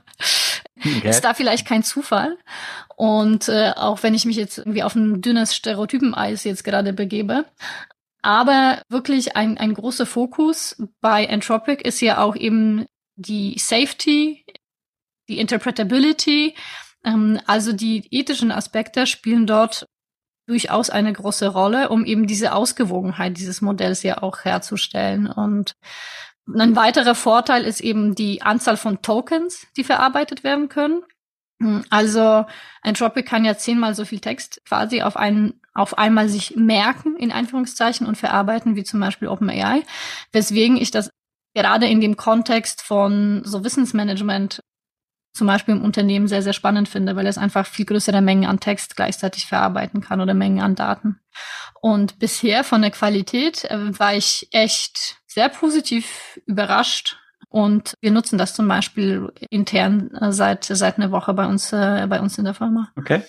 okay. 0.80 1.08
ist 1.08 1.22
da 1.22 1.36
vielleicht 1.36 1.68
kein 1.68 1.84
Zufall. 1.84 2.36
Und 2.96 3.50
äh, 3.50 3.74
auch 3.76 4.02
wenn 4.02 4.16
ich 4.16 4.26
mich 4.26 4.36
jetzt 4.36 4.58
irgendwie 4.58 4.82
auf 4.82 4.96
ein 4.96 5.22
dünnes 5.22 5.56
Stereotypeneis 5.56 6.44
jetzt 6.44 6.64
gerade 6.64 6.92
begebe. 6.92 7.46
Aber 8.24 8.82
wirklich 8.90 9.36
ein, 9.36 9.60
ein 9.60 9.76
großer 9.76 10.08
Fokus 10.08 10.82
bei 11.02 11.24
Entropic 11.26 11.84
ist 11.84 12.02
ja 12.02 12.18
auch 12.18 12.36
eben 12.36 12.88
die 13.16 13.58
Safety 13.60 14.44
die 15.28 15.40
Interpretability, 15.40 16.56
ähm, 17.04 17.40
also 17.46 17.74
die 17.74 18.08
ethischen 18.12 18.52
Aspekte 18.52 19.08
spielen 19.08 19.48
dort 19.48 19.86
durchaus 20.48 20.90
eine 20.90 21.12
große 21.12 21.48
Rolle, 21.48 21.90
um 21.90 22.06
eben 22.06 22.26
diese 22.26 22.54
Ausgewogenheit 22.54 23.38
dieses 23.38 23.62
Modells 23.62 24.04
ja 24.04 24.22
auch 24.24 24.46
herzustellen. 24.46 25.28
Und 25.28 25.74
ein 26.48 26.76
weiterer 26.76 27.16
Vorteil 27.16 27.66
ist 27.66 27.82
eben 27.82 28.16
die 28.16 28.42
Anzahl 28.42 28.78
von 28.78 29.02
Tokens, 29.02 29.68
die 29.76 29.84
verarbeitet 29.84 30.44
werden 30.44 30.70
können. 30.70 31.04
Also 31.90 32.46
Entropic 32.84 33.28
kann 33.28 33.44
ja 33.44 33.58
zehnmal 33.58 33.96
so 33.96 34.06
viel 34.06 34.20
Text 34.20 34.62
quasi 34.66 35.02
auf 35.02 35.18
einen 35.18 35.60
auf 35.74 35.98
einmal 35.98 36.28
sich 36.28 36.56
merken, 36.56 37.16
in 37.18 37.32
Einführungszeichen, 37.32 38.08
und 38.08 38.18
verarbeiten, 38.18 38.76
wie 38.76 38.84
zum 38.84 39.00
Beispiel 39.00 39.28
OpenAI. 39.28 39.84
Weswegen 40.32 40.76
ich 40.78 40.90
das 40.90 41.12
gerade 41.54 41.88
in 41.88 42.02
dem 42.02 42.18
Kontext 42.18 42.82
von 42.82 43.44
so 43.46 43.64
Wissensmanagement 43.64 44.60
zum 45.38 45.48
Beispiel 45.48 45.76
im 45.76 45.84
Unternehmen 45.84 46.28
sehr, 46.28 46.42
sehr 46.42 46.54
spannend 46.54 46.90
finde, 46.90 47.16
weil 47.16 47.28
es 47.28 47.38
einfach 47.38 47.66
viel 47.66 47.86
größere 47.86 48.22
Mengen 48.22 48.46
an 48.46 48.60
Text 48.60 48.96
gleichzeitig 48.96 49.46
verarbeiten 49.46 50.02
kann 50.02 50.22
oder 50.22 50.34
Mengen 50.34 50.62
an 50.62 50.76
Daten. 50.76 51.20
Und 51.82 52.20
bisher 52.20 52.64
von 52.64 52.82
der 52.82 52.92
Qualität 52.92 53.66
äh, 53.66 54.00
war 54.00 54.16
ich 54.16 54.48
echt 54.52 55.18
sehr 55.28 55.50
positiv 55.50 56.40
überrascht. 56.46 57.18
Und 57.50 57.94
wir 58.02 58.12
nutzen 58.12 58.38
das 58.38 58.54
zum 58.54 58.68
Beispiel 58.68 59.32
intern 59.50 60.12
äh, 60.16 60.32
seit, 60.32 60.66
seit 60.66 60.98
einer 60.98 61.12
Woche 61.12 61.34
bei 61.34 61.46
uns, 61.46 61.72
äh, 61.72 62.06
bei 62.10 62.20
uns 62.20 62.38
in 62.38 62.46
der 62.46 62.54
Firma. 62.54 62.92
Okay 62.98 63.24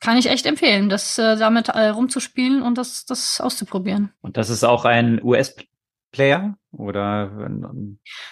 kann 0.00 0.18
ich 0.18 0.28
echt 0.28 0.44
empfehlen, 0.44 0.90
das 0.90 1.16
äh, 1.18 1.34
damit 1.38 1.70
äh, 1.70 1.88
rumzuspielen 1.88 2.60
und 2.60 2.76
das, 2.76 3.06
das 3.06 3.40
auszuprobieren. 3.40 4.12
Und 4.20 4.36
das 4.36 4.50
ist 4.50 4.62
auch 4.62 4.84
ein 4.84 5.18
US-Player 5.24 6.58
oder? 6.76 7.30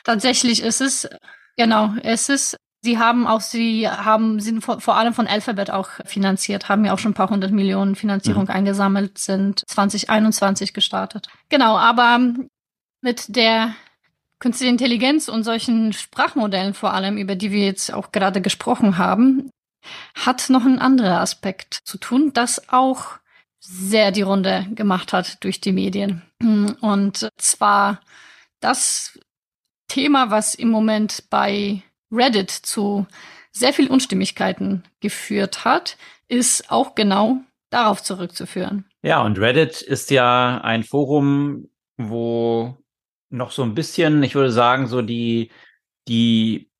Tatsächlich 0.05 0.63
ist 0.63 0.81
es, 0.81 1.09
genau, 1.57 1.95
es 2.03 2.29
ist 2.29 2.57
Sie 2.85 2.99
haben 2.99 3.29
auch, 3.29 3.41
sie 3.41 3.89
haben, 3.89 4.41
sind 4.41 4.61
vor, 4.61 4.81
vor, 4.81 4.97
allem 4.97 5.15
von 5.15 5.29
Alphabet 5.29 5.71
auch 5.71 5.89
finanziert, 6.05 6.69
haben 6.69 6.85
ja 6.85 6.93
auch 6.93 6.99
schon 6.99 7.13
ein 7.13 7.15
paar 7.15 7.31
hundert 7.31 7.53
Millionen 7.53 7.95
Finanzierung 7.95 8.45
mhm. 8.45 8.51
eingesammelt, 8.51 9.19
sind 9.19 9.63
2021 9.69 10.75
gestartet. 10.75 11.29
Genau, 11.49 11.79
aber 11.79 12.19
mit 13.01 13.37
der 13.37 13.75
künstlichen 14.41 14.73
Intelligenz 14.73 15.29
und 15.29 15.45
solchen 15.45 15.93
Sprachmodellen 15.93 16.75
vor 16.75 16.93
allem, 16.93 17.19
über 17.19 17.37
die 17.37 17.53
wir 17.53 17.65
jetzt 17.65 17.95
auch 17.95 18.11
gerade 18.11 18.41
gesprochen 18.41 18.99
haben, 18.99 19.51
hat 20.17 20.51
noch 20.51 20.65
ein 20.65 20.81
anderer 20.81 21.21
Aspekt 21.21 21.79
zu 21.85 21.99
tun, 21.99 22.33
das 22.33 22.69
auch 22.69 23.19
sehr 23.61 24.11
die 24.11 24.23
Runde 24.23 24.67
gemacht 24.75 25.13
hat 25.13 25.45
durch 25.45 25.61
die 25.61 25.73
Medien. 25.73 26.23
Und 26.81 27.29
zwar 27.37 28.01
das 28.59 29.21
Thema, 29.87 30.31
was 30.31 30.57
im 30.57 30.69
Moment 30.71 31.25
bei 31.31 31.83
Reddit 32.13 32.51
zu 32.51 33.07
sehr 33.51 33.73
viel 33.73 33.89
Unstimmigkeiten 33.89 34.85
geführt 35.01 35.65
hat, 35.65 35.97
ist 36.29 36.71
auch 36.71 36.95
genau 36.95 37.39
darauf 37.71 38.03
zurückzuführen. 38.03 38.85
Ja, 39.03 39.23
und 39.23 39.39
Reddit 39.39 39.83
ist 39.83 40.11
ja 40.11 40.61
ein 40.63 40.85
Forum, 40.85 41.69
wo 41.97 42.77
noch 43.31 43.51
so 43.51 43.63
ein 43.63 43.75
bisschen, 43.75 44.23
ich 44.23 44.35
würde 44.35 44.53
sagen, 44.53 44.87
so 44.87 45.03
die, 45.03 45.51
die 46.07 46.71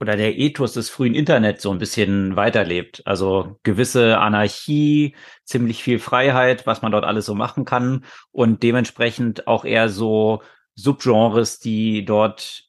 oder 0.00 0.16
der 0.16 0.38
Ethos 0.38 0.74
des 0.74 0.90
frühen 0.90 1.14
Internets 1.14 1.62
so 1.62 1.70
ein 1.70 1.78
bisschen 1.78 2.36
weiterlebt. 2.36 3.02
Also 3.06 3.58
gewisse 3.62 4.18
Anarchie, 4.18 5.14
ziemlich 5.44 5.82
viel 5.82 5.98
Freiheit, 5.98 6.66
was 6.66 6.82
man 6.82 6.92
dort 6.92 7.04
alles 7.04 7.24
so 7.24 7.34
machen 7.34 7.64
kann 7.64 8.04
und 8.30 8.62
dementsprechend 8.62 9.46
auch 9.46 9.64
eher 9.64 9.88
so 9.88 10.42
Subgenres, 10.74 11.58
die 11.58 12.04
dort 12.04 12.65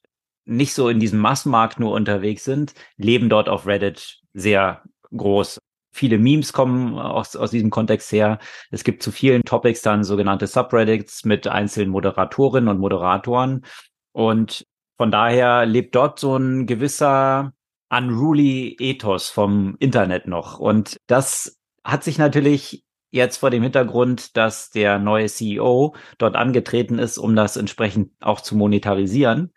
nicht 0.48 0.74
so 0.74 0.90
in 0.90 1.00
diesem 1.00 1.20
Massenmarkt 1.20 1.80
nur 1.80 1.92
unterwegs 1.92 2.44
sind, 2.44 2.74
leben 2.96 3.30
dort 3.30 3.50
auf 3.50 3.68
Reddit 3.68 4.22
sehr 4.34 4.82
groß. 5.16 5.60
Viele 5.92 6.18
Memes 6.18 6.54
kommen 6.54 6.98
aus, 6.98 7.36
aus 7.36 7.52
diesem 7.52 7.70
Kontext 7.70 8.12
her. 8.12 8.40
Es 8.72 8.84
gibt 8.84 9.04
zu 9.04 9.12
vielen 9.12 9.42
Topics 9.44 9.82
dann 9.82 10.04
sogenannte 10.04 10.48
Subreddits 10.48 11.26
mit 11.26 11.48
einzelnen 11.48 11.90
Moderatorinnen 11.90 12.70
und 12.70 12.80
Moderatoren. 12.80 13.66
Und 14.14 14.66
von 14.98 15.12
daher 15.12 15.66
lebt 15.66 15.96
dort 15.96 16.20
so 16.20 16.38
ein 16.38 16.66
gewisser 16.66 17.54
unruly 17.90 18.76
Ethos 18.80 19.30
vom 19.30 19.76
Internet 19.80 20.28
noch. 20.28 20.60
Und 20.60 20.98
das 21.08 21.58
hat 21.84 22.04
sich 22.04 22.18
natürlich 22.18 22.84
jetzt 23.12 23.38
vor 23.38 23.50
dem 23.50 23.64
Hintergrund, 23.64 24.36
dass 24.38 24.70
der 24.70 25.00
neue 25.00 25.28
CEO 25.28 25.96
dort 26.18 26.36
angetreten 26.36 27.00
ist, 27.00 27.18
um 27.18 27.36
das 27.36 27.58
entsprechend 27.58 28.12
auch 28.20 28.42
zu 28.42 28.56
monetarisieren, 28.56 29.54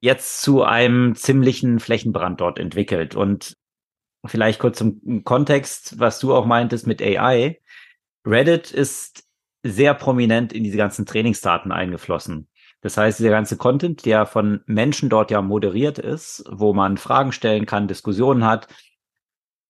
jetzt 0.00 0.42
zu 0.42 0.62
einem 0.62 1.14
ziemlichen 1.14 1.78
Flächenbrand 1.78 2.40
dort 2.40 2.58
entwickelt. 2.58 3.14
Und 3.14 3.56
vielleicht 4.24 4.58
kurz 4.58 4.78
zum 4.78 5.24
Kontext, 5.24 5.98
was 5.98 6.18
du 6.18 6.34
auch 6.34 6.46
meintest 6.46 6.86
mit 6.86 7.02
AI. 7.02 7.60
Reddit 8.26 8.70
ist 8.70 9.24
sehr 9.62 9.94
prominent 9.94 10.52
in 10.52 10.64
diese 10.64 10.76
ganzen 10.76 11.06
Trainingsdaten 11.06 11.72
eingeflossen. 11.72 12.48
Das 12.82 12.96
heißt, 12.96 13.18
dieser 13.18 13.30
ganze 13.30 13.58
Content, 13.58 14.06
der 14.06 14.24
von 14.24 14.60
Menschen 14.66 15.10
dort 15.10 15.30
ja 15.30 15.42
moderiert 15.42 15.98
ist, 15.98 16.44
wo 16.50 16.72
man 16.72 16.96
Fragen 16.96 17.32
stellen 17.32 17.66
kann, 17.66 17.88
Diskussionen 17.88 18.46
hat, 18.46 18.68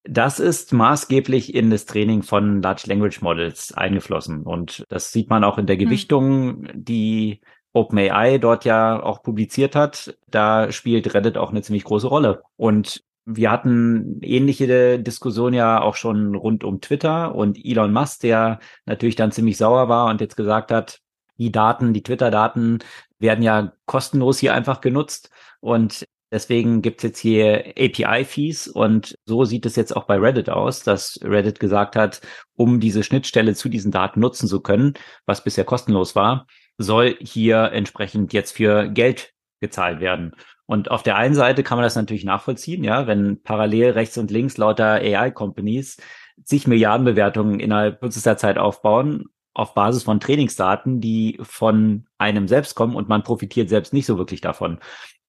das 0.04 0.40
ist 0.40 0.72
maßgeblich 0.72 1.54
in 1.54 1.70
das 1.70 1.86
Training 1.86 2.22
von 2.22 2.62
Large 2.62 2.84
Language 2.86 3.20
Models 3.20 3.72
eingeflossen. 3.74 4.44
Und 4.44 4.84
das 4.88 5.12
sieht 5.12 5.28
man 5.28 5.44
auch 5.44 5.58
in 5.58 5.66
der 5.66 5.76
hm. 5.76 5.84
Gewichtung, 5.84 6.68
die 6.72 7.40
OpenAI 7.72 8.38
dort 8.38 8.64
ja 8.64 9.02
auch 9.02 9.22
publiziert 9.22 9.76
hat. 9.76 10.16
Da 10.28 10.72
spielt 10.72 11.14
Reddit 11.14 11.38
auch 11.38 11.50
eine 11.50 11.62
ziemlich 11.62 11.84
große 11.84 12.06
Rolle. 12.08 12.42
Und 12.56 13.02
wir 13.26 13.50
hatten 13.50 14.18
ähnliche 14.22 14.98
Diskussionen 14.98 15.54
ja 15.54 15.80
auch 15.80 15.96
schon 15.96 16.34
rund 16.34 16.64
um 16.64 16.80
Twitter 16.80 17.34
und 17.34 17.58
Elon 17.62 17.92
Musk, 17.92 18.20
der 18.20 18.60
natürlich 18.86 19.16
dann 19.16 19.32
ziemlich 19.32 19.56
sauer 19.56 19.88
war 19.88 20.10
und 20.10 20.20
jetzt 20.20 20.36
gesagt 20.36 20.72
hat, 20.72 21.00
die 21.38 21.52
Daten, 21.52 21.94
die 21.94 22.02
Twitter-Daten 22.02 22.80
werden 23.18 23.42
ja 23.42 23.72
kostenlos 23.86 24.38
hier 24.38 24.54
einfach 24.54 24.80
genutzt 24.80 25.30
und 25.60 26.06
deswegen 26.30 26.82
gibt's 26.82 27.02
jetzt 27.02 27.18
hier 27.18 27.72
API-Fees 27.78 28.68
und 28.68 29.16
so 29.24 29.44
sieht 29.44 29.66
es 29.66 29.76
jetzt 29.76 29.96
auch 29.96 30.04
bei 30.04 30.18
Reddit 30.18 30.50
aus, 30.50 30.82
dass 30.82 31.18
Reddit 31.22 31.60
gesagt 31.60 31.96
hat, 31.96 32.20
um 32.56 32.80
diese 32.80 33.02
Schnittstelle 33.02 33.54
zu 33.54 33.68
diesen 33.68 33.90
Daten 33.90 34.20
nutzen 34.20 34.48
zu 34.48 34.60
können, 34.60 34.94
was 35.26 35.44
bisher 35.44 35.64
kostenlos 35.64 36.14
war, 36.14 36.46
soll 36.78 37.16
hier 37.20 37.72
entsprechend 37.72 38.32
jetzt 38.32 38.52
für 38.52 38.88
Geld 38.88 39.32
gezahlt 39.60 40.00
werden. 40.00 40.32
Und 40.66 40.90
auf 40.90 41.02
der 41.02 41.16
einen 41.16 41.34
Seite 41.34 41.62
kann 41.62 41.78
man 41.78 41.84
das 41.84 41.96
natürlich 41.96 42.24
nachvollziehen, 42.24 42.84
ja, 42.84 43.06
wenn 43.06 43.42
parallel 43.42 43.90
rechts 43.90 44.16
und 44.18 44.30
links 44.30 44.56
lauter 44.56 44.94
AI-Companies 44.94 45.98
zig 46.44 46.66
Milliardenbewertungen 46.66 47.60
innerhalb 47.60 48.00
kürzester 48.00 48.36
Zeit 48.36 48.56
aufbauen 48.56 49.26
auf 49.52 49.74
Basis 49.74 50.04
von 50.04 50.20
Trainingsdaten, 50.20 51.00
die 51.00 51.38
von 51.42 52.06
einem 52.18 52.48
selbst 52.48 52.74
kommen 52.74 52.94
und 52.94 53.08
man 53.08 53.22
profitiert 53.22 53.68
selbst 53.68 53.92
nicht 53.92 54.06
so 54.06 54.16
wirklich 54.16 54.40
davon. 54.40 54.78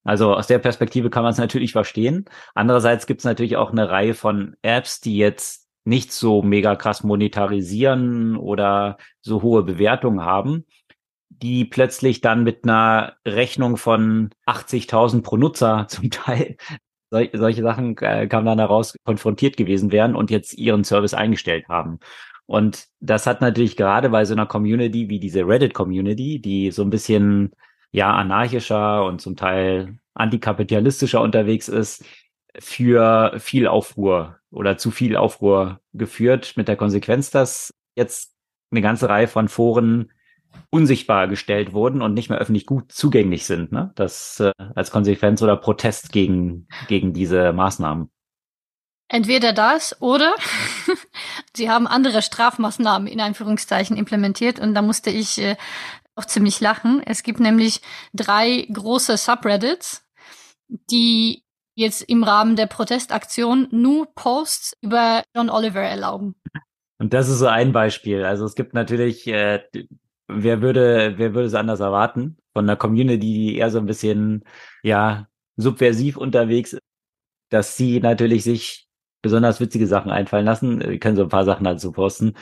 Also 0.03 0.33
aus 0.33 0.47
der 0.47 0.59
Perspektive 0.59 1.09
kann 1.09 1.23
man 1.23 1.31
es 1.31 1.37
natürlich 1.37 1.71
verstehen. 1.71 2.25
Andererseits 2.55 3.05
gibt 3.07 3.21
es 3.21 3.25
natürlich 3.25 3.57
auch 3.57 3.71
eine 3.71 3.89
Reihe 3.89 4.13
von 4.13 4.55
Apps, 4.61 4.99
die 4.99 5.17
jetzt 5.17 5.67
nicht 5.83 6.11
so 6.11 6.41
mega 6.43 6.75
krass 6.75 7.03
monetarisieren 7.03 8.35
oder 8.37 8.97
so 9.21 9.41
hohe 9.41 9.63
Bewertungen 9.63 10.21
haben, 10.21 10.65
die 11.41 11.65
plötzlich 11.65 12.21
dann 12.21 12.43
mit 12.43 12.63
einer 12.63 13.15
Rechnung 13.25 13.77
von 13.77 14.29
80.000 14.45 15.21
pro 15.21 15.37
Nutzer 15.37 15.85
zum 15.89 16.09
Teil 16.11 16.57
Sol 17.11 17.29
solche 17.33 17.61
Sachen 17.61 17.97
äh, 17.97 18.27
kamen 18.27 18.45
dann 18.45 18.59
heraus 18.59 18.95
konfrontiert 19.03 19.57
gewesen 19.57 19.91
wären 19.91 20.15
und 20.15 20.31
jetzt 20.31 20.53
ihren 20.53 20.83
Service 20.83 21.13
eingestellt 21.13 21.67
haben. 21.67 21.99
Und 22.45 22.87
das 22.99 23.27
hat 23.27 23.41
natürlich 23.41 23.77
gerade 23.77 24.09
bei 24.09 24.25
so 24.25 24.33
einer 24.33 24.45
Community 24.45 25.09
wie 25.09 25.19
diese 25.19 25.45
Reddit-Community, 25.45 26.39
die 26.39 26.71
so 26.71 26.83
ein 26.83 26.89
bisschen 26.89 27.51
ja 27.91 28.13
anarchischer 28.13 29.05
und 29.05 29.21
zum 29.21 29.35
Teil 29.35 29.99
antikapitalistischer 30.13 31.21
unterwegs 31.21 31.67
ist, 31.67 32.05
für 32.59 33.33
viel 33.39 33.67
Aufruhr 33.67 34.37
oder 34.49 34.77
zu 34.77 34.91
viel 34.91 35.15
Aufruhr 35.15 35.79
geführt, 35.93 36.53
mit 36.55 36.67
der 36.67 36.75
Konsequenz, 36.75 37.29
dass 37.29 37.73
jetzt 37.95 38.33
eine 38.71 38.81
ganze 38.81 39.09
Reihe 39.09 39.27
von 39.27 39.47
Foren 39.47 40.11
unsichtbar 40.69 41.27
gestellt 41.27 41.73
wurden 41.73 42.01
und 42.01 42.13
nicht 42.13 42.29
mehr 42.29 42.39
öffentlich 42.39 42.65
gut 42.65 42.91
zugänglich 42.91 43.45
sind. 43.45 43.71
Ne? 43.71 43.91
Das 43.95 44.39
äh, 44.39 44.51
als 44.75 44.91
Konsequenz 44.91 45.41
oder 45.41 45.57
Protest 45.57 46.11
gegen, 46.11 46.67
gegen 46.87 47.13
diese 47.13 47.53
Maßnahmen. 47.53 48.09
Entweder 49.09 49.51
das 49.51 50.01
oder 50.01 50.33
sie 51.53 51.69
haben 51.69 51.87
andere 51.87 52.21
Strafmaßnahmen 52.21 53.07
in 53.07 53.19
Anführungszeichen 53.19 53.97
implementiert 53.97 54.59
und 54.59 54.73
da 54.73 54.81
musste 54.81 55.09
ich 55.09 55.37
äh, 55.37 55.57
auch 56.15 56.25
ziemlich 56.25 56.61
lachen. 56.61 57.01
Es 57.05 57.23
gibt 57.23 57.41
nämlich 57.41 57.81
drei 58.13 58.67
große 58.71 59.17
Subreddits, 59.17 60.05
die 60.89 61.43
jetzt 61.75 62.03
im 62.03 62.23
Rahmen 62.23 62.55
der 62.55 62.67
Protestaktion 62.67 63.67
nur 63.71 64.07
Posts 64.13 64.77
über 64.81 65.23
John 65.35 65.49
Oliver 65.49 65.81
erlauben. 65.81 66.35
Und 66.99 67.13
das 67.13 67.29
ist 67.29 67.39
so 67.39 67.47
ein 67.47 67.71
Beispiel. 67.71 68.23
Also 68.23 68.45
es 68.45 68.55
gibt 68.55 68.73
natürlich, 68.73 69.25
äh, 69.27 69.63
wer 70.31 70.61
würde, 70.61 71.13
wer 71.17 71.33
würde 71.33 71.47
es 71.47 71.53
anders 71.53 71.79
erwarten 71.79 72.37
von 72.53 72.65
einer 72.65 72.77
Community, 72.77 73.19
die 73.19 73.57
eher 73.57 73.69
so 73.71 73.79
ein 73.79 73.85
bisschen, 73.85 74.43
ja, 74.83 75.27
subversiv 75.57 76.17
unterwegs 76.17 76.73
ist 76.73 76.81
dass 77.51 77.77
sie 77.77 77.99
natürlich 77.99 78.43
sich 78.43 78.87
besonders 79.21 79.59
witzige 79.59 79.85
Sachen 79.85 80.09
einfallen 80.09 80.45
lassen. 80.45 80.79
Wir 80.79 80.99
können 80.99 81.17
so 81.17 81.23
ein 81.23 81.29
paar 81.29 81.45
Sachen 81.45 81.65
dazu 81.65 81.91
posten, 81.91 82.33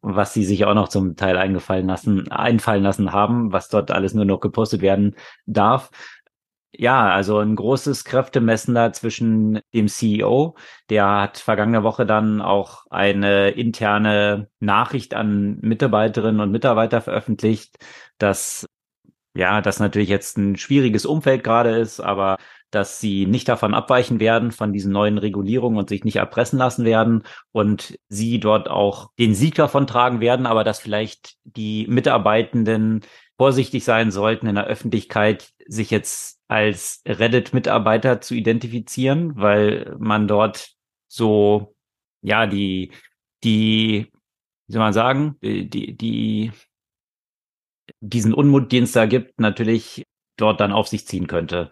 was 0.00 0.34
sie 0.34 0.44
sich 0.44 0.64
auch 0.64 0.74
noch 0.74 0.88
zum 0.88 1.16
Teil 1.16 1.36
eingefallen 1.36 1.86
lassen, 1.86 2.30
einfallen 2.32 2.82
lassen 2.82 3.12
haben, 3.12 3.52
was 3.52 3.68
dort 3.68 3.90
alles 3.90 4.14
nur 4.14 4.24
noch 4.24 4.40
gepostet 4.40 4.80
werden 4.80 5.14
darf. 5.46 5.90
Ja, 6.72 7.10
also 7.10 7.38
ein 7.38 7.56
großes 7.56 8.04
Kräftemessen 8.04 8.74
da 8.74 8.92
zwischen 8.92 9.60
dem 9.72 9.88
CEO, 9.88 10.54
der 10.90 11.08
hat 11.08 11.38
vergangene 11.38 11.82
Woche 11.82 12.04
dann 12.04 12.42
auch 12.42 12.84
eine 12.90 13.50
interne 13.50 14.48
Nachricht 14.60 15.14
an 15.14 15.58
Mitarbeiterinnen 15.60 16.40
und 16.40 16.50
Mitarbeiter 16.50 17.00
veröffentlicht, 17.00 17.76
dass 18.18 18.66
ja, 19.34 19.60
das 19.62 19.80
natürlich 19.80 20.08
jetzt 20.08 20.36
ein 20.36 20.56
schwieriges 20.56 21.06
Umfeld 21.06 21.44
gerade 21.44 21.70
ist, 21.78 22.00
aber 22.00 22.38
dass 22.70 23.00
sie 23.00 23.26
nicht 23.26 23.48
davon 23.48 23.72
abweichen 23.74 24.20
werden, 24.20 24.52
von 24.52 24.72
diesen 24.72 24.92
neuen 24.92 25.18
Regulierungen 25.18 25.78
und 25.78 25.88
sich 25.88 26.04
nicht 26.04 26.16
erpressen 26.16 26.58
lassen 26.58 26.84
werden 26.84 27.22
und 27.52 27.98
sie 28.08 28.40
dort 28.40 28.68
auch 28.68 29.10
den 29.18 29.34
Sieg 29.34 29.54
davon 29.54 29.86
tragen 29.86 30.20
werden, 30.20 30.44
aber 30.46 30.64
dass 30.64 30.80
vielleicht 30.80 31.36
die 31.44 31.86
Mitarbeitenden 31.88 33.02
vorsichtig 33.38 33.84
sein 33.84 34.10
sollten, 34.10 34.48
in 34.48 34.56
der 34.56 34.66
Öffentlichkeit 34.66 35.52
sich 35.66 35.90
jetzt 35.90 36.37
als 36.48 37.02
Reddit-Mitarbeiter 37.06 38.20
zu 38.20 38.34
identifizieren, 38.34 39.36
weil 39.36 39.94
man 39.98 40.26
dort 40.26 40.72
so, 41.06 41.76
ja, 42.22 42.46
die, 42.46 42.92
die, 43.44 44.10
wie 44.66 44.72
soll 44.72 44.80
man 44.80 44.92
sagen, 44.92 45.36
die, 45.42 45.96
die, 45.96 46.52
diesen 48.00 48.34
Unmut, 48.34 48.72
den 48.72 48.84
es 48.84 48.92
da 48.92 49.06
gibt, 49.06 49.38
natürlich 49.40 50.06
dort 50.36 50.60
dann 50.60 50.72
auf 50.72 50.88
sich 50.88 51.06
ziehen 51.06 51.26
könnte. 51.26 51.70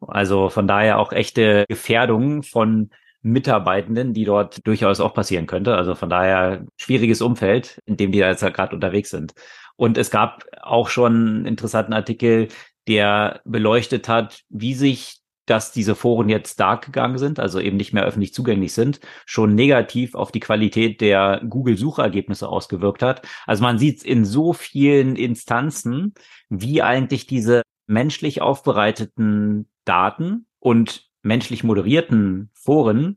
Also 0.00 0.48
von 0.50 0.66
daher 0.66 0.98
auch 0.98 1.12
echte 1.12 1.64
Gefährdungen 1.68 2.42
von 2.42 2.90
Mitarbeitenden, 3.22 4.14
die 4.14 4.24
dort 4.24 4.66
durchaus 4.66 5.00
auch 5.00 5.14
passieren 5.14 5.46
könnte. 5.46 5.76
Also 5.76 5.94
von 5.94 6.08
daher 6.08 6.64
schwieriges 6.76 7.22
Umfeld, 7.22 7.80
in 7.86 7.96
dem 7.96 8.12
die 8.12 8.20
da 8.20 8.28
jetzt 8.28 8.40
gerade 8.40 8.74
unterwegs 8.74 9.10
sind. 9.10 9.34
Und 9.76 9.98
es 9.98 10.10
gab 10.10 10.44
auch 10.62 10.88
schon 10.88 11.14
einen 11.14 11.46
interessanten 11.46 11.92
Artikel, 11.92 12.48
der 12.88 13.40
beleuchtet 13.44 14.08
hat, 14.08 14.42
wie 14.48 14.74
sich 14.74 15.22
dass 15.46 15.70
diese 15.70 15.94
Foren 15.94 16.28
jetzt 16.28 16.58
dark 16.60 16.84
gegangen 16.84 17.18
sind, 17.18 17.38
also 17.38 17.60
eben 17.60 17.76
nicht 17.76 17.92
mehr 17.92 18.04
öffentlich 18.04 18.34
zugänglich 18.34 18.72
sind, 18.72 19.00
schon 19.24 19.54
negativ 19.54 20.14
auf 20.14 20.32
die 20.32 20.40
Qualität 20.40 21.00
der 21.00 21.40
Google-Suchergebnisse 21.48 22.48
ausgewirkt 22.48 23.02
hat. 23.02 23.26
Also 23.46 23.62
man 23.62 23.78
sieht 23.78 24.02
in 24.02 24.24
so 24.24 24.52
vielen 24.52 25.14
Instanzen, 25.14 26.14
wie 26.48 26.82
eigentlich 26.82 27.26
diese 27.26 27.62
menschlich 27.86 28.42
aufbereiteten 28.42 29.68
Daten 29.84 30.46
und 30.58 31.06
menschlich 31.22 31.62
moderierten 31.62 32.50
Foren 32.52 33.16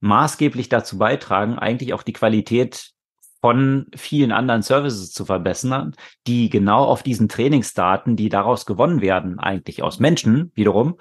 maßgeblich 0.00 0.68
dazu 0.68 0.98
beitragen, 0.98 1.58
eigentlich 1.58 1.94
auch 1.94 2.02
die 2.02 2.12
Qualität 2.12 2.90
von 3.40 3.86
vielen 3.96 4.32
anderen 4.32 4.62
Services 4.62 5.12
zu 5.12 5.24
verbessern, 5.24 5.94
die 6.26 6.50
genau 6.50 6.84
auf 6.84 7.02
diesen 7.02 7.28
Trainingsdaten, 7.28 8.16
die 8.16 8.28
daraus 8.28 8.66
gewonnen 8.66 9.00
werden, 9.00 9.38
eigentlich 9.38 9.82
aus 9.82 9.98
Menschen 9.98 10.52
wiederum, 10.54 10.98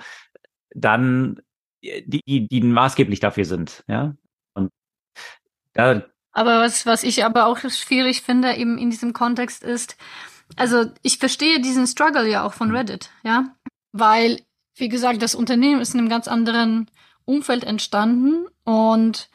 dann 0.74 1.42
die, 1.82 2.48
die 2.48 2.62
maßgeblich 2.62 3.20
dafür 3.20 3.46
sind, 3.46 3.84
ja. 3.88 4.16
Und 4.54 4.72
da 5.74 6.04
aber 6.32 6.62
was, 6.62 6.86
was 6.86 7.04
ich 7.04 7.26
aber 7.26 7.48
auch 7.48 7.58
schwierig 7.58 8.22
finde 8.22 8.56
eben 8.56 8.78
in 8.78 8.90
diesem 8.90 9.14
Kontext 9.14 9.64
ist, 9.64 9.98
also 10.56 10.86
ich 11.02 11.18
verstehe 11.18 11.60
diesen 11.60 11.88
Struggle 11.88 12.30
ja 12.30 12.44
auch 12.46 12.54
von 12.54 12.72
Reddit, 12.72 13.10
ja, 13.24 13.56
weil 13.92 14.40
wie 14.76 14.90
gesagt, 14.90 15.22
das 15.22 15.36
Unternehmen 15.36 15.82
ist 15.82 15.94
in 15.94 16.00
einem 16.00 16.10
ganz 16.10 16.28
anderen 16.28 16.90
Umfeld 17.26 17.64
entstanden 17.64 18.48
und 18.64 19.30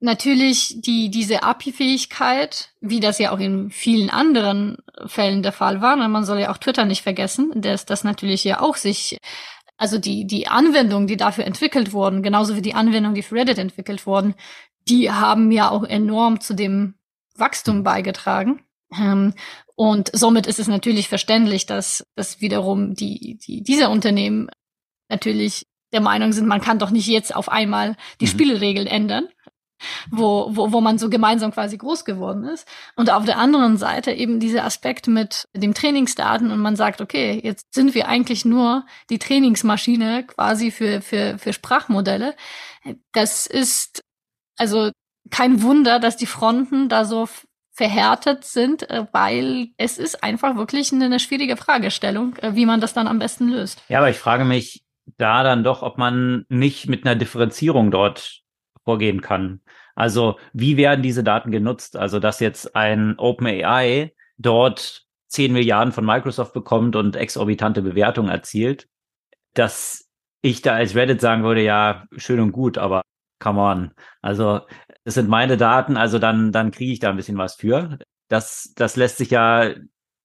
natürlich 0.00 0.80
die, 0.80 1.10
diese 1.10 1.42
API-Fähigkeit, 1.42 2.70
wie 2.80 3.00
das 3.00 3.18
ja 3.18 3.32
auch 3.32 3.38
in 3.38 3.70
vielen 3.70 4.10
anderen 4.10 4.78
Fällen 5.06 5.42
der 5.42 5.52
Fall 5.52 5.80
war, 5.80 5.96
man 5.96 6.24
soll 6.24 6.40
ja 6.40 6.50
auch 6.50 6.58
Twitter 6.58 6.84
nicht 6.84 7.02
vergessen, 7.02 7.52
dass 7.54 7.86
das 7.86 8.02
natürlich 8.02 8.42
ja 8.44 8.60
auch 8.60 8.76
sich, 8.76 9.18
also 9.76 9.98
die, 9.98 10.26
die 10.26 10.48
Anwendungen, 10.48 11.06
die 11.06 11.16
dafür 11.16 11.44
entwickelt 11.44 11.92
wurden, 11.92 12.22
genauso 12.22 12.56
wie 12.56 12.62
die 12.62 12.74
Anwendungen, 12.74 13.14
die 13.14 13.22
für 13.22 13.36
Reddit 13.36 13.58
entwickelt 13.58 14.06
wurden, 14.06 14.34
die 14.88 15.10
haben 15.10 15.50
ja 15.52 15.70
auch 15.70 15.84
enorm 15.84 16.40
zu 16.40 16.54
dem 16.54 16.94
Wachstum 17.36 17.82
beigetragen. 17.82 18.62
Ähm, 18.98 19.34
und 19.76 20.10
somit 20.12 20.46
ist 20.46 20.58
es 20.58 20.68
natürlich 20.68 21.08
verständlich, 21.08 21.66
dass, 21.66 22.04
dass 22.16 22.40
wiederum 22.40 22.94
die, 22.94 23.38
die, 23.38 23.62
diese 23.62 23.88
Unternehmen 23.88 24.50
natürlich 25.08 25.66
der 25.92 26.00
Meinung 26.00 26.32
sind, 26.32 26.46
man 26.46 26.60
kann 26.60 26.78
doch 26.78 26.90
nicht 26.90 27.08
jetzt 27.08 27.34
auf 27.34 27.48
einmal 27.48 27.96
die 28.20 28.26
mhm. 28.26 28.30
Spielregeln 28.30 28.86
ändern, 28.86 29.28
wo, 30.10 30.48
wo, 30.50 30.72
wo 30.72 30.80
man 30.80 30.98
so 30.98 31.10
gemeinsam 31.10 31.52
quasi 31.52 31.76
groß 31.76 32.04
geworden 32.04 32.44
ist. 32.44 32.66
Und 32.96 33.10
auf 33.10 33.24
der 33.24 33.38
anderen 33.38 33.76
Seite 33.76 34.12
eben 34.12 34.40
dieser 34.40 34.64
Aspekt 34.64 35.06
mit 35.06 35.48
dem 35.54 35.74
Trainingsdaten 35.74 36.50
und 36.50 36.60
man 36.60 36.76
sagt, 36.76 37.00
okay, 37.00 37.40
jetzt 37.42 37.74
sind 37.74 37.94
wir 37.94 38.08
eigentlich 38.08 38.44
nur 38.44 38.84
die 39.08 39.18
Trainingsmaschine 39.18 40.24
quasi 40.24 40.70
für, 40.70 41.00
für, 41.00 41.38
für 41.38 41.52
Sprachmodelle. 41.52 42.34
Das 43.12 43.46
ist 43.46 44.02
also 44.56 44.90
kein 45.30 45.62
Wunder, 45.62 45.98
dass 45.98 46.16
die 46.16 46.26
Fronten 46.26 46.88
da 46.88 47.04
so 47.04 47.28
verhärtet 47.72 48.44
sind, 48.44 48.90
äh, 48.90 49.06
weil 49.12 49.68
es 49.78 49.96
ist 49.96 50.22
einfach 50.22 50.56
wirklich 50.56 50.92
eine 50.92 51.18
schwierige 51.18 51.56
Fragestellung, 51.56 52.36
äh, 52.36 52.54
wie 52.54 52.66
man 52.66 52.80
das 52.80 52.92
dann 52.92 53.08
am 53.08 53.18
besten 53.18 53.48
löst. 53.48 53.82
Ja, 53.88 53.98
aber 53.98 54.10
ich 54.10 54.18
frage 54.18 54.44
mich 54.44 54.84
da 55.16 55.42
dann 55.42 55.64
doch, 55.64 55.82
ob 55.82 55.96
man 55.96 56.44
nicht 56.48 56.88
mit 56.88 57.06
einer 57.06 57.16
Differenzierung 57.16 57.90
dort 57.90 58.42
vorgehen 58.84 59.20
kann. 59.20 59.60
Also 59.94 60.38
wie 60.52 60.76
werden 60.76 61.02
diese 61.02 61.24
Daten 61.24 61.50
genutzt? 61.50 61.96
Also 61.96 62.20
dass 62.20 62.40
jetzt 62.40 62.74
ein 62.74 63.18
OpenAI 63.18 64.14
dort 64.38 65.06
10 65.28 65.52
Milliarden 65.52 65.92
von 65.92 66.04
Microsoft 66.04 66.52
bekommt 66.52 66.96
und 66.96 67.16
exorbitante 67.16 67.82
Bewertungen 67.82 68.30
erzielt, 68.30 68.88
dass 69.54 70.08
ich 70.42 70.62
da 70.62 70.74
als 70.74 70.94
Reddit 70.94 71.20
sagen 71.20 71.44
würde, 71.44 71.62
ja, 71.62 72.06
schön 72.16 72.40
und 72.40 72.52
gut, 72.52 72.78
aber 72.78 73.02
come 73.38 73.60
on. 73.60 73.90
Also 74.22 74.60
das 75.04 75.14
sind 75.14 75.28
meine 75.28 75.56
Daten, 75.56 75.96
also 75.96 76.18
dann, 76.18 76.52
dann 76.52 76.70
kriege 76.70 76.92
ich 76.92 76.98
da 76.98 77.10
ein 77.10 77.16
bisschen 77.16 77.38
was 77.38 77.54
für. 77.54 77.98
Das, 78.28 78.72
das 78.76 78.96
lässt 78.96 79.18
sich 79.18 79.30
ja 79.30 79.74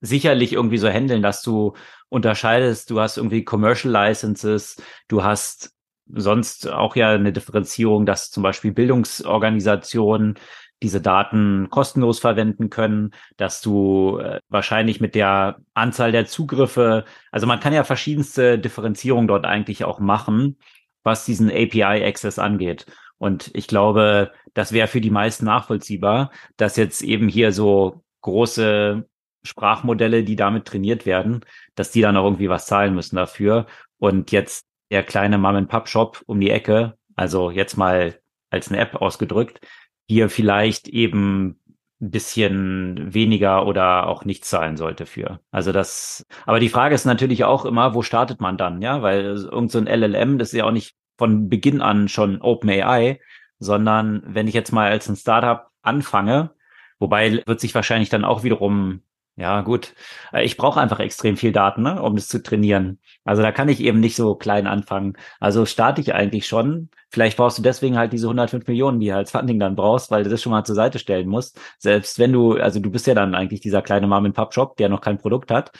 sicherlich 0.01 0.53
irgendwie 0.53 0.77
so 0.77 0.89
handeln, 0.89 1.21
dass 1.21 1.41
du 1.41 1.73
unterscheidest, 2.09 2.89
du 2.89 2.99
hast 2.99 3.17
irgendwie 3.17 3.43
Commercial 3.43 3.91
Licenses, 3.93 4.81
du 5.07 5.23
hast 5.23 5.74
sonst 6.07 6.67
auch 6.69 6.95
ja 6.95 7.11
eine 7.11 7.33
Differenzierung, 7.33 8.05
dass 8.05 8.31
zum 8.31 8.43
Beispiel 8.43 8.71
Bildungsorganisationen 8.71 10.35
diese 10.83 11.01
Daten 11.01 11.69
kostenlos 11.69 12.19
verwenden 12.19 12.69
können, 12.69 13.11
dass 13.37 13.61
du 13.61 14.19
äh, 14.19 14.39
wahrscheinlich 14.49 14.99
mit 14.99 15.15
der 15.15 15.57
Anzahl 15.73 16.11
der 16.11 16.25
Zugriffe, 16.25 17.05
also 17.31 17.47
man 17.47 17.59
kann 17.59 17.73
ja 17.73 17.83
verschiedenste 17.83 18.59
Differenzierungen 18.59 19.27
dort 19.27 19.45
eigentlich 19.45 19.85
auch 19.85 19.99
machen, 19.99 20.57
was 21.03 21.25
diesen 21.25 21.49
API-Access 21.49 22.39
angeht. 22.39 22.85
Und 23.17 23.51
ich 23.53 23.67
glaube, 23.67 24.31
das 24.53 24.73
wäre 24.73 24.87
für 24.87 25.01
die 25.01 25.11
meisten 25.11 25.45
nachvollziehbar, 25.45 26.31
dass 26.57 26.75
jetzt 26.75 27.01
eben 27.01 27.29
hier 27.29 27.51
so 27.51 28.03
große 28.21 29.07
Sprachmodelle, 29.43 30.23
die 30.23 30.35
damit 30.35 30.65
trainiert 30.65 31.05
werden, 31.05 31.41
dass 31.75 31.91
die 31.91 32.01
dann 32.01 32.17
auch 32.17 32.25
irgendwie 32.25 32.49
was 32.49 32.65
zahlen 32.65 32.93
müssen 32.95 33.15
dafür. 33.15 33.67
Und 33.97 34.31
jetzt 34.31 34.65
der 34.91 35.03
kleine 35.03 35.37
Mom-and-Pop-Shop 35.37 36.23
um 36.25 36.39
die 36.39 36.49
Ecke, 36.51 36.97
also 37.15 37.51
jetzt 37.51 37.77
mal 37.77 38.19
als 38.49 38.69
eine 38.69 38.79
App 38.79 38.95
ausgedrückt, 38.95 39.59
hier 40.07 40.29
vielleicht 40.29 40.87
eben 40.87 41.59
ein 42.01 42.11
bisschen 42.11 43.13
weniger 43.13 43.65
oder 43.65 44.07
auch 44.07 44.25
nichts 44.25 44.49
zahlen 44.49 44.77
sollte 44.77 45.05
für. 45.05 45.39
Also 45.51 45.71
das, 45.71 46.25
aber 46.45 46.59
die 46.59 46.69
Frage 46.69 46.93
ist 46.93 47.05
natürlich 47.05 47.43
auch 47.45 47.65
immer, 47.65 47.95
wo 47.95 48.01
startet 48.01 48.41
man 48.41 48.57
dann, 48.57 48.81
ja? 48.81 49.01
Weil 49.01 49.23
irgend 49.23 49.71
so 49.71 49.79
ein 49.79 49.87
LLM, 49.87 50.37
das 50.37 50.49
ist 50.49 50.57
ja 50.57 50.65
auch 50.65 50.71
nicht 50.71 50.95
von 51.17 51.49
Beginn 51.49 51.81
an 51.81 52.09
schon 52.09 52.41
OpenAI, 52.41 53.19
sondern 53.59 54.21
wenn 54.25 54.47
ich 54.47 54.53
jetzt 54.53 54.71
mal 54.71 54.91
als 54.91 55.07
ein 55.07 55.15
Startup 55.15 55.67
anfange, 55.81 56.51
wobei 56.99 57.43
wird 57.45 57.59
sich 57.59 57.73
wahrscheinlich 57.73 58.09
dann 58.09 58.25
auch 58.25 58.43
wiederum 58.43 59.01
ja, 59.37 59.61
gut. 59.61 59.93
Äh, 60.31 60.45
ich 60.45 60.55
brauche 60.55 60.79
einfach 60.79 60.99
extrem 60.99 61.35
viel 61.35 61.51
Daten, 61.51 61.81
ne, 61.83 62.01
um 62.01 62.15
das 62.15 62.27
zu 62.29 62.41
trainieren. 62.41 62.99
Also 63.25 63.41
da 63.41 63.51
kann 63.51 63.67
ich 63.67 63.81
eben 63.81 63.99
nicht 63.99 64.15
so 64.15 64.35
klein 64.35 64.65
anfangen. 64.65 65.17
Also 65.41 65.65
starte 65.65 65.99
ich 65.99 66.13
eigentlich 66.13 66.47
schon. 66.47 66.89
Vielleicht 67.09 67.35
brauchst 67.35 67.57
du 67.57 67.61
deswegen 67.61 67.97
halt 67.97 68.13
diese 68.13 68.27
105 68.27 68.65
Millionen, 68.67 68.99
die 69.01 69.07
du 69.07 69.15
als 69.15 69.31
Funding 69.31 69.59
dann 69.59 69.75
brauchst, 69.75 70.09
weil 70.09 70.23
du 70.23 70.29
das 70.29 70.41
schon 70.41 70.51
mal 70.51 70.63
zur 70.63 70.75
Seite 70.75 70.99
stellen 70.99 71.27
musst. 71.27 71.59
Selbst 71.79 72.17
wenn 72.17 72.31
du, 72.31 72.53
also 72.53 72.79
du 72.79 72.89
bist 72.89 73.07
ja 73.07 73.13
dann 73.13 73.35
eigentlich 73.35 73.59
dieser 73.59 73.81
kleine 73.81 74.07
Mom-and-Pop-Shop, 74.07 74.77
der 74.77 74.87
noch 74.87 75.01
kein 75.01 75.17
Produkt 75.17 75.51
hat. 75.51 75.71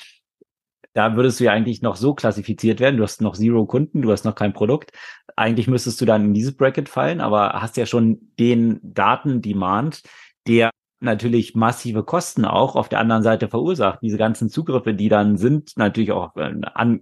Da 0.94 1.16
würdest 1.16 1.40
du 1.40 1.46
ja 1.46 1.52
eigentlich 1.52 1.82
noch 1.82 1.96
so 1.96 2.14
klassifiziert 2.14 2.80
werden. 2.82 2.98
Du 2.98 3.04
hast 3.04 3.22
noch 3.22 3.36
Zero 3.36 3.66
Kunden, 3.66 4.02
du 4.02 4.12
hast 4.12 4.26
noch 4.26 4.36
kein 4.36 4.54
Produkt. 4.54 4.92
Eigentlich 5.36 5.68
müsstest 5.68 6.00
du 6.02 6.06
dann 6.06 6.26
in 6.26 6.34
dieses 6.34 6.56
Bracket 6.56 6.90
fallen, 6.90 7.22
aber 7.22 7.54
hast 7.62 7.78
ja 7.78 7.86
schon 7.86 8.32
den 8.40 8.80
Daten-Demand, 8.82 10.04
der 10.48 10.72
natürlich 11.00 11.56
massive 11.56 12.04
Kosten 12.04 12.46
auch 12.46 12.76
auf 12.76 12.90
der 12.90 13.00
anderen 13.00 13.24
Seite 13.24 13.48
verursacht. 13.48 14.00
Diese 14.02 14.18
ganzen 14.18 14.50
Zugriffe, 14.50 14.94
die 14.94 15.10
dann 15.10 15.38
sind, 15.38 15.72
natürlich 15.78 16.12
auch 16.12 16.36
äh, 16.36 16.54
an 16.74 17.02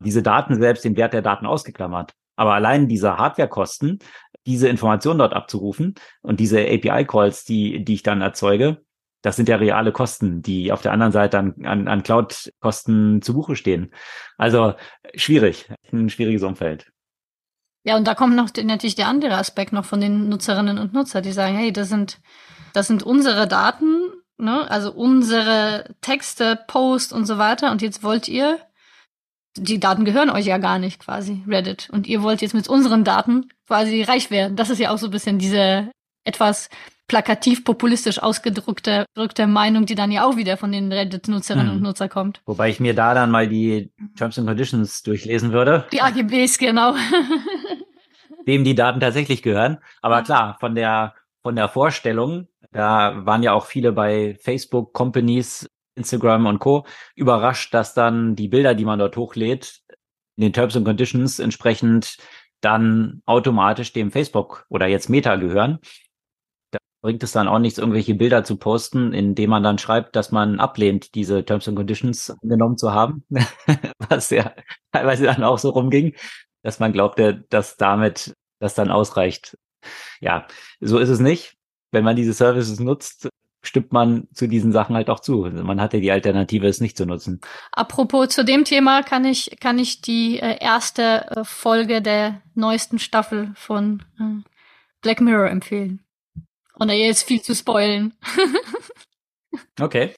diese 0.00 0.22
Daten 0.22 0.60
selbst, 0.60 0.84
den 0.84 0.96
Wert 0.96 1.12
der 1.12 1.22
Daten 1.22 1.46
ausgeklammert. 1.46 2.12
Aber 2.36 2.54
allein 2.54 2.88
diese 2.88 3.18
Hardwarekosten, 3.18 3.98
diese 4.46 4.68
Informationen 4.68 5.18
dort 5.18 5.34
abzurufen 5.34 5.94
und 6.22 6.40
diese 6.40 6.60
API-Calls, 6.60 7.44
die, 7.44 7.84
die 7.84 7.94
ich 7.94 8.02
dann 8.02 8.20
erzeuge, 8.20 8.82
das 9.22 9.36
sind 9.36 9.48
ja 9.48 9.56
reale 9.56 9.92
Kosten, 9.92 10.42
die 10.42 10.72
auf 10.72 10.82
der 10.82 10.92
anderen 10.92 11.12
Seite 11.12 11.38
an, 11.38 11.54
an, 11.64 11.86
an 11.86 12.02
Cloud-Kosten 12.02 13.22
zu 13.22 13.34
Buche 13.34 13.54
stehen. 13.54 13.92
Also 14.36 14.74
schwierig, 15.14 15.72
ein 15.92 16.10
schwieriges 16.10 16.42
Umfeld. 16.42 16.90
Ja, 17.84 17.96
und 17.96 18.06
da 18.06 18.14
kommt 18.14 18.36
noch 18.36 18.50
natürlich 18.62 18.94
der 18.94 19.08
andere 19.08 19.36
Aspekt 19.36 19.72
noch 19.72 19.84
von 19.84 20.00
den 20.00 20.28
Nutzerinnen 20.28 20.78
und 20.78 20.92
Nutzern, 20.92 21.22
die 21.22 21.32
sagen, 21.32 21.56
hey, 21.56 21.72
das 21.72 21.88
sind, 21.88 22.18
das 22.72 22.86
sind 22.86 23.02
unsere 23.02 23.48
Daten, 23.48 24.12
ne? 24.38 24.70
also 24.70 24.92
unsere 24.92 25.86
Texte, 26.00 26.58
Post 26.68 27.12
und 27.12 27.26
so 27.26 27.38
weiter. 27.38 27.72
Und 27.72 27.82
jetzt 27.82 28.02
wollt 28.02 28.28
ihr, 28.28 28.58
die 29.56 29.80
Daten 29.80 30.04
gehören 30.04 30.30
euch 30.30 30.46
ja 30.46 30.58
gar 30.58 30.78
nicht 30.78 31.00
quasi, 31.00 31.42
Reddit. 31.46 31.88
Und 31.90 32.06
ihr 32.06 32.22
wollt 32.22 32.40
jetzt 32.40 32.54
mit 32.54 32.68
unseren 32.68 33.04
Daten 33.04 33.48
quasi 33.66 34.02
reich 34.02 34.30
werden. 34.30 34.56
Das 34.56 34.70
ist 34.70 34.78
ja 34.78 34.90
auch 34.90 34.98
so 34.98 35.08
ein 35.08 35.12
bisschen 35.12 35.38
diese 35.38 35.90
etwas 36.24 36.68
plakativ 37.08 37.64
populistisch 37.64 38.22
ausgedrückte 38.22 39.06
Meinung, 39.46 39.84
die 39.86 39.94
dann 39.94 40.10
ja 40.10 40.24
auch 40.24 40.36
wieder 40.36 40.56
von 40.56 40.72
den 40.72 40.90
Reddit-Nutzerinnen 40.90 41.68
hm. 41.68 41.76
und 41.76 41.82
Nutzern 41.82 42.08
kommt. 42.08 42.40
Wobei 42.46 42.70
ich 42.70 42.80
mir 42.80 42.94
da 42.94 43.12
dann 43.12 43.30
mal 43.30 43.48
die 43.48 43.92
Terms 44.16 44.38
and 44.38 44.46
Conditions 44.46 45.02
durchlesen 45.02 45.52
würde. 45.52 45.84
Die 45.92 46.00
AGBs, 46.00 46.56
genau. 46.56 46.94
Dem 48.46 48.64
die 48.64 48.74
Daten 48.74 49.00
tatsächlich 49.00 49.42
gehören. 49.42 49.78
Aber 50.00 50.22
klar, 50.22 50.56
von 50.60 50.74
der, 50.74 51.14
von 51.42 51.56
der 51.56 51.68
Vorstellung, 51.68 52.48
da 52.72 53.26
waren 53.26 53.42
ja 53.42 53.52
auch 53.52 53.66
viele 53.66 53.92
bei 53.92 54.36
Facebook, 54.40 54.92
Companies, 54.92 55.68
Instagram 55.94 56.46
und 56.46 56.58
Co. 56.58 56.86
überrascht, 57.14 57.74
dass 57.74 57.94
dann 57.94 58.34
die 58.34 58.48
Bilder, 58.48 58.74
die 58.74 58.84
man 58.84 58.98
dort 58.98 59.16
hochlädt, 59.16 59.82
in 60.36 60.42
den 60.42 60.52
Terms 60.52 60.76
and 60.76 60.86
Conditions 60.86 61.38
entsprechend 61.38 62.16
dann 62.62 63.22
automatisch 63.26 63.92
dem 63.92 64.10
Facebook 64.10 64.64
oder 64.68 64.86
jetzt 64.86 65.10
Meta 65.10 65.36
gehören 65.36 65.80
bringt 67.02 67.22
es 67.24 67.32
dann 67.32 67.48
auch 67.48 67.58
nichts, 67.58 67.78
irgendwelche 67.78 68.14
Bilder 68.14 68.44
zu 68.44 68.56
posten, 68.56 69.12
indem 69.12 69.50
man 69.50 69.64
dann 69.64 69.78
schreibt, 69.78 70.14
dass 70.14 70.30
man 70.30 70.60
ablehnt, 70.60 71.14
diese 71.16 71.44
Terms 71.44 71.66
and 71.66 71.76
Conditions 71.76 72.30
angenommen 72.42 72.78
zu 72.78 72.92
haben, 72.92 73.24
was 74.08 74.30
ja 74.30 74.52
teilweise 74.92 75.24
dann 75.24 75.42
auch 75.42 75.58
so 75.58 75.70
rumging, 75.70 76.14
dass 76.62 76.80
man 76.80 76.92
glaubte, 76.92 77.44
dass 77.50 77.76
damit 77.76 78.34
das 78.58 78.74
dann 78.74 78.90
ausreicht. 78.90 79.58
Ja, 80.20 80.46
so 80.80 80.98
ist 80.98 81.08
es 81.08 81.20
nicht. 81.20 81.56
Wenn 81.90 82.04
man 82.04 82.16
diese 82.16 82.32
Services 82.32 82.80
nutzt, 82.80 83.28
stimmt 83.62 83.92
man 83.92 84.28
zu 84.32 84.48
diesen 84.48 84.72
Sachen 84.72 84.96
halt 84.96 85.08
auch 85.08 85.20
zu. 85.20 85.48
Man 85.50 85.80
hatte 85.80 86.00
die 86.00 86.10
Alternative, 86.10 86.66
es 86.66 86.80
nicht 86.80 86.96
zu 86.96 87.06
nutzen. 87.06 87.40
Apropos 87.72 88.28
zu 88.28 88.44
dem 88.44 88.64
Thema 88.64 89.02
kann 89.02 89.24
ich, 89.24 89.56
kann 89.60 89.78
ich 89.78 90.00
die 90.00 90.38
äh, 90.38 90.58
erste 90.60 91.26
äh, 91.30 91.44
Folge 91.44 92.02
der 92.02 92.42
neuesten 92.54 92.98
Staffel 92.98 93.52
von 93.54 94.02
äh, 94.18 94.48
Black 95.00 95.20
Mirror 95.20 95.48
empfehlen. 95.48 96.04
Ohne 96.78 96.94
jetzt 96.94 97.24
viel 97.24 97.42
zu 97.42 97.54
spoilen. 97.54 98.14
okay. 99.80 100.14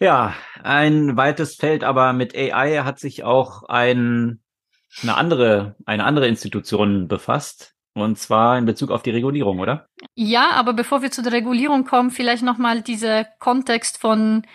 Ja, 0.00 0.34
ein 0.62 1.16
weites 1.16 1.54
Feld, 1.54 1.84
aber 1.84 2.12
mit 2.12 2.34
AI 2.34 2.82
hat 2.82 2.98
sich 2.98 3.22
auch 3.22 3.62
ein, 3.62 4.41
eine 5.02 5.16
andere, 5.16 5.76
eine 5.86 6.04
andere 6.04 6.28
Institution 6.28 7.08
befasst. 7.08 7.74
Und 7.94 8.18
zwar 8.18 8.56
in 8.56 8.64
Bezug 8.64 8.90
auf 8.90 9.02
die 9.02 9.10
Regulierung, 9.10 9.60
oder? 9.60 9.86
Ja, 10.14 10.52
aber 10.52 10.72
bevor 10.72 11.02
wir 11.02 11.10
zu 11.10 11.22
der 11.22 11.32
Regulierung 11.32 11.84
kommen, 11.84 12.10
vielleicht 12.10 12.42
nochmal 12.42 12.80
dieser 12.80 13.24
Kontext 13.24 13.98
von 13.98 14.46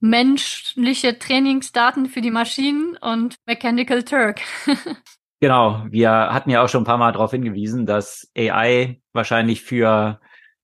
menschliche 0.00 1.18
Trainingsdaten 1.18 2.06
für 2.06 2.20
die 2.20 2.30
Maschinen 2.30 2.96
und 2.96 3.36
Mechanical 3.46 4.02
Turk. 4.02 4.40
genau, 5.40 5.84
wir 5.90 6.10
hatten 6.10 6.50
ja 6.50 6.62
auch 6.62 6.68
schon 6.68 6.82
ein 6.82 6.86
paar 6.86 6.98
Mal 6.98 7.12
darauf 7.12 7.32
hingewiesen, 7.32 7.86
dass 7.86 8.30
AI 8.36 9.00
wahrscheinlich 9.12 9.62
für 9.62 10.20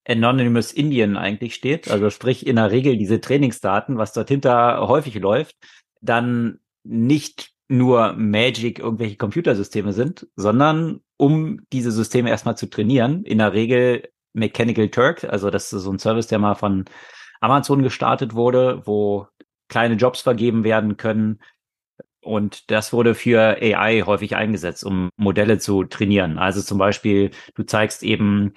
Anonymous 0.07 0.71
Indian 0.71 1.17
eigentlich 1.17 1.55
steht, 1.55 1.89
also 1.89 2.09
sprich 2.09 2.45
in 2.45 2.57
der 2.57 2.71
Regel 2.71 2.97
diese 2.97 3.21
Trainingsdaten, 3.21 3.97
was 3.97 4.13
dort 4.13 4.29
hinter 4.29 4.87
häufig 4.87 5.15
läuft, 5.15 5.55
dann 6.01 6.59
nicht 6.83 7.52
nur 7.67 8.13
Magic 8.13 8.79
irgendwelche 8.79 9.17
Computersysteme 9.17 9.93
sind, 9.93 10.27
sondern 10.35 11.01
um 11.17 11.61
diese 11.71 11.91
Systeme 11.91 12.29
erstmal 12.29 12.57
zu 12.57 12.69
trainieren, 12.69 13.23
in 13.23 13.37
der 13.37 13.53
Regel 13.53 14.09
Mechanical 14.33 14.89
Turk, 14.89 15.23
also 15.23 15.49
das 15.49 15.71
ist 15.71 15.83
so 15.83 15.91
ein 15.91 15.99
Service, 15.99 16.27
der 16.27 16.39
mal 16.39 16.55
von 16.55 16.85
Amazon 17.39 17.83
gestartet 17.83 18.33
wurde, 18.33 18.81
wo 18.85 19.27
kleine 19.67 19.95
Jobs 19.95 20.21
vergeben 20.21 20.63
werden 20.63 20.97
können. 20.97 21.39
Und 22.21 22.71
das 22.71 22.93
wurde 22.93 23.15
für 23.15 23.57
AI 23.61 24.03
häufig 24.05 24.35
eingesetzt, 24.35 24.85
um 24.85 25.09
Modelle 25.17 25.57
zu 25.59 25.83
trainieren. 25.83 26.37
Also 26.37 26.61
zum 26.61 26.77
Beispiel, 26.77 27.31
du 27.55 27.63
zeigst 27.63 28.01
eben 28.01 28.53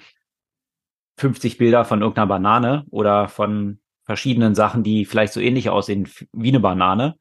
50 1.17 1.57
Bilder 1.57 1.83
von 1.85 2.01
irgendeiner 2.01 2.27
Banane 2.27 2.85
oder 2.89 3.27
von 3.27 3.79
verschiedenen 4.05 4.55
Sachen, 4.55 4.83
die 4.83 5.05
vielleicht 5.05 5.33
so 5.33 5.41
ähnlich 5.41 5.69
aussehen 5.69 6.09
wie 6.31 6.49
eine 6.49 6.61
Banane. 6.61 7.17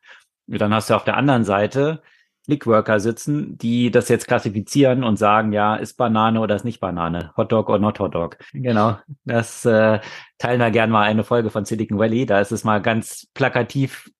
Dann 0.47 0.73
hast 0.75 0.91
du 0.91 0.95
auf 0.95 1.05
der 1.05 1.17
anderen 1.17 1.45
Seite 1.45 2.03
Clickworker 2.47 3.01
sitzen, 3.01 3.59
die 3.59 3.91
das 3.91 4.09
jetzt 4.09 4.29
klassifizieren 4.29 5.03
und 5.03 5.17
sagen, 5.17 5.53
ja, 5.53 5.75
ist 5.75 5.95
Banane 5.97 6.41
oder 6.41 6.55
ist 6.55 6.65
nicht 6.65 6.79
Banane, 6.79 7.33
Hotdog 7.37 7.69
oder 7.69 7.81
not 7.81 7.99
Hotdog. 7.99 8.39
Genau, 8.53 8.99
das 9.25 9.65
äh, 9.65 9.99
teilen 10.39 10.61
wir 10.61 10.71
gerne 10.71 10.93
mal 10.93 11.03
eine 11.03 11.25
Folge 11.25 11.51
von 11.51 11.65
Silicon 11.65 11.99
Valley. 11.99 12.25
Da 12.25 12.41
ist 12.41 12.53
es 12.53 12.63
mal 12.63 12.81
ganz 12.81 13.27
plakativ 13.35 14.11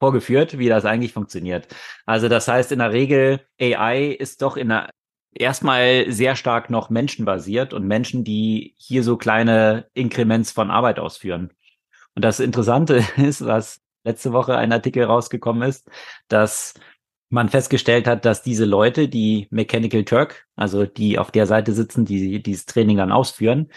vorgeführt, 0.00 0.58
wie 0.58 0.68
das 0.68 0.84
eigentlich 0.84 1.12
funktioniert. 1.12 1.68
Also 2.04 2.28
das 2.28 2.48
heißt, 2.48 2.72
in 2.72 2.80
der 2.80 2.92
Regel 2.92 3.40
AI 3.60 4.08
ist 4.08 4.42
doch 4.42 4.56
in 4.56 4.70
der 4.70 4.90
erstmal 5.32 6.10
sehr 6.10 6.34
stark 6.34 6.70
noch 6.70 6.90
menschenbasiert 6.90 7.72
und 7.72 7.86
Menschen, 7.86 8.24
die 8.24 8.74
hier 8.76 9.04
so 9.04 9.16
kleine 9.16 9.86
Inkrements 9.94 10.50
von 10.50 10.70
Arbeit 10.70 10.98
ausführen. 10.98 11.50
Und 12.14 12.24
das 12.24 12.40
Interessante 12.40 13.04
ist, 13.16 13.44
was 13.44 13.80
letzte 14.08 14.32
Woche 14.32 14.56
ein 14.56 14.72
Artikel 14.72 15.04
rausgekommen 15.04 15.68
ist, 15.68 15.88
dass 16.28 16.74
man 17.30 17.48
festgestellt 17.48 18.06
hat, 18.06 18.24
dass 18.24 18.42
diese 18.42 18.64
Leute, 18.64 19.08
die 19.08 19.48
Mechanical 19.50 20.04
Turk, 20.04 20.46
also 20.56 20.86
die 20.86 21.18
auf 21.18 21.30
der 21.30 21.46
Seite 21.46 21.72
sitzen, 21.72 22.04
die 22.04 22.42
dieses 22.42 22.66
Training 22.66 22.96
dann 22.96 23.12
ausführen, 23.12 23.70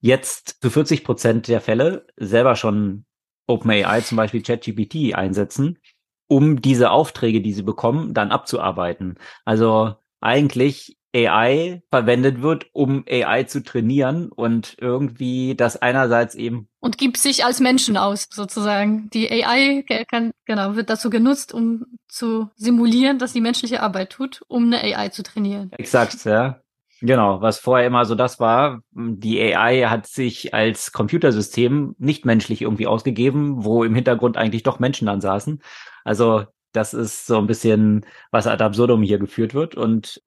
jetzt 0.00 0.58
zu 0.60 0.70
40 0.70 1.02
Prozent 1.02 1.48
der 1.48 1.60
Fälle 1.60 2.06
selber 2.16 2.56
schon 2.56 3.06
OpenAI, 3.46 4.02
zum 4.02 4.16
Beispiel 4.16 4.42
ChatGPT 4.42 5.14
einsetzen, 5.14 5.78
um 6.26 6.60
diese 6.60 6.90
Aufträge, 6.90 7.40
die 7.40 7.52
sie 7.52 7.62
bekommen, 7.62 8.12
dann 8.14 8.30
abzuarbeiten. 8.30 9.18
Also 9.44 9.94
eigentlich 10.20 10.98
AI 11.14 11.82
verwendet 11.90 12.42
wird, 12.42 12.66
um 12.72 13.04
AI 13.08 13.44
zu 13.44 13.62
trainieren 13.62 14.30
und 14.30 14.76
irgendwie 14.80 15.54
das 15.54 15.80
einerseits 15.80 16.34
eben 16.34 16.68
und 16.84 16.98
gibt 16.98 17.16
sich 17.16 17.46
als 17.46 17.60
Menschen 17.60 17.96
aus 17.96 18.28
sozusagen. 18.30 19.08
Die 19.14 19.30
AI 19.30 19.86
kann 20.06 20.32
genau 20.44 20.76
wird 20.76 20.90
dazu 20.90 21.08
genutzt, 21.08 21.54
um 21.54 21.86
zu 22.08 22.50
simulieren, 22.56 23.18
dass 23.18 23.32
die 23.32 23.40
menschliche 23.40 23.82
Arbeit 23.82 24.10
tut, 24.10 24.42
um 24.48 24.66
eine 24.66 24.82
AI 24.82 25.08
zu 25.08 25.22
trainieren. 25.22 25.72
Exakt, 25.72 26.26
ja. 26.26 26.60
Genau, 27.00 27.40
was 27.40 27.58
vorher 27.58 27.86
immer 27.86 28.04
so 28.04 28.14
das 28.14 28.38
war, 28.38 28.82
die 28.92 29.40
AI 29.40 29.84
hat 29.88 30.06
sich 30.06 30.52
als 30.52 30.92
Computersystem 30.92 31.94
nicht 31.98 32.26
menschlich 32.26 32.60
irgendwie 32.60 32.86
ausgegeben, 32.86 33.64
wo 33.64 33.82
im 33.82 33.94
Hintergrund 33.94 34.36
eigentlich 34.36 34.62
doch 34.62 34.78
Menschen 34.78 35.06
dann 35.06 35.22
saßen. 35.22 35.62
Also 36.04 36.44
das 36.72 36.92
ist 36.92 37.26
so 37.26 37.38
ein 37.38 37.46
bisschen, 37.46 38.04
was 38.30 38.46
ad 38.46 38.62
absurdum 38.62 39.02
hier 39.02 39.18
geführt 39.18 39.54
wird. 39.54 39.74
Und 39.74 40.20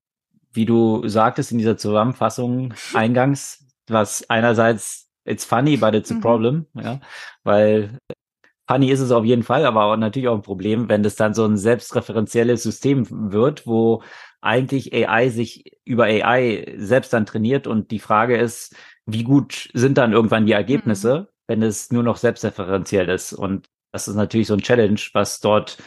wie 0.53 0.66
du 0.66 1.08
sagtest 1.08 1.51
in 1.51 1.60
dieser 1.60 1.78
Zusammenfassung 1.78 2.74
eingangs, 2.95 3.64
was 3.88 4.28
einerseits 4.28 5.07
it's 5.28 5.45
funny, 5.45 5.78
but 5.78 5.93
it's 5.93 6.11
a 6.11 6.15
mhm. 6.15 6.21
problem, 6.21 6.65
ja, 6.73 6.99
weil 7.43 7.99
funny 8.67 8.89
ist 8.89 8.99
es 8.99 9.11
auf 9.11 9.25
jeden 9.25 9.43
Fall, 9.43 9.65
aber 9.65 9.86
auch 9.86 9.97
natürlich 9.97 10.28
auch 10.28 10.36
ein 10.36 10.41
Problem, 10.41 10.89
wenn 10.89 11.03
das 11.03 11.15
dann 11.15 11.34
so 11.34 11.45
ein 11.45 11.57
selbstreferenzielles 11.57 12.63
System 12.63 13.32
wird, 13.32 13.65
wo 13.65 14.03
eigentlich 14.41 14.93
AI 14.93 15.30
sich 15.30 15.63
über 15.86 16.05
AI 16.05 16.75
selbst 16.78 17.13
dann 17.13 17.25
trainiert 17.25 17.67
und 17.67 17.91
die 17.91 17.99
Frage 17.99 18.38
ist, 18.38 18.75
wie 19.05 19.23
gut 19.23 19.69
sind 19.73 19.97
dann 19.97 20.13
irgendwann 20.13 20.45
die 20.45 20.53
Ergebnisse, 20.53 21.21
mhm. 21.21 21.28
wenn 21.47 21.63
es 21.63 21.91
nur 21.91 22.03
noch 22.03 22.17
selbstreferenziell 22.17 23.09
ist 23.09 23.34
und 23.34 23.67
das 23.91 24.07
ist 24.07 24.15
natürlich 24.15 24.47
so 24.47 24.53
ein 24.53 24.61
Challenge, 24.61 24.99
was 25.13 25.39
dort 25.39 25.78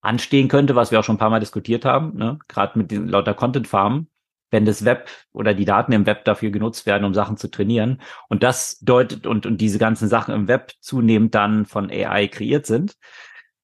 anstehen 0.00 0.48
könnte, 0.48 0.74
was 0.74 0.90
wir 0.90 1.00
auch 1.00 1.04
schon 1.04 1.16
ein 1.16 1.20
paar 1.20 1.30
Mal 1.30 1.40
diskutiert 1.40 1.84
haben, 1.84 2.16
ne? 2.16 2.38
gerade 2.48 2.78
mit 2.78 2.90
den 2.90 3.08
lauter 3.08 3.34
Content-Farmen, 3.34 4.08
wenn 4.50 4.64
das 4.64 4.84
Web 4.84 5.08
oder 5.32 5.54
die 5.54 5.64
Daten 5.64 5.92
im 5.92 6.06
Web 6.06 6.24
dafür 6.24 6.50
genutzt 6.50 6.86
werden, 6.86 7.04
um 7.04 7.14
Sachen 7.14 7.36
zu 7.36 7.48
trainieren. 7.50 8.00
Und 8.28 8.42
das 8.42 8.78
deutet 8.80 9.26
und, 9.26 9.46
und 9.46 9.60
diese 9.60 9.78
ganzen 9.78 10.08
Sachen 10.08 10.34
im 10.34 10.48
Web 10.48 10.72
zunehmend 10.80 11.34
dann 11.34 11.66
von 11.66 11.90
AI 11.90 12.28
kreiert 12.28 12.66
sind. 12.66 12.96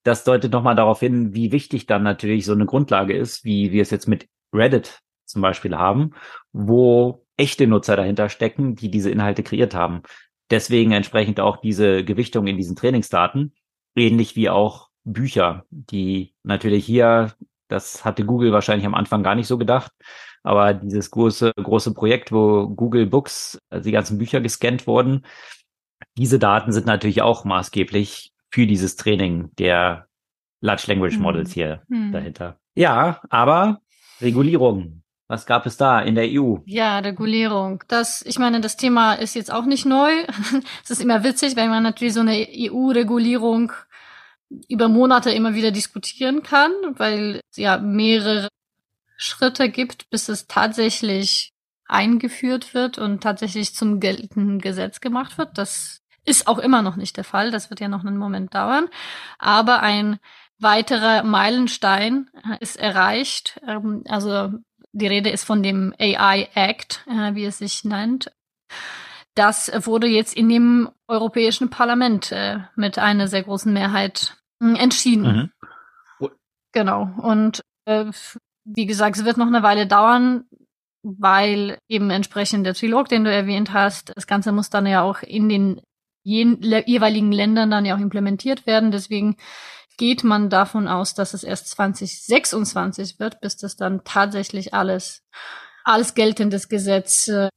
Das 0.03 0.23
deutet 0.23 0.51
nochmal 0.51 0.75
darauf 0.75 0.99
hin, 0.99 1.33
wie 1.33 1.51
wichtig 1.51 1.85
dann 1.85 2.03
natürlich 2.03 2.45
so 2.45 2.53
eine 2.53 2.65
Grundlage 2.65 3.15
ist, 3.15 3.45
wie 3.45 3.71
wir 3.71 3.81
es 3.81 3.91
jetzt 3.91 4.07
mit 4.07 4.27
Reddit 4.53 4.99
zum 5.25 5.41
Beispiel 5.41 5.75
haben, 5.75 6.11
wo 6.51 7.25
echte 7.37 7.65
Nutzer 7.67 7.95
dahinter 7.95 8.29
stecken, 8.29 8.75
die 8.75 8.91
diese 8.91 9.09
Inhalte 9.09 9.43
kreiert 9.43 9.73
haben. 9.73 10.03
Deswegen 10.51 10.91
entsprechend 10.91 11.39
auch 11.39 11.57
diese 11.57 12.03
Gewichtung 12.03 12.47
in 12.47 12.57
diesen 12.57 12.75
Trainingsdaten, 12.75 13.53
ähnlich 13.95 14.35
wie 14.35 14.49
auch 14.49 14.89
Bücher, 15.03 15.65
die 15.69 16.35
natürlich 16.43 16.85
hier, 16.85 17.33
das 17.69 18.05
hatte 18.05 18.25
Google 18.25 18.51
wahrscheinlich 18.51 18.85
am 18.85 18.93
Anfang 18.93 19.23
gar 19.23 19.35
nicht 19.35 19.47
so 19.47 19.57
gedacht, 19.57 19.91
aber 20.43 20.73
dieses 20.73 21.09
große, 21.09 21.53
große 21.55 21.93
Projekt, 21.93 22.31
wo 22.31 22.67
Google 22.67 23.05
Books, 23.05 23.57
also 23.69 23.85
die 23.85 23.91
ganzen 23.91 24.17
Bücher 24.17 24.41
gescannt 24.41 24.85
wurden, 24.87 25.25
diese 26.17 26.37
Daten 26.37 26.71
sind 26.71 26.85
natürlich 26.85 27.21
auch 27.21 27.45
maßgeblich 27.45 28.31
für 28.51 28.67
dieses 28.67 28.95
Training 28.97 29.49
der 29.57 30.07
Large 30.61 30.83
Language 30.87 31.17
Models 31.17 31.49
hm. 31.49 31.53
hier 31.53 31.81
hm. 31.89 32.11
dahinter. 32.11 32.57
Ja, 32.75 33.21
aber 33.29 33.81
Regulierung. 34.21 35.03
Was 35.27 35.45
gab 35.45 35.65
es 35.65 35.77
da 35.77 36.01
in 36.01 36.15
der 36.15 36.27
EU? 36.27 36.57
Ja, 36.65 36.99
Regulierung. 36.99 37.83
Das, 37.87 38.21
ich 38.23 38.37
meine, 38.37 38.61
das 38.61 38.77
Thema 38.77 39.13
ist 39.13 39.33
jetzt 39.35 39.51
auch 39.51 39.65
nicht 39.65 39.85
neu. 39.85 40.11
es 40.83 40.91
ist 40.91 41.01
immer 41.01 41.23
witzig, 41.23 41.55
wenn 41.55 41.69
man 41.69 41.81
natürlich 41.81 42.13
so 42.13 42.19
eine 42.19 42.47
EU-Regulierung 42.51 43.71
über 44.67 44.89
Monate 44.89 45.31
immer 45.31 45.55
wieder 45.55 45.71
diskutieren 45.71 46.43
kann, 46.43 46.71
weil 46.97 47.39
ja 47.55 47.77
mehrere 47.79 48.49
Schritte 49.23 49.69
gibt, 49.69 50.09
bis 50.09 50.29
es 50.29 50.47
tatsächlich 50.47 51.53
eingeführt 51.85 52.73
wird 52.73 52.97
und 52.97 53.21
tatsächlich 53.21 53.73
zum 53.73 53.99
geltenden 53.99 54.59
Gesetz 54.59 54.99
gemacht 54.99 55.37
wird. 55.37 55.57
Das 55.57 56.01
ist 56.25 56.47
auch 56.47 56.59
immer 56.59 56.81
noch 56.81 56.95
nicht 56.95 57.17
der 57.17 57.23
Fall. 57.23 57.51
Das 57.51 57.69
wird 57.69 57.79
ja 57.79 57.87
noch 57.87 58.03
einen 58.03 58.17
Moment 58.17 58.53
dauern. 58.53 58.87
Aber 59.39 59.81
ein 59.81 60.19
weiterer 60.59 61.23
Meilenstein 61.23 62.29
ist 62.59 62.77
erreicht. 62.77 63.61
Ähm, 63.67 64.03
also 64.07 64.51
die 64.91 65.07
Rede 65.07 65.29
ist 65.29 65.43
von 65.43 65.63
dem 65.63 65.93
AI 65.99 66.49
Act, 66.53 67.05
äh, 67.07 67.35
wie 67.35 67.45
es 67.45 67.57
sich 67.59 67.83
nennt. 67.83 68.31
Das 69.35 69.71
wurde 69.85 70.07
jetzt 70.07 70.35
in 70.35 70.49
dem 70.49 70.89
Europäischen 71.07 71.69
Parlament 71.69 72.31
äh, 72.31 72.59
mit 72.75 72.99
einer 72.99 73.27
sehr 73.27 73.43
großen 73.43 73.73
Mehrheit 73.73 74.37
äh, 74.61 74.73
entschieden. 74.77 75.51
Mhm. 76.19 76.29
Genau. 76.71 77.09
Und 77.17 77.61
äh, 77.85 78.11
wie 78.65 78.85
gesagt, 78.85 79.17
es 79.17 79.25
wird 79.25 79.37
noch 79.37 79.47
eine 79.47 79.63
Weile 79.63 79.87
dauern, 79.87 80.45
weil 81.03 81.77
eben 81.87 82.09
entsprechend 82.09 82.65
der 82.65 82.73
Trilog, 82.73 83.09
den 83.09 83.25
du 83.25 83.31
erwähnt 83.31 83.73
hast, 83.73 84.13
das 84.15 84.27
Ganze 84.27 84.51
muss 84.51 84.69
dann 84.69 84.85
ja 84.85 85.01
auch 85.01 85.21
in 85.21 85.49
den 85.49 85.81
jeweiligen 86.23 87.33
Ländern 87.33 87.69
dann 87.69 87.85
ja 87.85 87.95
auch 87.95 87.99
implementiert 87.99 88.65
werden. 88.65 88.91
Deswegen 88.91 89.35
geht 89.97 90.23
man 90.23 90.49
davon 90.49 90.87
aus, 90.87 91.13
dass 91.13 91.33
es 91.33 91.43
erst 91.43 91.67
2026 91.69 93.19
wird, 93.19 93.41
bis 93.41 93.57
das 93.57 93.75
dann 93.75 94.03
tatsächlich 94.03 94.73
alles 94.73 95.23
als 95.83 96.15
geltendes 96.15 96.69
Gesetz 96.69 97.27
äh, 97.27 97.49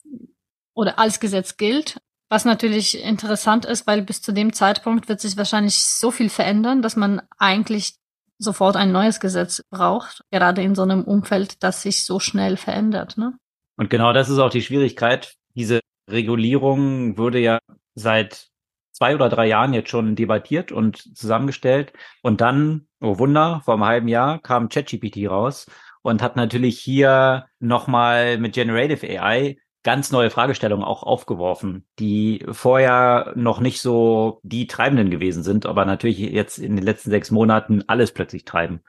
oder 0.74 0.98
als 0.98 1.20
Gesetz 1.20 1.56
gilt. 1.56 1.98
Was 2.28 2.44
natürlich 2.44 3.00
interessant 3.00 3.64
ist, 3.64 3.86
weil 3.86 4.02
bis 4.02 4.20
zu 4.20 4.32
dem 4.32 4.52
Zeitpunkt 4.52 5.08
wird 5.08 5.20
sich 5.20 5.36
wahrscheinlich 5.36 5.84
so 5.84 6.10
viel 6.10 6.28
verändern, 6.28 6.82
dass 6.82 6.96
man 6.96 7.22
eigentlich 7.38 7.94
sofort 8.38 8.76
ein 8.76 8.92
neues 8.92 9.20
Gesetz 9.20 9.62
braucht, 9.70 10.22
gerade 10.30 10.62
in 10.62 10.74
so 10.74 10.82
einem 10.82 11.04
Umfeld, 11.04 11.62
das 11.62 11.82
sich 11.82 12.04
so 12.04 12.20
schnell 12.20 12.56
verändert. 12.56 13.16
Ne? 13.16 13.34
Und 13.76 13.90
genau 13.90 14.12
das 14.12 14.28
ist 14.28 14.38
auch 14.38 14.50
die 14.50 14.62
Schwierigkeit. 14.62 15.34
Diese 15.54 15.80
Regulierung 16.08 17.16
wurde 17.18 17.38
ja 17.38 17.58
seit 17.94 18.48
zwei 18.92 19.14
oder 19.14 19.28
drei 19.28 19.46
Jahren 19.46 19.74
jetzt 19.74 19.90
schon 19.90 20.16
debattiert 20.16 20.72
und 20.72 21.16
zusammengestellt. 21.16 21.92
Und 22.22 22.40
dann, 22.40 22.88
oh 23.00 23.18
Wunder, 23.18 23.60
vor 23.64 23.74
einem 23.74 23.84
halben 23.84 24.08
Jahr 24.08 24.40
kam 24.40 24.68
ChatGPT 24.68 25.28
raus 25.28 25.66
und 26.02 26.22
hat 26.22 26.36
natürlich 26.36 26.78
hier 26.78 27.46
nochmal 27.58 28.38
mit 28.38 28.54
Generative 28.54 29.20
AI 29.20 29.58
ganz 29.86 30.10
neue 30.10 30.30
Fragestellungen 30.30 30.84
auch 30.84 31.04
aufgeworfen, 31.04 31.86
die 32.00 32.44
vorher 32.50 33.32
noch 33.36 33.60
nicht 33.60 33.80
so 33.80 34.40
die 34.42 34.66
Treibenden 34.66 35.10
gewesen 35.10 35.44
sind, 35.44 35.64
aber 35.64 35.84
natürlich 35.84 36.18
jetzt 36.18 36.58
in 36.58 36.74
den 36.74 36.84
letzten 36.84 37.10
sechs 37.10 37.30
Monaten 37.30 37.84
alles 37.86 38.10
plötzlich 38.10 38.44
treiben. 38.44 38.80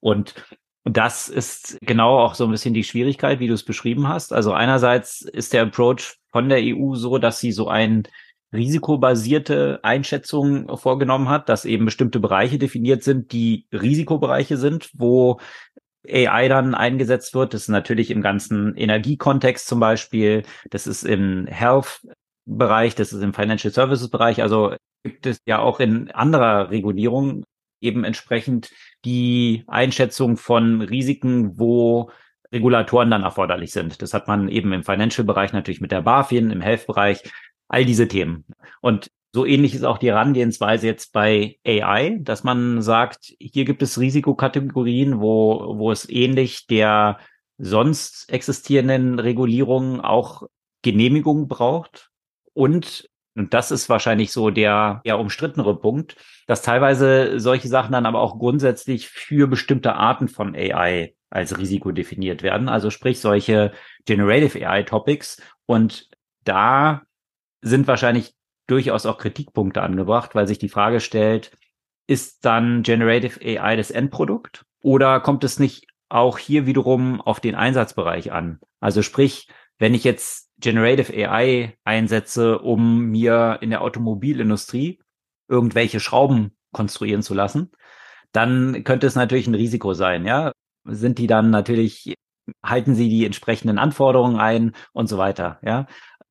Und 0.00 0.34
das 0.84 1.28
ist 1.28 1.76
genau 1.82 2.20
auch 2.20 2.34
so 2.34 2.44
ein 2.44 2.50
bisschen 2.50 2.72
die 2.72 2.84
Schwierigkeit, 2.84 3.38
wie 3.38 3.48
du 3.48 3.52
es 3.52 3.66
beschrieben 3.66 4.08
hast. 4.08 4.32
Also 4.32 4.54
einerseits 4.54 5.20
ist 5.20 5.52
der 5.52 5.64
Approach 5.64 6.16
von 6.32 6.48
der 6.48 6.60
EU 6.62 6.94
so, 6.94 7.18
dass 7.18 7.38
sie 7.38 7.52
so 7.52 7.68
ein 7.68 8.08
risikobasierte 8.50 9.80
Einschätzungen 9.82 10.74
vorgenommen 10.78 11.28
hat, 11.28 11.50
dass 11.50 11.66
eben 11.66 11.84
bestimmte 11.84 12.18
Bereiche 12.18 12.56
definiert 12.56 13.02
sind, 13.02 13.30
die 13.30 13.66
Risikobereiche 13.72 14.56
sind, 14.56 14.88
wo 14.94 15.38
AI 16.08 16.48
dann 16.48 16.74
eingesetzt 16.74 17.34
wird. 17.34 17.54
Das 17.54 17.62
ist 17.62 17.68
natürlich 17.68 18.10
im 18.10 18.22
ganzen 18.22 18.76
Energiekontext 18.76 19.66
zum 19.66 19.80
Beispiel, 19.80 20.42
das 20.70 20.86
ist 20.86 21.04
im 21.04 21.46
Health-Bereich, 21.46 22.94
das 22.94 23.12
ist 23.12 23.22
im 23.22 23.34
Financial 23.34 23.72
Services-Bereich. 23.72 24.42
Also 24.42 24.74
gibt 25.04 25.26
es 25.26 25.38
ja 25.46 25.58
auch 25.58 25.80
in 25.80 26.10
anderer 26.10 26.70
Regulierung 26.70 27.44
eben 27.80 28.04
entsprechend 28.04 28.70
die 29.04 29.64
Einschätzung 29.66 30.36
von 30.36 30.82
Risiken, 30.82 31.58
wo 31.58 32.10
Regulatoren 32.52 33.10
dann 33.10 33.22
erforderlich 33.22 33.72
sind. 33.72 34.02
Das 34.02 34.14
hat 34.14 34.28
man 34.28 34.48
eben 34.48 34.72
im 34.72 34.84
Financial-Bereich 34.84 35.52
natürlich 35.52 35.80
mit 35.80 35.92
der 35.92 36.02
BaFin, 36.02 36.50
im 36.50 36.60
Health-Bereich 36.60 37.22
all 37.68 37.84
diese 37.84 38.08
Themen. 38.08 38.44
Und 38.80 39.10
so 39.36 39.44
ähnlich 39.44 39.74
ist 39.74 39.84
auch 39.84 39.98
die 39.98 40.08
Herangehensweise 40.08 40.86
jetzt 40.86 41.12
bei 41.12 41.58
AI, 41.62 42.20
dass 42.22 42.42
man 42.42 42.80
sagt, 42.80 43.34
hier 43.38 43.66
gibt 43.66 43.82
es 43.82 44.00
Risikokategorien, 44.00 45.20
wo, 45.20 45.76
wo 45.76 45.92
es 45.92 46.08
ähnlich 46.08 46.66
der 46.66 47.18
sonst 47.58 48.32
existierenden 48.32 49.18
Regulierungen 49.18 50.00
auch 50.00 50.44
Genehmigungen 50.80 51.48
braucht. 51.48 52.08
Und, 52.54 53.10
und 53.34 53.52
das 53.52 53.70
ist 53.72 53.90
wahrscheinlich 53.90 54.32
so 54.32 54.48
der, 54.48 55.02
der 55.04 55.18
umstrittenere 55.18 55.78
Punkt, 55.78 56.16
dass 56.46 56.62
teilweise 56.62 57.38
solche 57.38 57.68
Sachen 57.68 57.92
dann 57.92 58.06
aber 58.06 58.20
auch 58.20 58.38
grundsätzlich 58.38 59.08
für 59.08 59.48
bestimmte 59.48 59.96
Arten 59.96 60.28
von 60.28 60.54
AI 60.54 61.14
als 61.28 61.58
Risiko 61.58 61.92
definiert 61.92 62.42
werden. 62.42 62.70
Also 62.70 62.88
sprich 62.88 63.20
solche 63.20 63.72
Generative 64.06 64.66
AI 64.66 64.84
Topics. 64.84 65.42
Und 65.66 66.08
da 66.44 67.02
sind 67.60 67.86
wahrscheinlich 67.86 68.35
durchaus 68.66 69.06
auch 69.06 69.18
Kritikpunkte 69.18 69.82
angebracht, 69.82 70.34
weil 70.34 70.46
sich 70.46 70.58
die 70.58 70.68
Frage 70.68 71.00
stellt, 71.00 71.56
ist 72.06 72.44
dann 72.44 72.82
Generative 72.82 73.40
AI 73.40 73.76
das 73.76 73.90
Endprodukt 73.90 74.64
oder 74.82 75.20
kommt 75.20 75.44
es 75.44 75.58
nicht 75.58 75.86
auch 76.08 76.38
hier 76.38 76.66
wiederum 76.66 77.20
auf 77.20 77.40
den 77.40 77.54
Einsatzbereich 77.54 78.32
an? 78.32 78.60
Also 78.80 79.02
sprich, 79.02 79.48
wenn 79.78 79.94
ich 79.94 80.04
jetzt 80.04 80.50
Generative 80.58 81.12
AI 81.12 81.76
einsetze, 81.84 82.58
um 82.58 83.06
mir 83.06 83.58
in 83.60 83.70
der 83.70 83.82
Automobilindustrie 83.82 85.00
irgendwelche 85.48 86.00
Schrauben 86.00 86.56
konstruieren 86.72 87.22
zu 87.22 87.34
lassen, 87.34 87.72
dann 88.32 88.84
könnte 88.84 89.06
es 89.06 89.14
natürlich 89.14 89.46
ein 89.46 89.54
Risiko 89.54 89.94
sein, 89.94 90.26
ja? 90.26 90.52
Sind 90.84 91.18
die 91.18 91.26
dann 91.26 91.50
natürlich, 91.50 92.14
halten 92.64 92.94
sie 92.94 93.08
die 93.08 93.26
entsprechenden 93.26 93.78
Anforderungen 93.78 94.38
ein 94.38 94.72
und 94.92 95.08
so 95.08 95.18
weiter, 95.18 95.58
ja? 95.62 95.86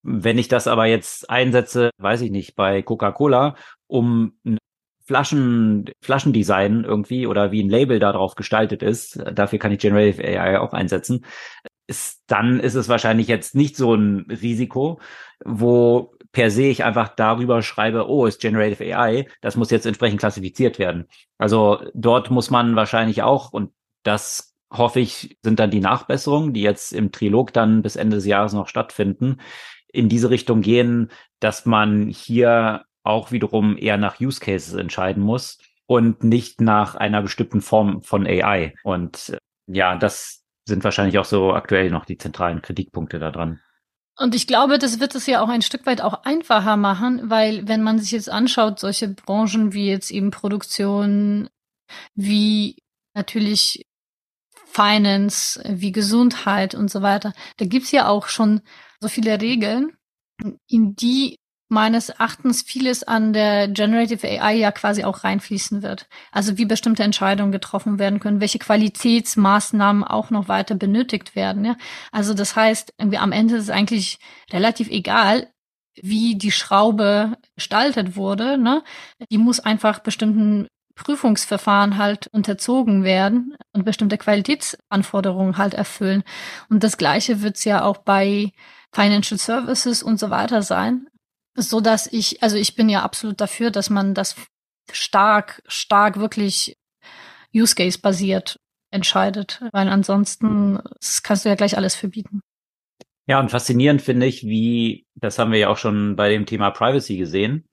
Wenn 0.07 0.37
ich 0.37 0.47
das 0.47 0.67
aber 0.67 0.85
jetzt 0.85 1.31
einsetze, 1.31 1.89
weiß 1.97 2.21
ich 2.21 2.29
nicht, 2.29 2.55
bei 2.55 2.83
Coca-Cola, 2.83 3.55
um 3.87 4.37
Flaschen, 5.07 5.89
Flaschendesign 6.01 6.83
irgendwie 6.83 7.25
oder 7.25 7.51
wie 7.51 7.63
ein 7.63 7.69
Label 7.69 7.97
darauf 7.97 8.35
gestaltet 8.35 8.83
ist, 8.83 9.19
dafür 9.33 9.57
kann 9.57 9.71
ich 9.71 9.79
Generative 9.79 10.23
AI 10.23 10.59
auch 10.59 10.73
einsetzen, 10.73 11.25
ist, 11.87 12.21
dann 12.27 12.59
ist 12.59 12.75
es 12.75 12.87
wahrscheinlich 12.87 13.27
jetzt 13.27 13.55
nicht 13.55 13.75
so 13.77 13.95
ein 13.95 14.27
Risiko, 14.29 14.99
wo 15.43 16.13
per 16.31 16.51
se 16.51 16.63
ich 16.63 16.83
einfach 16.83 17.09
darüber 17.09 17.63
schreibe, 17.63 18.07
oh, 18.07 18.27
ist 18.27 18.41
Generative 18.41 18.95
AI, 18.95 19.27
das 19.41 19.55
muss 19.55 19.71
jetzt 19.71 19.87
entsprechend 19.87 20.19
klassifiziert 20.19 20.77
werden. 20.77 21.07
Also 21.39 21.83
dort 21.95 22.29
muss 22.29 22.51
man 22.51 22.75
wahrscheinlich 22.75 23.23
auch, 23.23 23.51
und 23.53 23.71
das 24.03 24.55
hoffe 24.71 24.99
ich, 24.99 25.37
sind 25.41 25.59
dann 25.59 25.71
die 25.71 25.79
Nachbesserungen, 25.79 26.53
die 26.53 26.61
jetzt 26.61 26.93
im 26.93 27.11
Trilog 27.11 27.53
dann 27.53 27.81
bis 27.81 27.95
Ende 27.95 28.17
des 28.17 28.25
Jahres 28.27 28.53
noch 28.53 28.67
stattfinden, 28.67 29.37
in 29.95 30.09
diese 30.09 30.29
Richtung 30.29 30.61
gehen, 30.61 31.09
dass 31.39 31.65
man 31.65 32.07
hier 32.07 32.85
auch 33.03 33.31
wiederum 33.31 33.77
eher 33.77 33.97
nach 33.97 34.19
Use 34.19 34.39
Cases 34.39 34.73
entscheiden 34.73 35.23
muss 35.23 35.59
und 35.87 36.23
nicht 36.23 36.61
nach 36.61 36.95
einer 36.95 37.21
bestimmten 37.21 37.61
Form 37.61 38.01
von 38.01 38.25
AI. 38.25 38.73
Und 38.83 39.29
äh, 39.29 39.37
ja, 39.67 39.95
das 39.95 40.43
sind 40.67 40.83
wahrscheinlich 40.83 41.19
auch 41.19 41.25
so 41.25 41.53
aktuell 41.53 41.91
noch 41.91 42.05
die 42.05 42.17
zentralen 42.17 42.61
Kritikpunkte 42.61 43.19
daran. 43.19 43.59
Und 44.17 44.33
ich 44.33 44.47
glaube, 44.47 44.79
das 44.79 44.99
wird 44.99 45.13
es 45.13 45.27
ja 45.27 45.41
auch 45.41 45.49
ein 45.49 45.61
Stück 45.61 45.85
weit 45.85 46.01
auch 46.01 46.23
einfacher 46.23 46.77
machen, 46.77 47.29
weil 47.29 47.67
wenn 47.67 47.83
man 47.83 47.99
sich 47.99 48.11
jetzt 48.11 48.29
anschaut, 48.29 48.79
solche 48.79 49.09
Branchen 49.09 49.73
wie 49.73 49.89
jetzt 49.89 50.09
eben 50.09 50.31
Produktion, 50.31 51.49
wie 52.15 52.77
natürlich 53.13 53.85
Finance, 54.65 55.61
wie 55.67 55.91
Gesundheit 55.91 56.75
und 56.75 56.89
so 56.89 57.01
weiter, 57.01 57.33
da 57.57 57.65
gibt's 57.65 57.91
ja 57.91 58.07
auch 58.07 58.27
schon 58.27 58.61
so 59.05 59.09
viele 59.09 59.39
Regeln, 59.39 59.95
in 60.67 60.95
die 60.95 61.37
meines 61.69 62.09
Erachtens 62.09 62.63
vieles 62.63 63.03
an 63.03 63.33
der 63.33 63.67
Generative 63.67 64.27
AI 64.27 64.55
ja 64.55 64.71
quasi 64.71 65.03
auch 65.03 65.23
reinfließen 65.23 65.83
wird. 65.83 66.07
Also 66.31 66.57
wie 66.57 66.65
bestimmte 66.65 67.03
Entscheidungen 67.03 67.51
getroffen 67.51 67.99
werden 67.99 68.19
können, 68.19 68.41
welche 68.41 68.59
Qualitätsmaßnahmen 68.59 70.03
auch 70.03 70.31
noch 70.31 70.47
weiter 70.47 70.75
benötigt 70.75 71.35
werden. 71.35 71.65
Ja? 71.65 71.75
Also 72.11 72.33
das 72.33 72.55
heißt, 72.55 72.93
irgendwie 72.99 73.17
am 73.17 73.31
Ende 73.31 73.55
ist 73.55 73.63
es 73.63 73.69
eigentlich 73.69 74.17
relativ 74.51 74.89
egal, 74.89 75.51
wie 76.01 76.35
die 76.35 76.51
Schraube 76.51 77.37
gestaltet 77.55 78.15
wurde. 78.15 78.57
Ne? 78.57 78.83
Die 79.31 79.37
muss 79.37 79.59
einfach 79.59 79.99
bestimmten 79.99 80.67
Prüfungsverfahren 80.95 81.97
halt 81.97 82.27
unterzogen 82.27 83.03
werden 83.03 83.55
und 83.73 83.85
bestimmte 83.85 84.17
Qualitätsanforderungen 84.17 85.57
halt 85.57 85.73
erfüllen. 85.73 86.23
Und 86.69 86.83
das 86.83 86.97
Gleiche 86.97 87.41
wird 87.41 87.57
es 87.57 87.65
ja 87.65 87.83
auch 87.83 87.97
bei 87.97 88.51
Financial 88.93 89.37
Services 89.37 90.01
und 90.01 90.19
so 90.19 90.29
weiter 90.29 90.61
sein, 90.61 91.07
so 91.55 91.81
dass 91.81 92.07
ich, 92.07 92.41
also 92.41 92.55
ich 92.55 92.75
bin 92.75 92.89
ja 92.89 93.03
absolut 93.03 93.41
dafür, 93.41 93.71
dass 93.71 93.89
man 93.89 94.13
das 94.13 94.35
stark, 94.91 95.61
stark 95.67 96.17
wirklich 96.17 96.77
Use 97.53 97.75
Case 97.75 97.99
basiert 97.99 98.59
entscheidet, 98.91 99.61
weil 99.71 99.89
ansonsten 99.89 100.79
kannst 101.23 101.43
du 101.43 101.49
ja 101.49 101.55
gleich 101.55 101.77
alles 101.77 101.95
verbieten. 101.95 102.41
Ja, 103.27 103.39
und 103.39 103.49
faszinierend 103.49 104.01
finde 104.01 104.27
ich, 104.27 104.43
wie, 104.43 105.05
das 105.15 105.39
haben 105.39 105.51
wir 105.51 105.59
ja 105.59 105.69
auch 105.69 105.77
schon 105.77 106.15
bei 106.15 106.29
dem 106.29 106.45
Thema 106.45 106.69
Privacy 106.69 107.17
gesehen, 107.17 107.65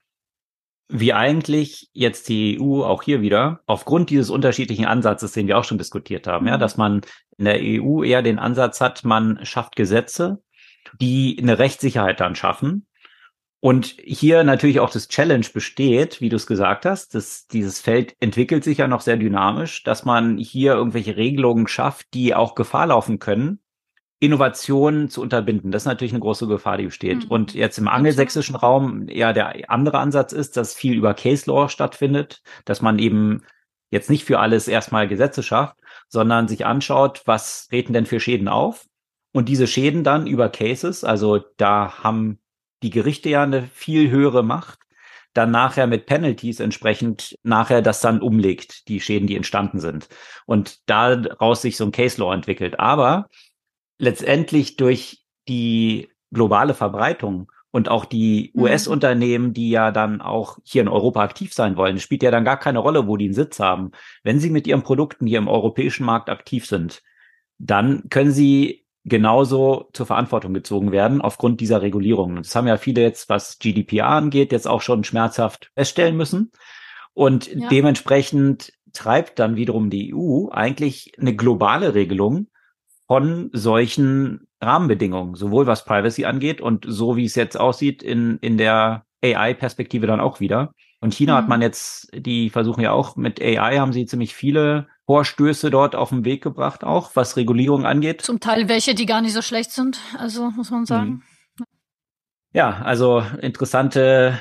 wie 0.93 1.15
eigentlich 1.15 1.91
jetzt 1.95 2.29
die 2.29 2.59
EU 2.61 2.83
auch 2.85 3.03
hier 3.03 3.23
wieder 3.23 3.61
aufgrund 3.67 4.11
dieses 4.11 4.31
unterschiedlichen 4.31 4.85
Ansatzes, 4.85 5.33
den 5.33 5.47
wir 5.47 5.59
auch 5.59 5.65
schon 5.65 5.79
diskutiert 5.79 6.27
haben, 6.27 6.47
ja, 6.47 6.57
mhm. 6.57 6.61
dass 6.61 6.77
man 6.77 7.01
in 7.39 7.47
der 7.47 7.59
EU 7.61 8.05
eher 8.05 8.23
den 8.23 8.39
Ansatz 8.39 8.81
hat, 8.81 9.05
man 9.05 9.45
schafft 9.45 9.75
Gesetze, 9.75 10.43
die 11.01 11.39
eine 11.41 11.59
Rechtssicherheit 11.59 12.21
dann 12.21 12.35
schaffen. 12.35 12.87
Und 13.61 13.95
hier 14.03 14.43
natürlich 14.43 14.81
auch 14.81 14.91
das 14.91 15.09
Challenge 15.09 15.47
besteht, 15.55 16.21
wie 16.21 16.29
du 16.29 16.37
es 16.37 16.47
gesagt 16.49 16.85
hast, 16.85 17.15
dass 17.15 17.47
dieses 17.47 17.81
Feld 17.81 18.17
entwickelt 18.19 18.65
sich 18.65 18.79
ja 18.79 18.89
noch 18.89 19.01
sehr 19.01 19.17
dynamisch, 19.17 19.85
dass 19.85 20.05
man 20.05 20.37
hier 20.37 20.75
irgendwelche 20.75 21.17
Regelungen 21.17 21.69
schafft, 21.69 22.13
die 22.13 22.35
auch 22.35 22.55
Gefahr 22.57 22.89
laufen 22.89 23.19
können, 23.19 23.62
Innovationen 24.23 25.09
zu 25.09 25.21
unterbinden. 25.21 25.73
Das 25.73 25.83
ist 25.83 25.87
natürlich 25.87 26.13
eine 26.13 26.21
große 26.21 26.47
Gefahr, 26.47 26.77
die 26.77 26.85
besteht. 26.85 27.25
Mhm. 27.25 27.31
Und 27.31 27.55
jetzt 27.55 27.77
im 27.79 27.89
angelsächsischen 27.89 28.55
Raum 28.55 29.09
ja 29.09 29.33
der 29.33 29.69
andere 29.69 29.99
Ansatz 29.99 30.33
ist, 30.33 30.57
dass 30.57 30.75
viel 30.75 30.95
über 30.95 31.13
Case 31.13 31.51
Law 31.51 31.69
stattfindet, 31.69 32.41
dass 32.65 32.83
man 32.83 33.01
eben 33.01 33.43
jetzt 33.91 34.11
nicht 34.11 34.25
für 34.25 34.39
alles 34.39 34.69
erstmal 34.69 35.09
Gesetze 35.09 35.43
schafft, 35.43 35.77
sondern 36.09 36.47
sich 36.47 36.65
anschaut, 36.65 37.23
was 37.25 37.67
treten 37.67 37.93
denn 37.95 38.07
für 38.07 38.21
Schäden 38.21 38.47
auf? 38.47 38.87
Und 39.33 39.49
diese 39.49 39.67
Schäden 39.67 40.05
dann 40.05 40.29
über 40.29 40.49
Cases, 40.51 41.03
also 41.03 41.41
da 41.57 42.05
haben 42.05 42.39
die 42.85 42.91
Gerichte 42.91 43.29
ja 43.29 43.43
eine 43.43 43.65
viel 43.75 44.09
höhere 44.09 44.45
Macht, 44.45 44.79
dann 45.35 45.51
nachher 45.51 45.89
mit 45.89 46.07
Penalties 46.07 46.61
entsprechend 46.61 47.37
nachher 47.43 47.83
das 47.83 48.01
dann 48.01 48.21
umlegt, 48.21 48.87
die 48.87 49.01
Schäden, 49.01 49.27
die 49.27 49.35
entstanden 49.35 49.81
sind. 49.81 50.09
Und 50.47 50.89
daraus 50.89 51.63
sich 51.63 51.77
so 51.77 51.85
ein 51.85 51.93
Case 51.93 52.21
Law 52.21 52.33
entwickelt. 52.33 52.79
Aber 52.79 53.29
letztendlich 53.99 54.77
durch 54.77 55.25
die 55.49 56.09
globale 56.33 56.75
Verbreitung 56.75 57.51
und 57.71 57.89
auch 57.89 58.05
die 58.05 58.53
mhm. 58.55 58.63
US-Unternehmen, 58.63 59.53
die 59.53 59.71
ja 59.71 59.91
dann 59.91 60.21
auch 60.21 60.59
hier 60.63 60.83
in 60.83 60.89
Europa 60.89 61.23
aktiv 61.23 61.53
sein 61.53 61.77
wollen, 61.77 61.99
spielt 61.99 62.23
ja 62.23 62.31
dann 62.31 62.45
gar 62.45 62.59
keine 62.59 62.79
Rolle, 62.79 63.07
wo 63.09 63.17
die 63.17 63.27
einen 63.27 63.35
Sitz 63.35 63.59
haben. 63.59 63.91
Wenn 64.23 64.39
sie 64.39 64.51
mit 64.51 64.67
ihren 64.67 64.83
Produkten 64.83 65.27
hier 65.27 65.39
im 65.39 65.49
europäischen 65.49 66.05
Markt 66.05 66.29
aktiv 66.29 66.67
sind, 66.67 67.03
dann 67.59 68.09
können 68.11 68.33
sie 68.33 68.83
genauso 69.05 69.89
zur 69.93 70.07
Verantwortung 70.07 70.55
gezogen 70.55 70.93
werden 70.93 71.21
aufgrund 71.21 71.61
dieser 71.61 71.83
Regulierungen. 71.83 72.37
Und 72.37 72.47
das 72.47 72.55
haben 72.55 72.69
ja 72.69 72.77
viele 72.77 73.03
jetzt, 73.03 73.29
was 73.29 73.59
GDPR 73.59 74.07
angeht, 74.07 74.53
jetzt 74.53 74.69
auch 74.69 74.83
schon 74.83 75.03
schmerzhaft 75.03 75.71
feststellen 75.75 76.17
müssen. 76.17 76.53
Und 77.15 77.53
ja. 77.53 77.69
dementsprechend 77.69 78.73
treibt 78.93 79.39
dann 79.39 79.57
wiederum 79.57 79.91
die 79.91 80.15
EU 80.15 80.49
eigentlich 80.51 81.13
eine 81.19 81.35
globale 81.35 81.95
Regelung, 81.95 82.49
von 83.13 83.51
solchen 83.53 84.49
Rahmenbedingungen, 84.63 85.35
sowohl 85.35 85.67
was 85.67 85.85
Privacy 85.85 86.25
angeht 86.25 86.63
und 86.63 86.87
so 86.89 87.15
wie 87.15 87.27
es 87.27 87.35
jetzt 87.35 87.61
aussieht 87.61 88.03
in, 88.03 88.39
in 88.39 88.57
der 88.57 89.05
AI-Perspektive 89.23 90.07
dann 90.07 90.19
auch 90.19 90.41
wieder. 90.41 90.73
Und 91.03 91.13
China 91.13 91.35
mhm. 91.35 91.37
hat 91.37 91.49
man 91.51 91.61
jetzt, 91.61 92.09
die 92.15 92.49
versuchen 92.49 92.81
ja 92.81 92.93
auch 92.93 93.17
mit 93.17 93.39
AI, 93.39 93.77
haben 93.81 93.93
sie 93.93 94.07
ziemlich 94.07 94.35
viele 94.35 94.87
Vorstöße 95.05 95.71
dort 95.71 95.95
auf 95.95 96.09
den 96.09 96.25
Weg 96.25 96.43
gebracht, 96.43 96.85
auch 96.85 97.11
was 97.15 97.37
Regulierung 97.37 97.85
angeht. 97.85 98.23
Zum 98.23 98.41
Teil 98.41 98.71
welche, 98.71 98.95
die 98.95 99.05
gar 99.05 99.21
nicht 99.21 99.35
so 99.35 99.43
schlecht 99.43 99.73
sind, 99.73 100.01
also 100.17 100.51
muss 100.51 100.71
man 100.71 100.87
sagen. 100.87 101.23
Mhm. 101.59 101.65
Ja, 102.55 102.81
also 102.83 103.23
interessante 103.43 104.41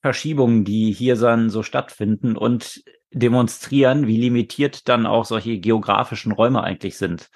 Verschiebungen, 0.00 0.64
die 0.64 0.92
hier 0.92 1.16
dann 1.16 1.50
so 1.50 1.64
stattfinden 1.64 2.36
und 2.36 2.84
demonstrieren, 3.10 4.06
wie 4.06 4.16
limitiert 4.16 4.88
dann 4.88 5.06
auch 5.06 5.24
solche 5.24 5.58
geografischen 5.58 6.30
Räume 6.30 6.62
eigentlich 6.62 6.96
sind. 6.96 7.30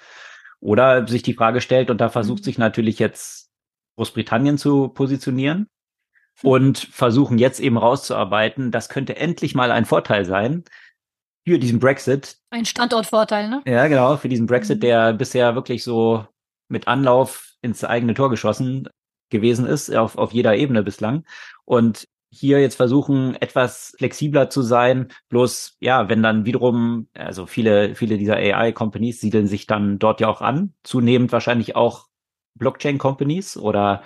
Oder 0.59 1.07
sich 1.07 1.23
die 1.23 1.33
Frage 1.33 1.61
stellt, 1.61 1.89
und 1.89 2.01
da 2.01 2.09
versucht 2.09 2.39
mhm. 2.39 2.43
sich 2.43 2.57
natürlich 2.57 2.99
jetzt 2.99 3.51
Großbritannien 3.97 4.57
zu 4.57 4.89
positionieren 4.89 5.69
hm. 6.41 6.49
und 6.49 6.77
versuchen 6.77 7.37
jetzt 7.37 7.59
eben 7.59 7.77
rauszuarbeiten, 7.77 8.71
das 8.71 8.89
könnte 8.89 9.15
endlich 9.15 9.55
mal 9.55 9.71
ein 9.71 9.85
Vorteil 9.85 10.25
sein 10.25 10.63
für 11.47 11.59
diesen 11.59 11.79
Brexit. 11.79 12.37
Ein 12.49 12.65
Standortvorteil, 12.65 13.47
ne? 13.49 13.61
Ja, 13.65 13.87
genau, 13.87 14.17
für 14.17 14.29
diesen 14.29 14.47
Brexit, 14.47 14.77
mhm. 14.77 14.81
der 14.81 15.13
bisher 15.13 15.55
wirklich 15.55 15.83
so 15.83 16.25
mit 16.67 16.87
Anlauf 16.87 17.53
ins 17.61 17.83
eigene 17.83 18.13
Tor 18.13 18.29
geschossen 18.29 18.89
gewesen 19.29 19.65
ist, 19.65 19.93
auf, 19.95 20.17
auf 20.17 20.33
jeder 20.33 20.55
Ebene 20.55 20.83
bislang. 20.83 21.23
Und 21.63 22.07
hier 22.35 22.59
jetzt 22.59 22.75
versuchen, 22.75 23.35
etwas 23.35 23.95
flexibler 23.97 24.49
zu 24.49 24.61
sein. 24.61 25.09
Bloß, 25.29 25.77
ja, 25.79 26.09
wenn 26.09 26.21
dann 26.21 26.45
wiederum, 26.45 27.07
also 27.13 27.45
viele, 27.45 27.95
viele 27.95 28.17
dieser 28.17 28.35
AI-Companies 28.35 29.21
siedeln 29.21 29.47
sich 29.47 29.67
dann 29.67 29.99
dort 29.99 30.21
ja 30.21 30.27
auch 30.27 30.41
an, 30.41 30.73
zunehmend 30.83 31.31
wahrscheinlich 31.31 31.75
auch 31.75 32.07
Blockchain-Companies 32.55 33.57
oder 33.57 34.03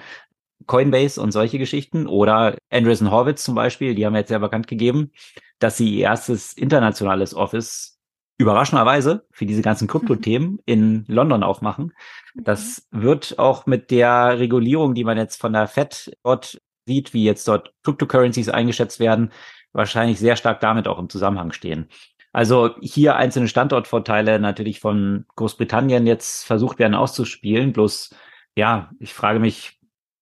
Coinbase 0.66 1.22
und 1.22 1.32
solche 1.32 1.58
Geschichten 1.58 2.08
oder 2.08 2.58
Andreessen 2.70 3.12
Horwitz 3.12 3.44
zum 3.44 3.56
Beispiel, 3.56 3.96
die 3.96 4.06
haben 4.06 4.16
jetzt 4.16 4.32
ja 4.32 4.40
bekannt 4.40 4.68
gegeben, 4.68 5.12
dass 5.60 5.78
sie 5.78 5.96
ihr 5.96 6.06
erstes 6.06 6.54
internationales 6.54 7.34
Office 7.34 8.00
überraschenderweise 8.38 9.26
für 9.32 9.46
diese 9.46 9.62
ganzen 9.62 9.88
Krypto-Themen 9.88 10.60
in 10.66 11.04
London 11.08 11.44
aufmachen. 11.44 11.94
Das 12.36 12.88
wird 12.92 13.38
auch 13.38 13.66
mit 13.66 13.92
der 13.92 14.40
Regulierung, 14.40 14.94
die 14.96 15.04
man 15.04 15.18
jetzt 15.18 15.42
von 15.42 15.54
der 15.54 15.68
Fed 15.68 16.18
dort 16.24 16.62
sieht, 16.86 17.14
wie 17.14 17.24
jetzt 17.24 17.48
dort 17.48 17.74
Cryptocurrencies 17.84 18.50
eingeschätzt 18.50 19.00
werden, 19.00 19.32
wahrscheinlich 19.74 20.20
sehr 20.20 20.36
stark 20.36 20.60
damit 20.60 20.88
auch 20.88 21.00
im 21.00 21.10
Zusammenhang 21.10 21.52
stehen. 21.52 21.90
Also 22.32 22.76
hier 22.82 23.16
einzelne 23.16 23.48
Standortvorteile 23.48 24.40
natürlich 24.40 24.80
von 24.80 25.26
Großbritannien 25.36 26.06
jetzt 26.06 26.46
versucht 26.46 26.80
werden 26.80 26.94
auszuspielen. 26.94 27.74
Bloß, 27.74 28.12
ja, 28.56 28.92
ich 29.00 29.14
frage 29.14 29.40
mich, 29.40 29.80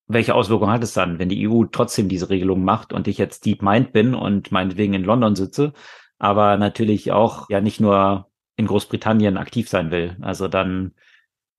welche 0.07 0.35
Auswirkungen 0.35 0.71
hat 0.71 0.83
es 0.83 0.93
dann, 0.93 1.19
wenn 1.19 1.29
die 1.29 1.47
EU 1.47 1.65
trotzdem 1.65 2.07
diese 2.07 2.29
Regelung 2.29 2.63
macht 2.63 2.93
und 2.93 3.07
ich 3.07 3.17
jetzt 3.17 3.45
Deep 3.45 3.61
Mind 3.61 3.91
bin 3.91 4.15
und 4.15 4.51
meinetwegen 4.51 4.93
in 4.93 5.03
London 5.03 5.35
sitze, 5.35 5.73
aber 6.17 6.57
natürlich 6.57 7.11
auch 7.11 7.49
ja 7.49 7.59
nicht 7.59 7.81
nur 7.81 8.29
in 8.55 8.67
Großbritannien 8.67 9.37
aktiv 9.37 9.67
sein 9.69 9.91
will. 9.91 10.15
Also 10.21 10.47
dann 10.47 10.93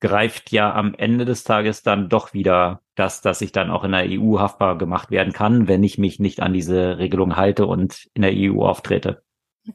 greift 0.01 0.51
ja 0.51 0.73
am 0.73 0.93
Ende 0.95 1.25
des 1.25 1.43
Tages 1.43 1.83
dann 1.83 2.09
doch 2.09 2.33
wieder 2.33 2.81
das, 2.95 3.21
dass 3.21 3.41
ich 3.41 3.51
dann 3.51 3.69
auch 3.69 3.83
in 3.83 3.91
der 3.91 4.05
EU 4.07 4.39
haftbar 4.39 4.77
gemacht 4.77 5.11
werden 5.11 5.33
kann, 5.33 5.67
wenn 5.67 5.83
ich 5.83 5.97
mich 5.97 6.19
nicht 6.19 6.41
an 6.41 6.53
diese 6.53 6.97
Regelung 6.97 7.35
halte 7.35 7.65
und 7.65 8.07
in 8.13 8.21
der 8.21 8.33
EU 8.33 8.63
auftrete. 8.65 9.23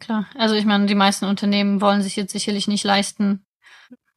Klar, 0.01 0.27
also 0.37 0.55
ich 0.55 0.65
meine, 0.65 0.87
die 0.87 0.95
meisten 0.95 1.27
Unternehmen 1.27 1.81
wollen 1.81 2.03
sich 2.03 2.17
jetzt 2.17 2.33
sicherlich 2.33 2.69
nicht 2.69 2.85
leisten, 2.85 3.45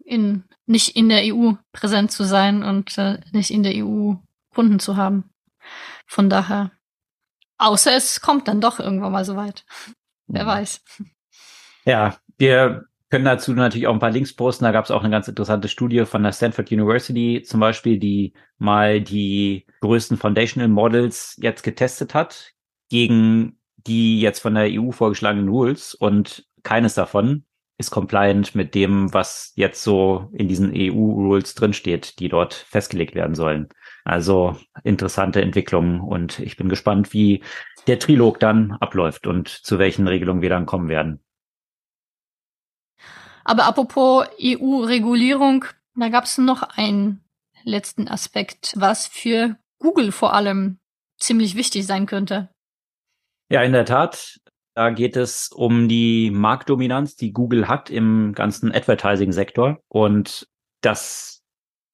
in, 0.04 0.46
nicht 0.66 0.96
in 0.96 1.10
der 1.10 1.24
EU 1.34 1.54
präsent 1.72 2.12
zu 2.12 2.24
sein 2.24 2.64
und 2.64 2.98
äh, 2.98 3.20
nicht 3.32 3.52
in 3.52 3.64
der 3.64 3.74
EU 3.76 4.14
Kunden 4.54 4.80
zu 4.80 4.96
haben. 4.96 5.30
Von 6.08 6.30
daher, 6.30 6.72
außer 7.58 7.96
es 7.96 8.22
kommt 8.22 8.48
dann 8.48 8.62
doch 8.62 8.80
irgendwann 8.80 9.12
mal 9.12 9.26
so 9.26 9.36
weit. 9.36 9.66
Wer 10.28 10.46
weiß. 10.46 10.84
Ja, 11.86 12.18
wir 12.38 12.86
können 13.10 13.26
dazu 13.26 13.54
natürlich 13.54 13.88
auch 13.88 13.94
ein 13.94 14.00
paar 14.00 14.12
Links 14.12 14.34
posten. 14.34 14.66
Da 14.66 14.72
gab 14.72 14.86
es 14.86 14.92
auch 14.92 15.02
eine 15.02 15.12
ganz 15.12 15.28
interessante 15.28 15.68
Studie 15.70 16.06
von 16.06 16.24
der 16.24 16.34
Stanford 16.34 16.72
University 16.72 17.42
zum 17.46 17.60
Beispiel, 17.60 18.00
die 18.00 18.34
mal 18.58 19.02
die 19.02 19.66
größten 19.82 20.18
Foundational 20.18 20.70
Models 20.70 21.38
jetzt 21.42 21.64
getestet 21.64 22.14
hat 22.14 22.54
gegen 22.90 23.58
die 23.76 24.20
jetzt 24.20 24.40
von 24.40 24.56
der 24.56 24.68
EU 24.70 24.92
vorgeschlagenen 24.92 25.48
Rules 25.48 25.94
und 25.94 26.46
keines 26.64 26.94
davon 26.96 27.46
ist 27.78 27.92
compliant 27.92 28.56
mit 28.56 28.74
dem, 28.76 29.14
was 29.14 29.54
jetzt 29.56 29.84
so 29.84 30.30
in 30.34 30.48
diesen 30.48 30.72
EU-Rules 30.74 31.54
drinsteht, 31.54 32.20
die 32.20 32.28
dort 32.28 32.54
festgelegt 32.54 33.14
werden 33.14 33.36
sollen. 33.36 33.70
Also 34.04 34.58
interessante 34.84 35.42
Entwicklungen 35.42 36.02
und 36.02 36.40
ich 36.40 36.58
bin 36.58 36.70
gespannt, 36.70 37.14
wie 37.14 37.44
der 37.86 38.00
Trilog 38.00 38.40
dann 38.40 38.72
abläuft 38.74 39.28
und 39.28 39.48
zu 39.48 39.80
welchen 39.80 40.08
Regelungen 40.08 40.42
wir 40.42 40.50
dann 40.50 40.66
kommen 40.66 40.90
werden. 40.90 41.22
Aber 43.48 43.64
apropos 43.64 44.28
EU-Regulierung, 44.44 45.64
da 45.96 46.10
gab 46.10 46.26
es 46.26 46.38
noch 46.38 46.64
einen 46.64 47.24
letzten 47.64 48.10
Aspekt, 48.10 48.74
was 48.76 49.08
für 49.08 49.56
Google 49.80 50.12
vor 50.12 50.34
allem 50.34 50.80
ziemlich 51.18 51.56
wichtig 51.56 51.88
sein 51.88 52.08
könnte. 52.08 52.50
Ja, 53.50 53.64
in 53.64 53.72
der 53.72 53.86
Tat. 53.86 54.42
Da 54.74 54.90
geht 54.90 55.16
es 55.16 55.48
um 55.48 55.88
die 55.88 56.30
Marktdominanz, 56.30 57.16
die 57.16 57.32
Google 57.32 57.70
hat 57.70 57.90
im 57.90 58.34
ganzen 58.34 58.72
Advertising-Sektor. 58.72 59.80
Und 59.88 60.48
das 60.82 61.42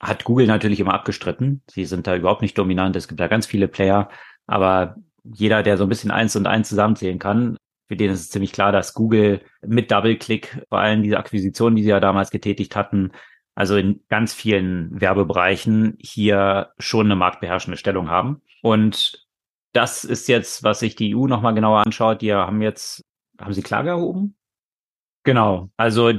hat 0.01 0.23
Google 0.23 0.47
natürlich 0.47 0.79
immer 0.79 0.95
abgestritten. 0.95 1.61
Sie 1.69 1.85
sind 1.85 2.07
da 2.07 2.15
überhaupt 2.15 2.41
nicht 2.41 2.57
dominant. 2.57 2.95
Es 2.95 3.07
gibt 3.07 3.21
da 3.21 3.27
ganz 3.27 3.45
viele 3.45 3.67
Player. 3.67 4.09
Aber 4.47 4.95
jeder, 5.23 5.61
der 5.61 5.77
so 5.77 5.83
ein 5.83 5.89
bisschen 5.89 6.11
eins 6.11 6.35
und 6.35 6.47
eins 6.47 6.67
zusammenzählen 6.67 7.19
kann, 7.19 7.57
für 7.93 7.97
den 7.97 8.09
ist 8.09 8.21
es 8.21 8.29
ziemlich 8.31 8.51
klar, 8.51 8.71
dass 8.71 8.95
Google 8.95 9.41
mit 9.61 9.91
DoubleClick, 9.91 10.65
vor 10.67 10.79
allem 10.79 11.03
diese 11.03 11.19
Akquisition, 11.19 11.75
die 11.75 11.83
sie 11.83 11.89
ja 11.89 11.99
damals 11.99 12.31
getätigt 12.31 12.75
hatten, 12.75 13.11
also 13.53 13.75
in 13.75 14.03
ganz 14.09 14.33
vielen 14.33 14.99
Werbebereichen 14.99 15.95
hier 15.99 16.71
schon 16.79 17.05
eine 17.05 17.15
marktbeherrschende 17.15 17.77
Stellung 17.77 18.09
haben. 18.09 18.41
Und 18.63 19.27
das 19.73 20.05
ist 20.05 20.27
jetzt, 20.27 20.63
was 20.63 20.79
sich 20.79 20.95
die 20.95 21.15
EU 21.15 21.27
nochmal 21.27 21.53
genauer 21.53 21.85
anschaut. 21.85 22.23
Die 22.23 22.33
haben 22.33 22.63
jetzt, 22.63 23.05
haben 23.39 23.53
sie 23.53 23.61
Klage 23.61 23.89
erhoben? 23.89 24.35
Genau. 25.23 25.69
Also 25.77 26.13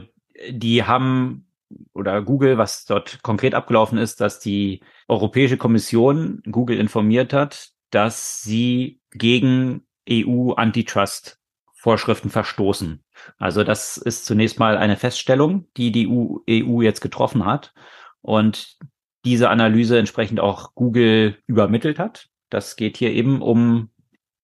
die 0.48 0.84
haben 0.84 1.48
oder 1.92 2.22
Google, 2.22 2.56
was 2.56 2.84
dort 2.84 3.20
konkret 3.24 3.54
abgelaufen 3.54 3.98
ist, 3.98 4.20
dass 4.20 4.38
die 4.38 4.80
Europäische 5.08 5.56
Kommission 5.56 6.40
Google 6.48 6.78
informiert 6.78 7.32
hat, 7.32 7.70
dass 7.90 8.42
sie 8.42 9.00
gegen 9.10 9.84
EU-Antitrust 10.08 11.40
Vorschriften 11.84 12.30
verstoßen. 12.30 13.04
Also 13.36 13.62
das 13.62 13.98
ist 13.98 14.24
zunächst 14.24 14.58
mal 14.58 14.78
eine 14.78 14.96
Feststellung, 14.96 15.68
die 15.76 15.92
die 15.92 16.08
EU 16.08 16.38
e 16.46 16.82
jetzt 16.82 17.02
getroffen 17.02 17.44
hat 17.44 17.74
und 18.22 18.78
diese 19.26 19.50
Analyse 19.50 19.98
entsprechend 19.98 20.40
auch 20.40 20.74
Google 20.74 21.36
übermittelt 21.46 21.98
hat. 21.98 22.28
Das 22.48 22.76
geht 22.76 22.96
hier 22.96 23.12
eben 23.12 23.42
um 23.42 23.90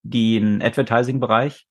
den 0.03 0.61
Advertising-Bereich. 0.61 1.66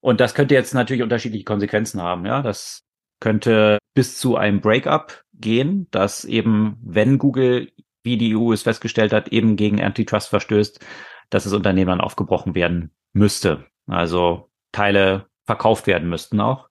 Und 0.00 0.18
das 0.18 0.32
könnte 0.32 0.54
jetzt 0.54 0.72
natürlich 0.72 1.02
unterschiedliche 1.02 1.44
Konsequenzen 1.44 2.00
haben. 2.00 2.24
Ja, 2.24 2.40
das 2.40 2.86
könnte 3.20 3.76
bis 3.92 4.16
zu 4.16 4.36
einem 4.36 4.62
Breakup 4.62 5.24
gehen, 5.34 5.88
dass 5.90 6.24
eben, 6.24 6.78
wenn 6.82 7.18
Google, 7.18 7.70
wie 8.02 8.16
die 8.16 8.34
EU 8.34 8.50
es 8.54 8.62
festgestellt 8.62 9.12
hat, 9.12 9.28
eben 9.28 9.56
gegen 9.56 9.82
Antitrust 9.82 10.30
verstößt, 10.30 10.80
dass 11.28 11.44
das 11.44 11.52
Unternehmen 11.52 11.90
dann 11.90 12.00
aufgebrochen 12.00 12.54
werden 12.54 12.92
müsste. 13.12 13.66
Also 13.86 14.49
Teile 14.72 15.26
verkauft 15.46 15.86
werden 15.86 16.08
müssten 16.08 16.40
auch. 16.40 16.68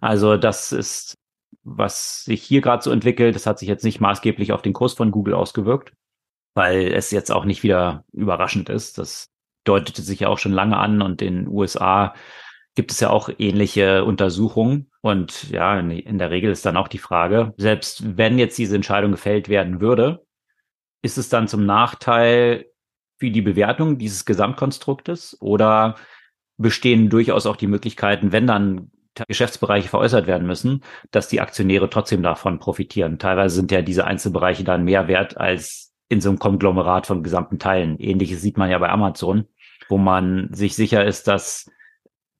Also 0.00 0.36
das 0.36 0.72
ist, 0.72 1.14
was 1.64 2.24
sich 2.24 2.42
hier 2.42 2.60
gerade 2.60 2.82
so 2.82 2.90
entwickelt. 2.90 3.34
Das 3.34 3.46
hat 3.46 3.58
sich 3.58 3.68
jetzt 3.68 3.84
nicht 3.84 4.00
maßgeblich 4.00 4.52
auf 4.52 4.62
den 4.62 4.72
Kurs 4.72 4.94
von 4.94 5.10
Google 5.10 5.34
ausgewirkt, 5.34 5.92
weil 6.54 6.92
es 6.92 7.10
jetzt 7.10 7.30
auch 7.30 7.44
nicht 7.44 7.62
wieder 7.62 8.04
überraschend 8.12 8.68
ist. 8.68 8.98
Das 8.98 9.30
deutete 9.64 10.02
sich 10.02 10.20
ja 10.20 10.28
auch 10.28 10.38
schon 10.38 10.52
lange 10.52 10.76
an 10.76 11.02
und 11.02 11.22
in 11.22 11.44
den 11.44 11.48
USA 11.48 12.14
gibt 12.76 12.92
es 12.92 13.00
ja 13.00 13.10
auch 13.10 13.30
ähnliche 13.38 14.04
Untersuchungen. 14.04 14.90
Und 15.00 15.50
ja, 15.50 15.78
in 15.78 16.18
der 16.18 16.30
Regel 16.30 16.52
ist 16.52 16.66
dann 16.66 16.76
auch 16.76 16.88
die 16.88 16.98
Frage, 16.98 17.54
selbst 17.56 18.16
wenn 18.16 18.38
jetzt 18.38 18.58
diese 18.58 18.76
Entscheidung 18.76 19.12
gefällt 19.12 19.48
werden 19.48 19.80
würde, 19.80 20.24
ist 21.02 21.18
es 21.18 21.28
dann 21.28 21.48
zum 21.48 21.64
Nachteil 21.66 22.66
für 23.18 23.30
die 23.30 23.42
Bewertung 23.42 23.98
dieses 23.98 24.24
Gesamtkonstruktes 24.24 25.40
oder 25.40 25.96
bestehen 26.58 27.10
durchaus 27.10 27.46
auch 27.46 27.56
die 27.56 27.66
Möglichkeiten, 27.66 28.32
wenn 28.32 28.46
dann 28.46 28.90
Geschäftsbereiche 29.28 29.88
veräußert 29.88 30.26
werden 30.26 30.46
müssen, 30.46 30.82
dass 31.10 31.28
die 31.28 31.40
Aktionäre 31.40 31.88
trotzdem 31.88 32.22
davon 32.22 32.58
profitieren. 32.58 33.18
Teilweise 33.18 33.56
sind 33.56 33.72
ja 33.72 33.80
diese 33.82 34.04
Einzelbereiche 34.04 34.64
dann 34.64 34.84
mehr 34.84 35.08
wert 35.08 35.38
als 35.38 35.94
in 36.08 36.20
so 36.20 36.28
einem 36.28 36.38
Konglomerat 36.38 37.06
von 37.06 37.22
gesamten 37.22 37.58
Teilen. 37.58 37.98
Ähnliches 37.98 38.42
sieht 38.42 38.58
man 38.58 38.70
ja 38.70 38.78
bei 38.78 38.90
Amazon, 38.90 39.46
wo 39.88 39.98
man 39.98 40.48
sich 40.52 40.76
sicher 40.76 41.04
ist, 41.04 41.28
dass 41.28 41.70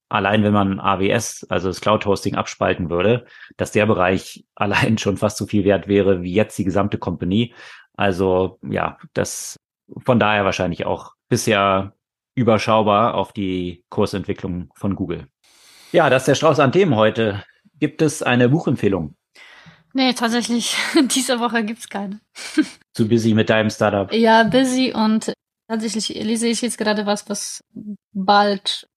allein 0.09 0.45
wenn 0.45 0.53
man 0.53 0.79
AWS, 0.79 1.47
also 1.49 1.69
das 1.69 1.81
Cloud 1.81 2.07
Hosting 2.07 2.37
abspalten 2.37 2.91
würde, 2.91 3.27
dass 3.57 3.73
der 3.73 3.87
Bereich 3.87 4.45
allein 4.55 4.99
schon 4.99 5.17
fast 5.17 5.39
so 5.39 5.47
viel 5.47 5.65
wert 5.65 5.89
wäre 5.89 6.23
wie 6.23 6.35
jetzt 6.35 6.59
die 6.59 6.65
gesamte 6.65 6.99
Company. 6.99 7.55
Also 7.95 8.59
ja, 8.63 8.99
das 9.15 9.57
von 10.05 10.19
daher 10.19 10.45
wahrscheinlich 10.45 10.85
auch 10.85 11.15
bisher 11.29 11.96
überschaubar 12.37 13.15
auf 13.15 13.33
die 13.33 13.85
Kursentwicklung 13.89 14.71
von 14.77 14.95
Google. 14.95 15.27
Ja, 15.91 16.09
das 16.11 16.23
ist 16.23 16.29
der 16.29 16.35
Strauß 16.37 16.61
an 16.61 16.71
Themen 16.71 16.95
heute. 16.95 17.43
Gibt 17.81 18.03
es 18.03 18.23
eine 18.23 18.49
Buchempfehlung? 18.49 19.17
Nee, 19.95 20.13
tatsächlich, 20.13 20.77
diese 21.15 21.41
Woche 21.41 21.65
gibt's 21.65 21.89
keine. 21.89 22.21
Zu 22.95 23.09
busy 23.09 23.35
mit 23.35 23.51
deinem 23.51 23.71
Startup? 23.71 24.13
Ja, 24.13 24.45
busy 24.45 24.93
und 24.93 25.33
tatsächlich 25.69 26.09
lese 26.11 26.47
ich 26.47 26.61
jetzt 26.63 26.79
gerade 26.79 27.07
was, 27.07 27.29
was 27.29 27.65
bald 28.13 28.89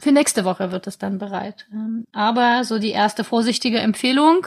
für 0.00 0.12
nächste 0.12 0.44
Woche 0.44 0.72
wird 0.72 0.86
es 0.86 0.98
dann 0.98 1.18
bereit. 1.18 1.66
Ähm, 1.72 2.04
aber 2.12 2.64
so 2.64 2.78
die 2.78 2.90
erste 2.90 3.24
vorsichtige 3.24 3.78
Empfehlung, 3.78 4.46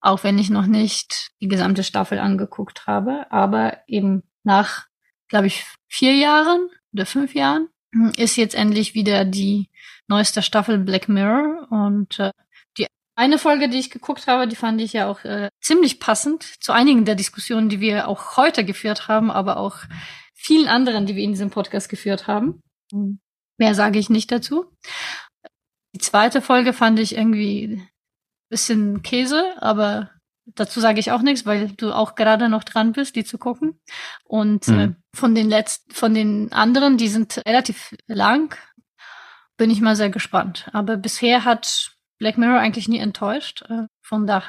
auch 0.00 0.24
wenn 0.24 0.38
ich 0.38 0.50
noch 0.50 0.66
nicht 0.66 1.30
die 1.40 1.48
gesamte 1.48 1.84
Staffel 1.84 2.18
angeguckt 2.18 2.86
habe, 2.86 3.30
aber 3.30 3.78
eben 3.86 4.22
nach, 4.42 4.86
glaube 5.28 5.46
ich, 5.46 5.64
vier 5.88 6.14
Jahren 6.14 6.68
oder 6.94 7.06
fünf 7.06 7.34
Jahren 7.34 7.68
ist 8.16 8.36
jetzt 8.36 8.54
endlich 8.54 8.94
wieder 8.94 9.24
die 9.24 9.68
neueste 10.08 10.42
Staffel 10.42 10.78
Black 10.78 11.08
Mirror 11.08 11.68
und 11.70 12.18
äh, 12.18 12.32
die 12.76 12.86
eine 13.16 13.38
Folge, 13.38 13.68
die 13.68 13.78
ich 13.78 13.90
geguckt 13.90 14.26
habe, 14.26 14.48
die 14.48 14.56
fand 14.56 14.80
ich 14.80 14.92
ja 14.92 15.08
auch 15.08 15.24
äh, 15.24 15.50
ziemlich 15.60 16.00
passend 16.00 16.42
zu 16.42 16.72
einigen 16.72 17.04
der 17.04 17.14
Diskussionen, 17.14 17.68
die 17.68 17.80
wir 17.80 18.08
auch 18.08 18.36
heute 18.36 18.64
geführt 18.64 19.08
haben, 19.08 19.30
aber 19.30 19.58
auch 19.58 19.78
vielen 20.34 20.68
anderen, 20.68 21.06
die 21.06 21.14
wir 21.14 21.22
in 21.22 21.32
diesem 21.32 21.50
Podcast 21.50 21.88
geführt 21.88 22.26
haben. 22.26 22.60
Mehr 23.58 23.74
sage 23.74 23.98
ich 23.98 24.10
nicht 24.10 24.32
dazu. 24.32 24.66
Die 25.94 26.00
zweite 26.00 26.42
Folge 26.42 26.72
fand 26.72 26.98
ich 26.98 27.16
irgendwie 27.16 27.80
bisschen 28.50 29.02
Käse, 29.02 29.54
aber 29.60 30.10
Dazu 30.46 30.80
sage 30.80 31.00
ich 31.00 31.10
auch 31.10 31.22
nichts, 31.22 31.46
weil 31.46 31.68
du 31.68 31.92
auch 31.92 32.14
gerade 32.14 32.48
noch 32.48 32.64
dran 32.64 32.92
bist, 32.92 33.16
die 33.16 33.24
zu 33.24 33.38
gucken. 33.38 33.80
Und 34.24 34.68
mhm. 34.68 34.78
äh, 34.78 34.94
von 35.14 35.34
den 35.34 35.48
letzten, 35.48 35.92
von 35.92 36.14
den 36.14 36.52
anderen, 36.52 36.98
die 36.98 37.08
sind 37.08 37.40
relativ 37.46 37.94
lang, 38.06 38.54
bin 39.56 39.70
ich 39.70 39.80
mal 39.80 39.96
sehr 39.96 40.10
gespannt. 40.10 40.68
Aber 40.72 40.96
bisher 40.96 41.44
hat 41.44 41.92
Black 42.18 42.38
Mirror 42.38 42.58
eigentlich 42.58 42.88
nie 42.88 42.98
enttäuscht. 42.98 43.62
Äh, 43.68 43.86
von 44.02 44.26
daher. 44.26 44.48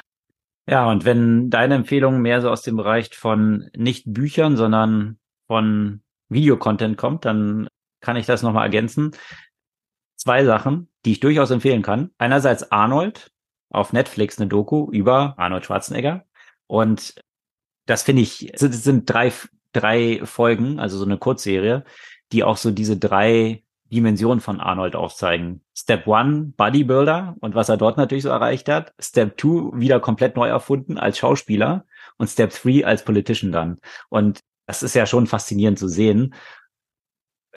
Ja, 0.68 0.90
und 0.90 1.04
wenn 1.04 1.48
deine 1.48 1.76
Empfehlung 1.76 2.20
mehr 2.20 2.40
so 2.40 2.50
aus 2.50 2.62
dem 2.62 2.76
Bereich 2.76 3.14
von 3.14 3.70
nicht 3.76 4.04
Büchern, 4.12 4.56
sondern 4.56 5.18
von 5.46 6.02
Videocontent 6.28 6.96
kommt, 6.96 7.24
dann 7.24 7.68
kann 8.00 8.16
ich 8.16 8.26
das 8.26 8.42
nochmal 8.42 8.64
ergänzen. 8.64 9.12
Zwei 10.16 10.44
Sachen, 10.44 10.88
die 11.04 11.12
ich 11.12 11.20
durchaus 11.20 11.50
empfehlen 11.50 11.82
kann. 11.82 12.10
Einerseits 12.18 12.72
Arnold, 12.72 13.30
auf 13.76 13.92
Netflix 13.92 14.38
eine 14.38 14.48
Doku 14.48 14.90
über 14.90 15.34
Arnold 15.36 15.66
Schwarzenegger. 15.66 16.24
Und 16.66 17.14
das 17.84 18.02
finde 18.02 18.22
ich, 18.22 18.52
es 18.52 18.60
sind 18.60 19.08
drei, 19.08 19.32
drei 19.72 20.20
Folgen, 20.24 20.80
also 20.80 20.98
so 20.98 21.04
eine 21.04 21.18
Kurzserie, 21.18 21.84
die 22.32 22.42
auch 22.42 22.56
so 22.56 22.70
diese 22.70 22.96
drei 22.96 23.62
Dimensionen 23.92 24.40
von 24.40 24.60
Arnold 24.60 24.96
aufzeigen. 24.96 25.62
Step 25.76 26.06
One, 26.08 26.52
Bodybuilder 26.56 27.36
und 27.40 27.54
was 27.54 27.68
er 27.68 27.76
dort 27.76 27.98
natürlich 27.98 28.24
so 28.24 28.30
erreicht 28.30 28.68
hat. 28.68 28.92
Step 28.98 29.36
Two, 29.36 29.70
wieder 29.74 30.00
komplett 30.00 30.34
neu 30.34 30.48
erfunden 30.48 30.98
als 30.98 31.18
Schauspieler. 31.18 31.84
Und 32.16 32.28
Step 32.28 32.50
Three 32.50 32.82
als 32.82 33.04
Politician 33.04 33.52
dann. 33.52 33.78
Und 34.08 34.40
das 34.66 34.82
ist 34.82 34.94
ja 34.94 35.06
schon 35.06 35.26
faszinierend 35.26 35.78
zu 35.78 35.86
sehen, 35.86 36.34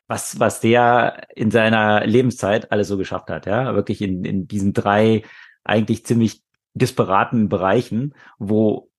was, 0.08 0.40
was 0.40 0.60
der 0.60 1.28
in 1.36 1.50
seiner 1.50 2.06
Lebenszeit 2.06 2.72
alles 2.72 2.90
so 2.90 2.98
geschafft 2.98 3.30
hat. 3.30 3.46
Ja, 3.46 3.74
wirklich 3.74 4.02
in, 4.02 4.26
in 4.26 4.48
diesen 4.48 4.74
drei 4.74 5.24
eigentlich 5.70 6.06
ziemlich 6.06 6.42
disparaten 6.74 7.50
Bereichen, 7.50 8.14
wo 8.38 8.90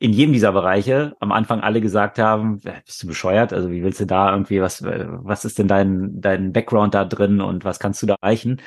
in 0.00 0.12
jedem 0.12 0.32
dieser 0.32 0.52
Bereiche 0.52 1.16
am 1.18 1.32
Anfang 1.32 1.60
alle 1.60 1.80
gesagt 1.80 2.18
haben, 2.18 2.60
bist 2.60 3.02
du 3.02 3.06
bescheuert? 3.08 3.52
Also 3.52 3.70
wie 3.70 3.82
willst 3.82 4.00
du 4.00 4.06
da 4.06 4.30
irgendwie, 4.30 4.60
was, 4.60 4.82
was 4.84 5.44
ist 5.44 5.58
denn 5.58 5.66
dein, 5.66 6.20
dein 6.20 6.52
Background 6.52 6.94
da 6.94 7.04
drin 7.04 7.40
und 7.40 7.64
was 7.64 7.80
kannst 7.80 8.02
du 8.02 8.06
da 8.06 8.16
erreichen? 8.20 8.60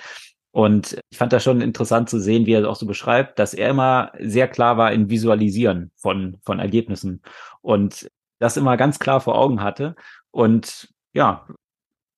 Und 0.52 1.00
ich 1.10 1.18
fand 1.18 1.32
das 1.32 1.44
schon 1.44 1.62
interessant 1.62 2.10
zu 2.10 2.20
sehen, 2.20 2.46
wie 2.46 2.54
er 2.54 2.62
es 2.62 2.68
auch 2.68 2.76
so 2.76 2.86
beschreibt, 2.86 3.40
dass 3.40 3.54
er 3.54 3.70
immer 3.70 4.12
sehr 4.20 4.50
klar 4.50 4.76
war 4.78 4.92
in 4.92 5.10
Visualisieren 5.10 5.92
von, 5.96 6.38
von 6.44 6.60
Ergebnissen 6.60 7.22
und 7.62 8.10
das 8.40 8.58
immer 8.58 8.76
ganz 8.76 9.00
klar 9.00 9.22
vor 9.22 9.38
Augen 9.38 9.64
hatte. 9.64 9.96
Und 10.32 10.90
ja, 11.14 11.48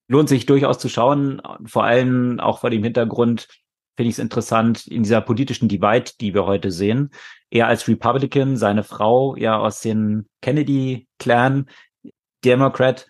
lohnt 0.08 0.30
sich 0.30 0.48
durchaus 0.48 0.80
zu 0.80 0.90
schauen, 0.90 1.42
vor 1.66 1.84
allem 1.84 2.40
auch 2.40 2.60
vor 2.60 2.72
dem 2.72 2.84
Hintergrund, 2.84 3.48
finde 3.96 4.10
ich 4.10 4.16
es 4.16 4.20
interessant 4.20 4.88
in 4.88 5.04
dieser 5.04 5.22
politischen 5.22 5.68
Divide, 5.68 6.12
die 6.20 6.34
wir 6.34 6.46
heute 6.46 6.72
sehen. 6.72 7.12
Er 7.50 7.68
als 7.68 7.88
Republican, 7.88 8.58
seine 8.58 8.84
Frau 8.84 9.36
ja 9.36 9.58
aus 9.58 9.82
dem 9.82 10.28
Kennedy-Clan, 10.42 11.68
Democrat, 12.44 13.08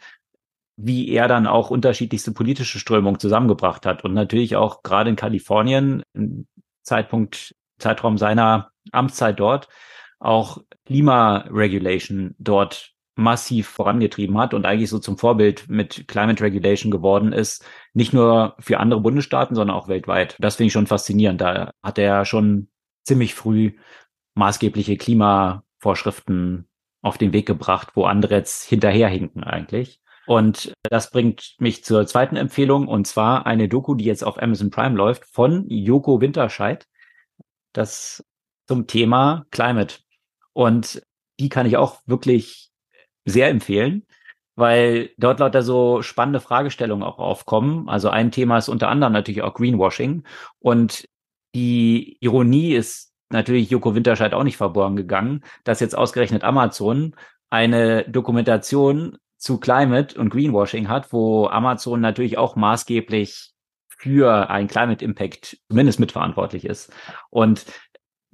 wie 0.75 1.09
er 1.09 1.27
dann 1.27 1.47
auch 1.47 1.69
unterschiedlichste 1.69 2.31
politische 2.31 2.79
Strömungen 2.79 3.19
zusammengebracht 3.19 3.85
hat. 3.85 4.03
Und 4.03 4.13
natürlich 4.13 4.55
auch 4.55 4.83
gerade 4.83 5.09
in 5.09 5.15
Kalifornien, 5.15 6.03
im 6.13 6.47
Zeitpunkt, 6.81 7.55
Zeitraum 7.79 8.17
seiner 8.17 8.71
Amtszeit 8.91 9.39
dort, 9.39 9.69
auch 10.19 10.59
Klimaregulation 10.85 12.35
dort 12.37 12.91
massiv 13.15 13.67
vorangetrieben 13.67 14.37
hat 14.37 14.53
und 14.53 14.65
eigentlich 14.65 14.89
so 14.89 14.99
zum 14.99 15.17
Vorbild 15.17 15.69
mit 15.69 16.07
Climate 16.07 16.43
Regulation 16.43 16.91
geworden 16.91 17.31
ist, 17.31 17.63
nicht 17.93 18.13
nur 18.13 18.55
für 18.59 18.79
andere 18.79 19.01
Bundesstaaten, 19.01 19.55
sondern 19.55 19.75
auch 19.75 19.87
weltweit. 19.87 20.35
Das 20.39 20.55
finde 20.55 20.67
ich 20.67 20.73
schon 20.73 20.87
faszinierend. 20.87 21.41
Da 21.41 21.71
hat 21.83 21.97
er 21.97 22.25
schon 22.25 22.69
ziemlich 23.03 23.35
früh 23.35 23.73
maßgebliche 24.35 24.97
Klimavorschriften 24.97 26.67
auf 27.01 27.17
den 27.17 27.33
Weg 27.33 27.45
gebracht, 27.45 27.89
wo 27.95 28.05
andere 28.05 28.35
jetzt 28.35 28.63
hinterherhinken 28.63 29.43
eigentlich. 29.43 29.99
Und 30.25 30.73
das 30.83 31.11
bringt 31.11 31.55
mich 31.59 31.83
zur 31.83 32.07
zweiten 32.07 32.37
Empfehlung 32.37 32.87
und 32.87 33.05
zwar 33.05 33.45
eine 33.45 33.67
Doku, 33.67 33.93
die 33.93 34.05
jetzt 34.05 34.23
auf 34.23 34.41
Amazon 34.41 34.71
Prime 34.71 34.95
läuft 34.95 35.25
von 35.25 35.69
Joko 35.69 36.21
Winterscheid. 36.21 36.87
Das 37.73 38.23
zum 38.67 38.87
Thema 38.87 39.45
Climate. 39.51 39.97
Und 40.53 41.01
die 41.39 41.49
kann 41.49 41.65
ich 41.65 41.77
auch 41.77 42.01
wirklich 42.05 42.69
sehr 43.25 43.49
empfehlen, 43.49 44.05
weil 44.55 45.11
dort 45.17 45.39
lauter 45.39 45.61
so 45.61 46.01
spannende 46.01 46.39
Fragestellungen 46.39 47.03
auch 47.03 47.19
aufkommen. 47.19 47.89
Also 47.89 48.09
ein 48.09 48.31
Thema 48.31 48.57
ist 48.57 48.69
unter 48.69 48.89
anderem 48.89 49.13
natürlich 49.13 49.41
auch 49.41 49.53
Greenwashing. 49.53 50.23
Und 50.59 51.05
die 51.55 52.17
Ironie 52.19 52.73
ist 52.73 53.13
natürlich 53.29 53.69
Joko 53.69 53.95
Winterscheid 53.95 54.33
auch 54.33 54.43
nicht 54.43 54.57
verborgen 54.57 54.95
gegangen, 54.95 55.43
dass 55.63 55.79
jetzt 55.79 55.97
ausgerechnet 55.97 56.43
Amazon 56.43 57.15
eine 57.49 58.03
Dokumentation 58.03 59.17
zu 59.37 59.59
Climate 59.59 60.19
und 60.19 60.29
Greenwashing 60.29 60.87
hat, 60.87 61.11
wo 61.11 61.47
Amazon 61.47 61.99
natürlich 61.99 62.37
auch 62.37 62.55
maßgeblich 62.55 63.51
für 63.89 64.49
einen 64.49 64.67
Climate 64.67 65.03
Impact 65.03 65.57
zumindest 65.69 65.99
mitverantwortlich 65.99 66.65
ist. 66.65 66.91
Und 67.29 67.65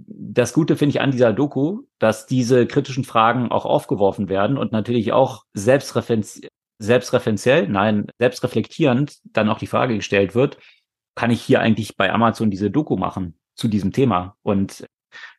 das 0.08 0.54
Gute 0.54 0.78
finde 0.78 0.96
ich 0.96 1.02
an 1.02 1.12
dieser 1.12 1.34
Doku, 1.34 1.84
dass 2.00 2.26
diese 2.26 2.66
kritischen 2.66 3.04
Fragen 3.04 3.52
auch 3.52 3.66
aufgeworfen 3.66 4.30
werden 4.30 4.58
und 4.58 4.72
natürlich 4.72 5.12
auch 5.12 5.44
selbstreferenziell, 5.54 7.68
nein, 7.68 8.08
selbstreflektierend 8.18 9.18
dann 9.24 9.50
auch 9.50 9.60
die 9.60 9.68
Frage 9.68 9.96
gestellt 9.96 10.36
wird, 10.36 10.58
kann 11.16 11.32
ich 11.32 11.42
hier 11.42 11.60
eigentlich 11.60 11.98
bei 11.98 12.14
Amazon 12.14 12.50
diese 12.50 12.72
Doku 12.72 12.96
machen 12.96 13.38
zu 13.56 13.68
diesem 13.68 13.92
Thema? 13.92 14.38
Und 14.42 14.86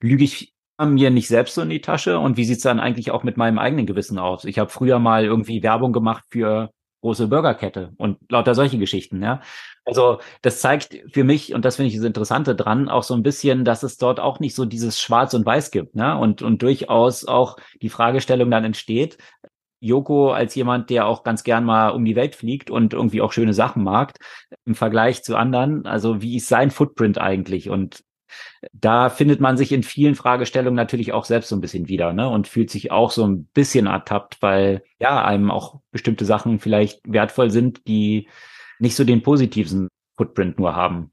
lüge 0.01 0.25
ich 0.25 0.53
mir 0.79 1.11
nicht 1.11 1.29
selbst 1.29 1.55
so 1.55 1.63
in 1.63 1.71
die 1.71 1.81
Tasche? 1.81 2.19
Und 2.19 2.37
wie 2.37 2.45
sieht's 2.45 2.63
dann 2.63 2.81
eigentlich 2.81 3.11
auch 3.11 3.23
mit 3.23 3.39
meinem 3.39 3.59
eigenen 3.59 3.87
Gewissen 3.87 4.19
aus? 4.19 4.45
Ich 4.45 4.59
habe 4.59 4.71
früher 4.71 4.99
mal 4.99 5.25
irgendwie 5.25 5.63
Werbung 5.63 5.93
gemacht 5.93 6.25
für 6.29 6.71
große 7.01 7.29
Burgerkette 7.29 7.93
und 7.97 8.19
lauter 8.31 8.55
solche 8.55 8.79
Geschichten, 8.79 9.23
ja. 9.23 9.41
Also 9.85 10.21
das 10.43 10.61
zeigt 10.61 10.99
für 11.13 11.25
mich, 11.25 11.55
und 11.55 11.65
das 11.65 11.77
finde 11.77 11.89
ich 11.89 11.97
das 11.97 12.05
Interessante 12.05 12.55
dran, 12.55 12.89
auch 12.89 13.03
so 13.03 13.15
ein 13.15 13.23
bisschen, 13.23 13.65
dass 13.65 13.83
es 13.83 13.97
dort 13.97 14.21
auch 14.21 14.39
nicht 14.41 14.55
so 14.55 14.65
dieses 14.65 15.01
Schwarz 15.01 15.35
und 15.35 15.47
Weiß 15.47 15.71
gibt, 15.71 15.95
ne? 15.95 16.17
Und, 16.19 16.43
und 16.43 16.63
durchaus 16.63 17.25
auch 17.25 17.57
die 17.81 17.89
Fragestellung 17.89 18.51
dann 18.51 18.65
entsteht, 18.65 19.19
Joko 19.81 20.33
als 20.33 20.55
jemand, 20.55 20.91
der 20.91 21.07
auch 21.07 21.23
ganz 21.23 21.43
gern 21.43 21.65
mal 21.65 21.91
um 21.91 22.05
die 22.05 22.17
Welt 22.17 22.35
fliegt 22.35 22.71
und 22.71 22.93
irgendwie 22.93 23.23
auch 23.23 23.33
schöne 23.33 23.55
Sachen 23.55 23.83
mag, 23.83 24.13
im 24.67 24.75
Vergleich 24.75 25.25
zu 25.25 25.37
anderen, 25.37 25.87
also 25.87 26.21
wie 26.21 26.37
ist 26.37 26.49
sein 26.49 26.71
Footprint 26.71 27.19
eigentlich? 27.19 27.71
Und 27.71 28.05
da 28.73 29.09
findet 29.09 29.41
man 29.41 29.57
sich 29.57 29.73
in 29.73 29.83
vielen 29.83 30.15
Fragestellungen 30.15 30.77
natürlich 30.77 31.13
auch 31.13 31.25
selbst 31.25 31.49
so 31.49 31.57
ein 31.57 31.61
bisschen 31.61 31.89
wieder, 31.89 32.13
ne? 32.13 32.29
Und 32.29 32.49
fühlt 32.49 32.71
sich 32.71 32.91
auch 32.91 33.11
so 33.11 33.27
ein 33.27 33.45
bisschen 33.47 33.87
ertappt, 33.87 34.41
weil 34.41 34.83
ja 34.99 35.25
einem 35.25 35.51
auch 35.51 35.81
bestimmte 35.91 36.25
Sachen 36.25 36.61
vielleicht 36.61 37.01
wertvoll 37.05 37.51
sind, 37.51 37.87
die 37.87 38.29
nicht 38.79 38.97
so 38.97 39.05
den 39.05 39.23
positiven 39.23 39.89
Footprint 40.17 40.59
nur 40.59 40.75
haben. 40.75 41.13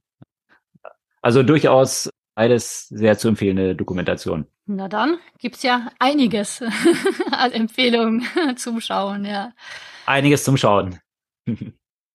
Also 1.21 1.43
durchaus 1.43 2.09
beides 2.35 2.87
sehr 2.89 3.17
zu 3.17 3.27
empfehlende 3.29 3.75
Dokumentation. 3.75 4.45
Na 4.67 4.87
dann 4.87 5.17
gibt's 5.39 5.63
ja 5.63 5.89
einiges 5.97 6.61
als 7.31 7.53
Empfehlung 7.53 8.23
zum 8.55 8.79
Schauen, 8.81 9.25
ja. 9.25 9.53
Einiges 10.05 10.43
zum 10.43 10.57
Schauen. 10.57 10.99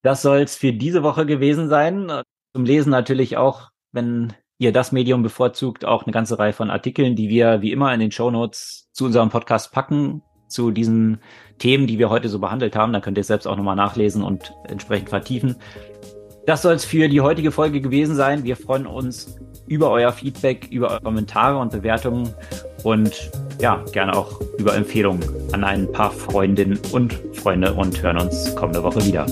Das 0.03 0.22
soll's 0.22 0.57
für 0.57 0.72
diese 0.72 1.03
Woche 1.03 1.26
gewesen 1.26 1.68
sein. 1.68 2.22
Zum 2.55 2.64
Lesen 2.64 2.90
natürlich 2.90 3.36
auch, 3.36 3.70
wenn 3.92 4.32
ihr 4.59 4.72
das 4.72 4.92
Medium 4.92 5.22
bevorzugt, 5.22 5.84
auch 5.84 6.05
eine 6.05 6.12
ganze 6.12 6.38
Reihe 6.38 6.53
von 6.53 6.70
Artikeln, 6.70 7.16
die 7.16 7.28
wir 7.28 7.62
wie 7.62 7.72
immer 7.72 7.92
in 7.92 8.00
den 8.00 8.12
Show 8.12 8.30
Notes 8.30 8.88
zu 8.92 9.07
unserem 9.07 9.30
Podcast 9.30 9.72
packen, 9.72 10.22
zu 10.48 10.70
diesen 10.70 11.20
Themen, 11.59 11.86
die 11.86 11.98
wir 11.98 12.11
heute 12.11 12.28
so 12.28 12.38
behandelt 12.38 12.76
haben. 12.76 12.92
Da 12.92 13.00
könnt 13.00 13.18
ihr 13.18 13.24
selbst 13.24 13.46
auch 13.46 13.57
nochmal 13.57 13.76
nachlesen 13.76 14.22
und 14.22 14.55
entsprechend 14.68 15.09
vertiefen. 15.09 15.57
Das 16.46 16.62
soll 16.62 16.74
es 16.74 16.84
für 16.84 17.09
die 17.09 17.20
heutige 17.20 17.53
Folge 17.53 17.80
gewesen 17.80 18.16
sein. 18.16 18.44
Wir 18.44 18.57
freuen 18.57 18.86
uns 18.86 19.36
über 19.68 19.90
euer 19.90 20.12
Feedback, 20.12 20.68
über 20.70 20.90
eure 20.90 21.00
Kommentare 21.00 21.57
und 21.57 21.70
Bewertungen 21.70 22.34
und 22.82 23.30
ja, 23.61 23.82
gerne 23.92 24.16
auch 24.16 24.40
über 24.59 24.74
Empfehlungen 24.74 25.22
an 25.53 25.62
ein 25.62 25.90
paar 25.92 26.11
Freundinnen 26.11 26.80
und 26.90 27.14
Freunde 27.34 27.72
und 27.72 28.03
hören 28.03 28.18
uns 28.18 28.55
kommende 28.57 28.82
Woche 28.82 29.05
wieder. 29.07 29.26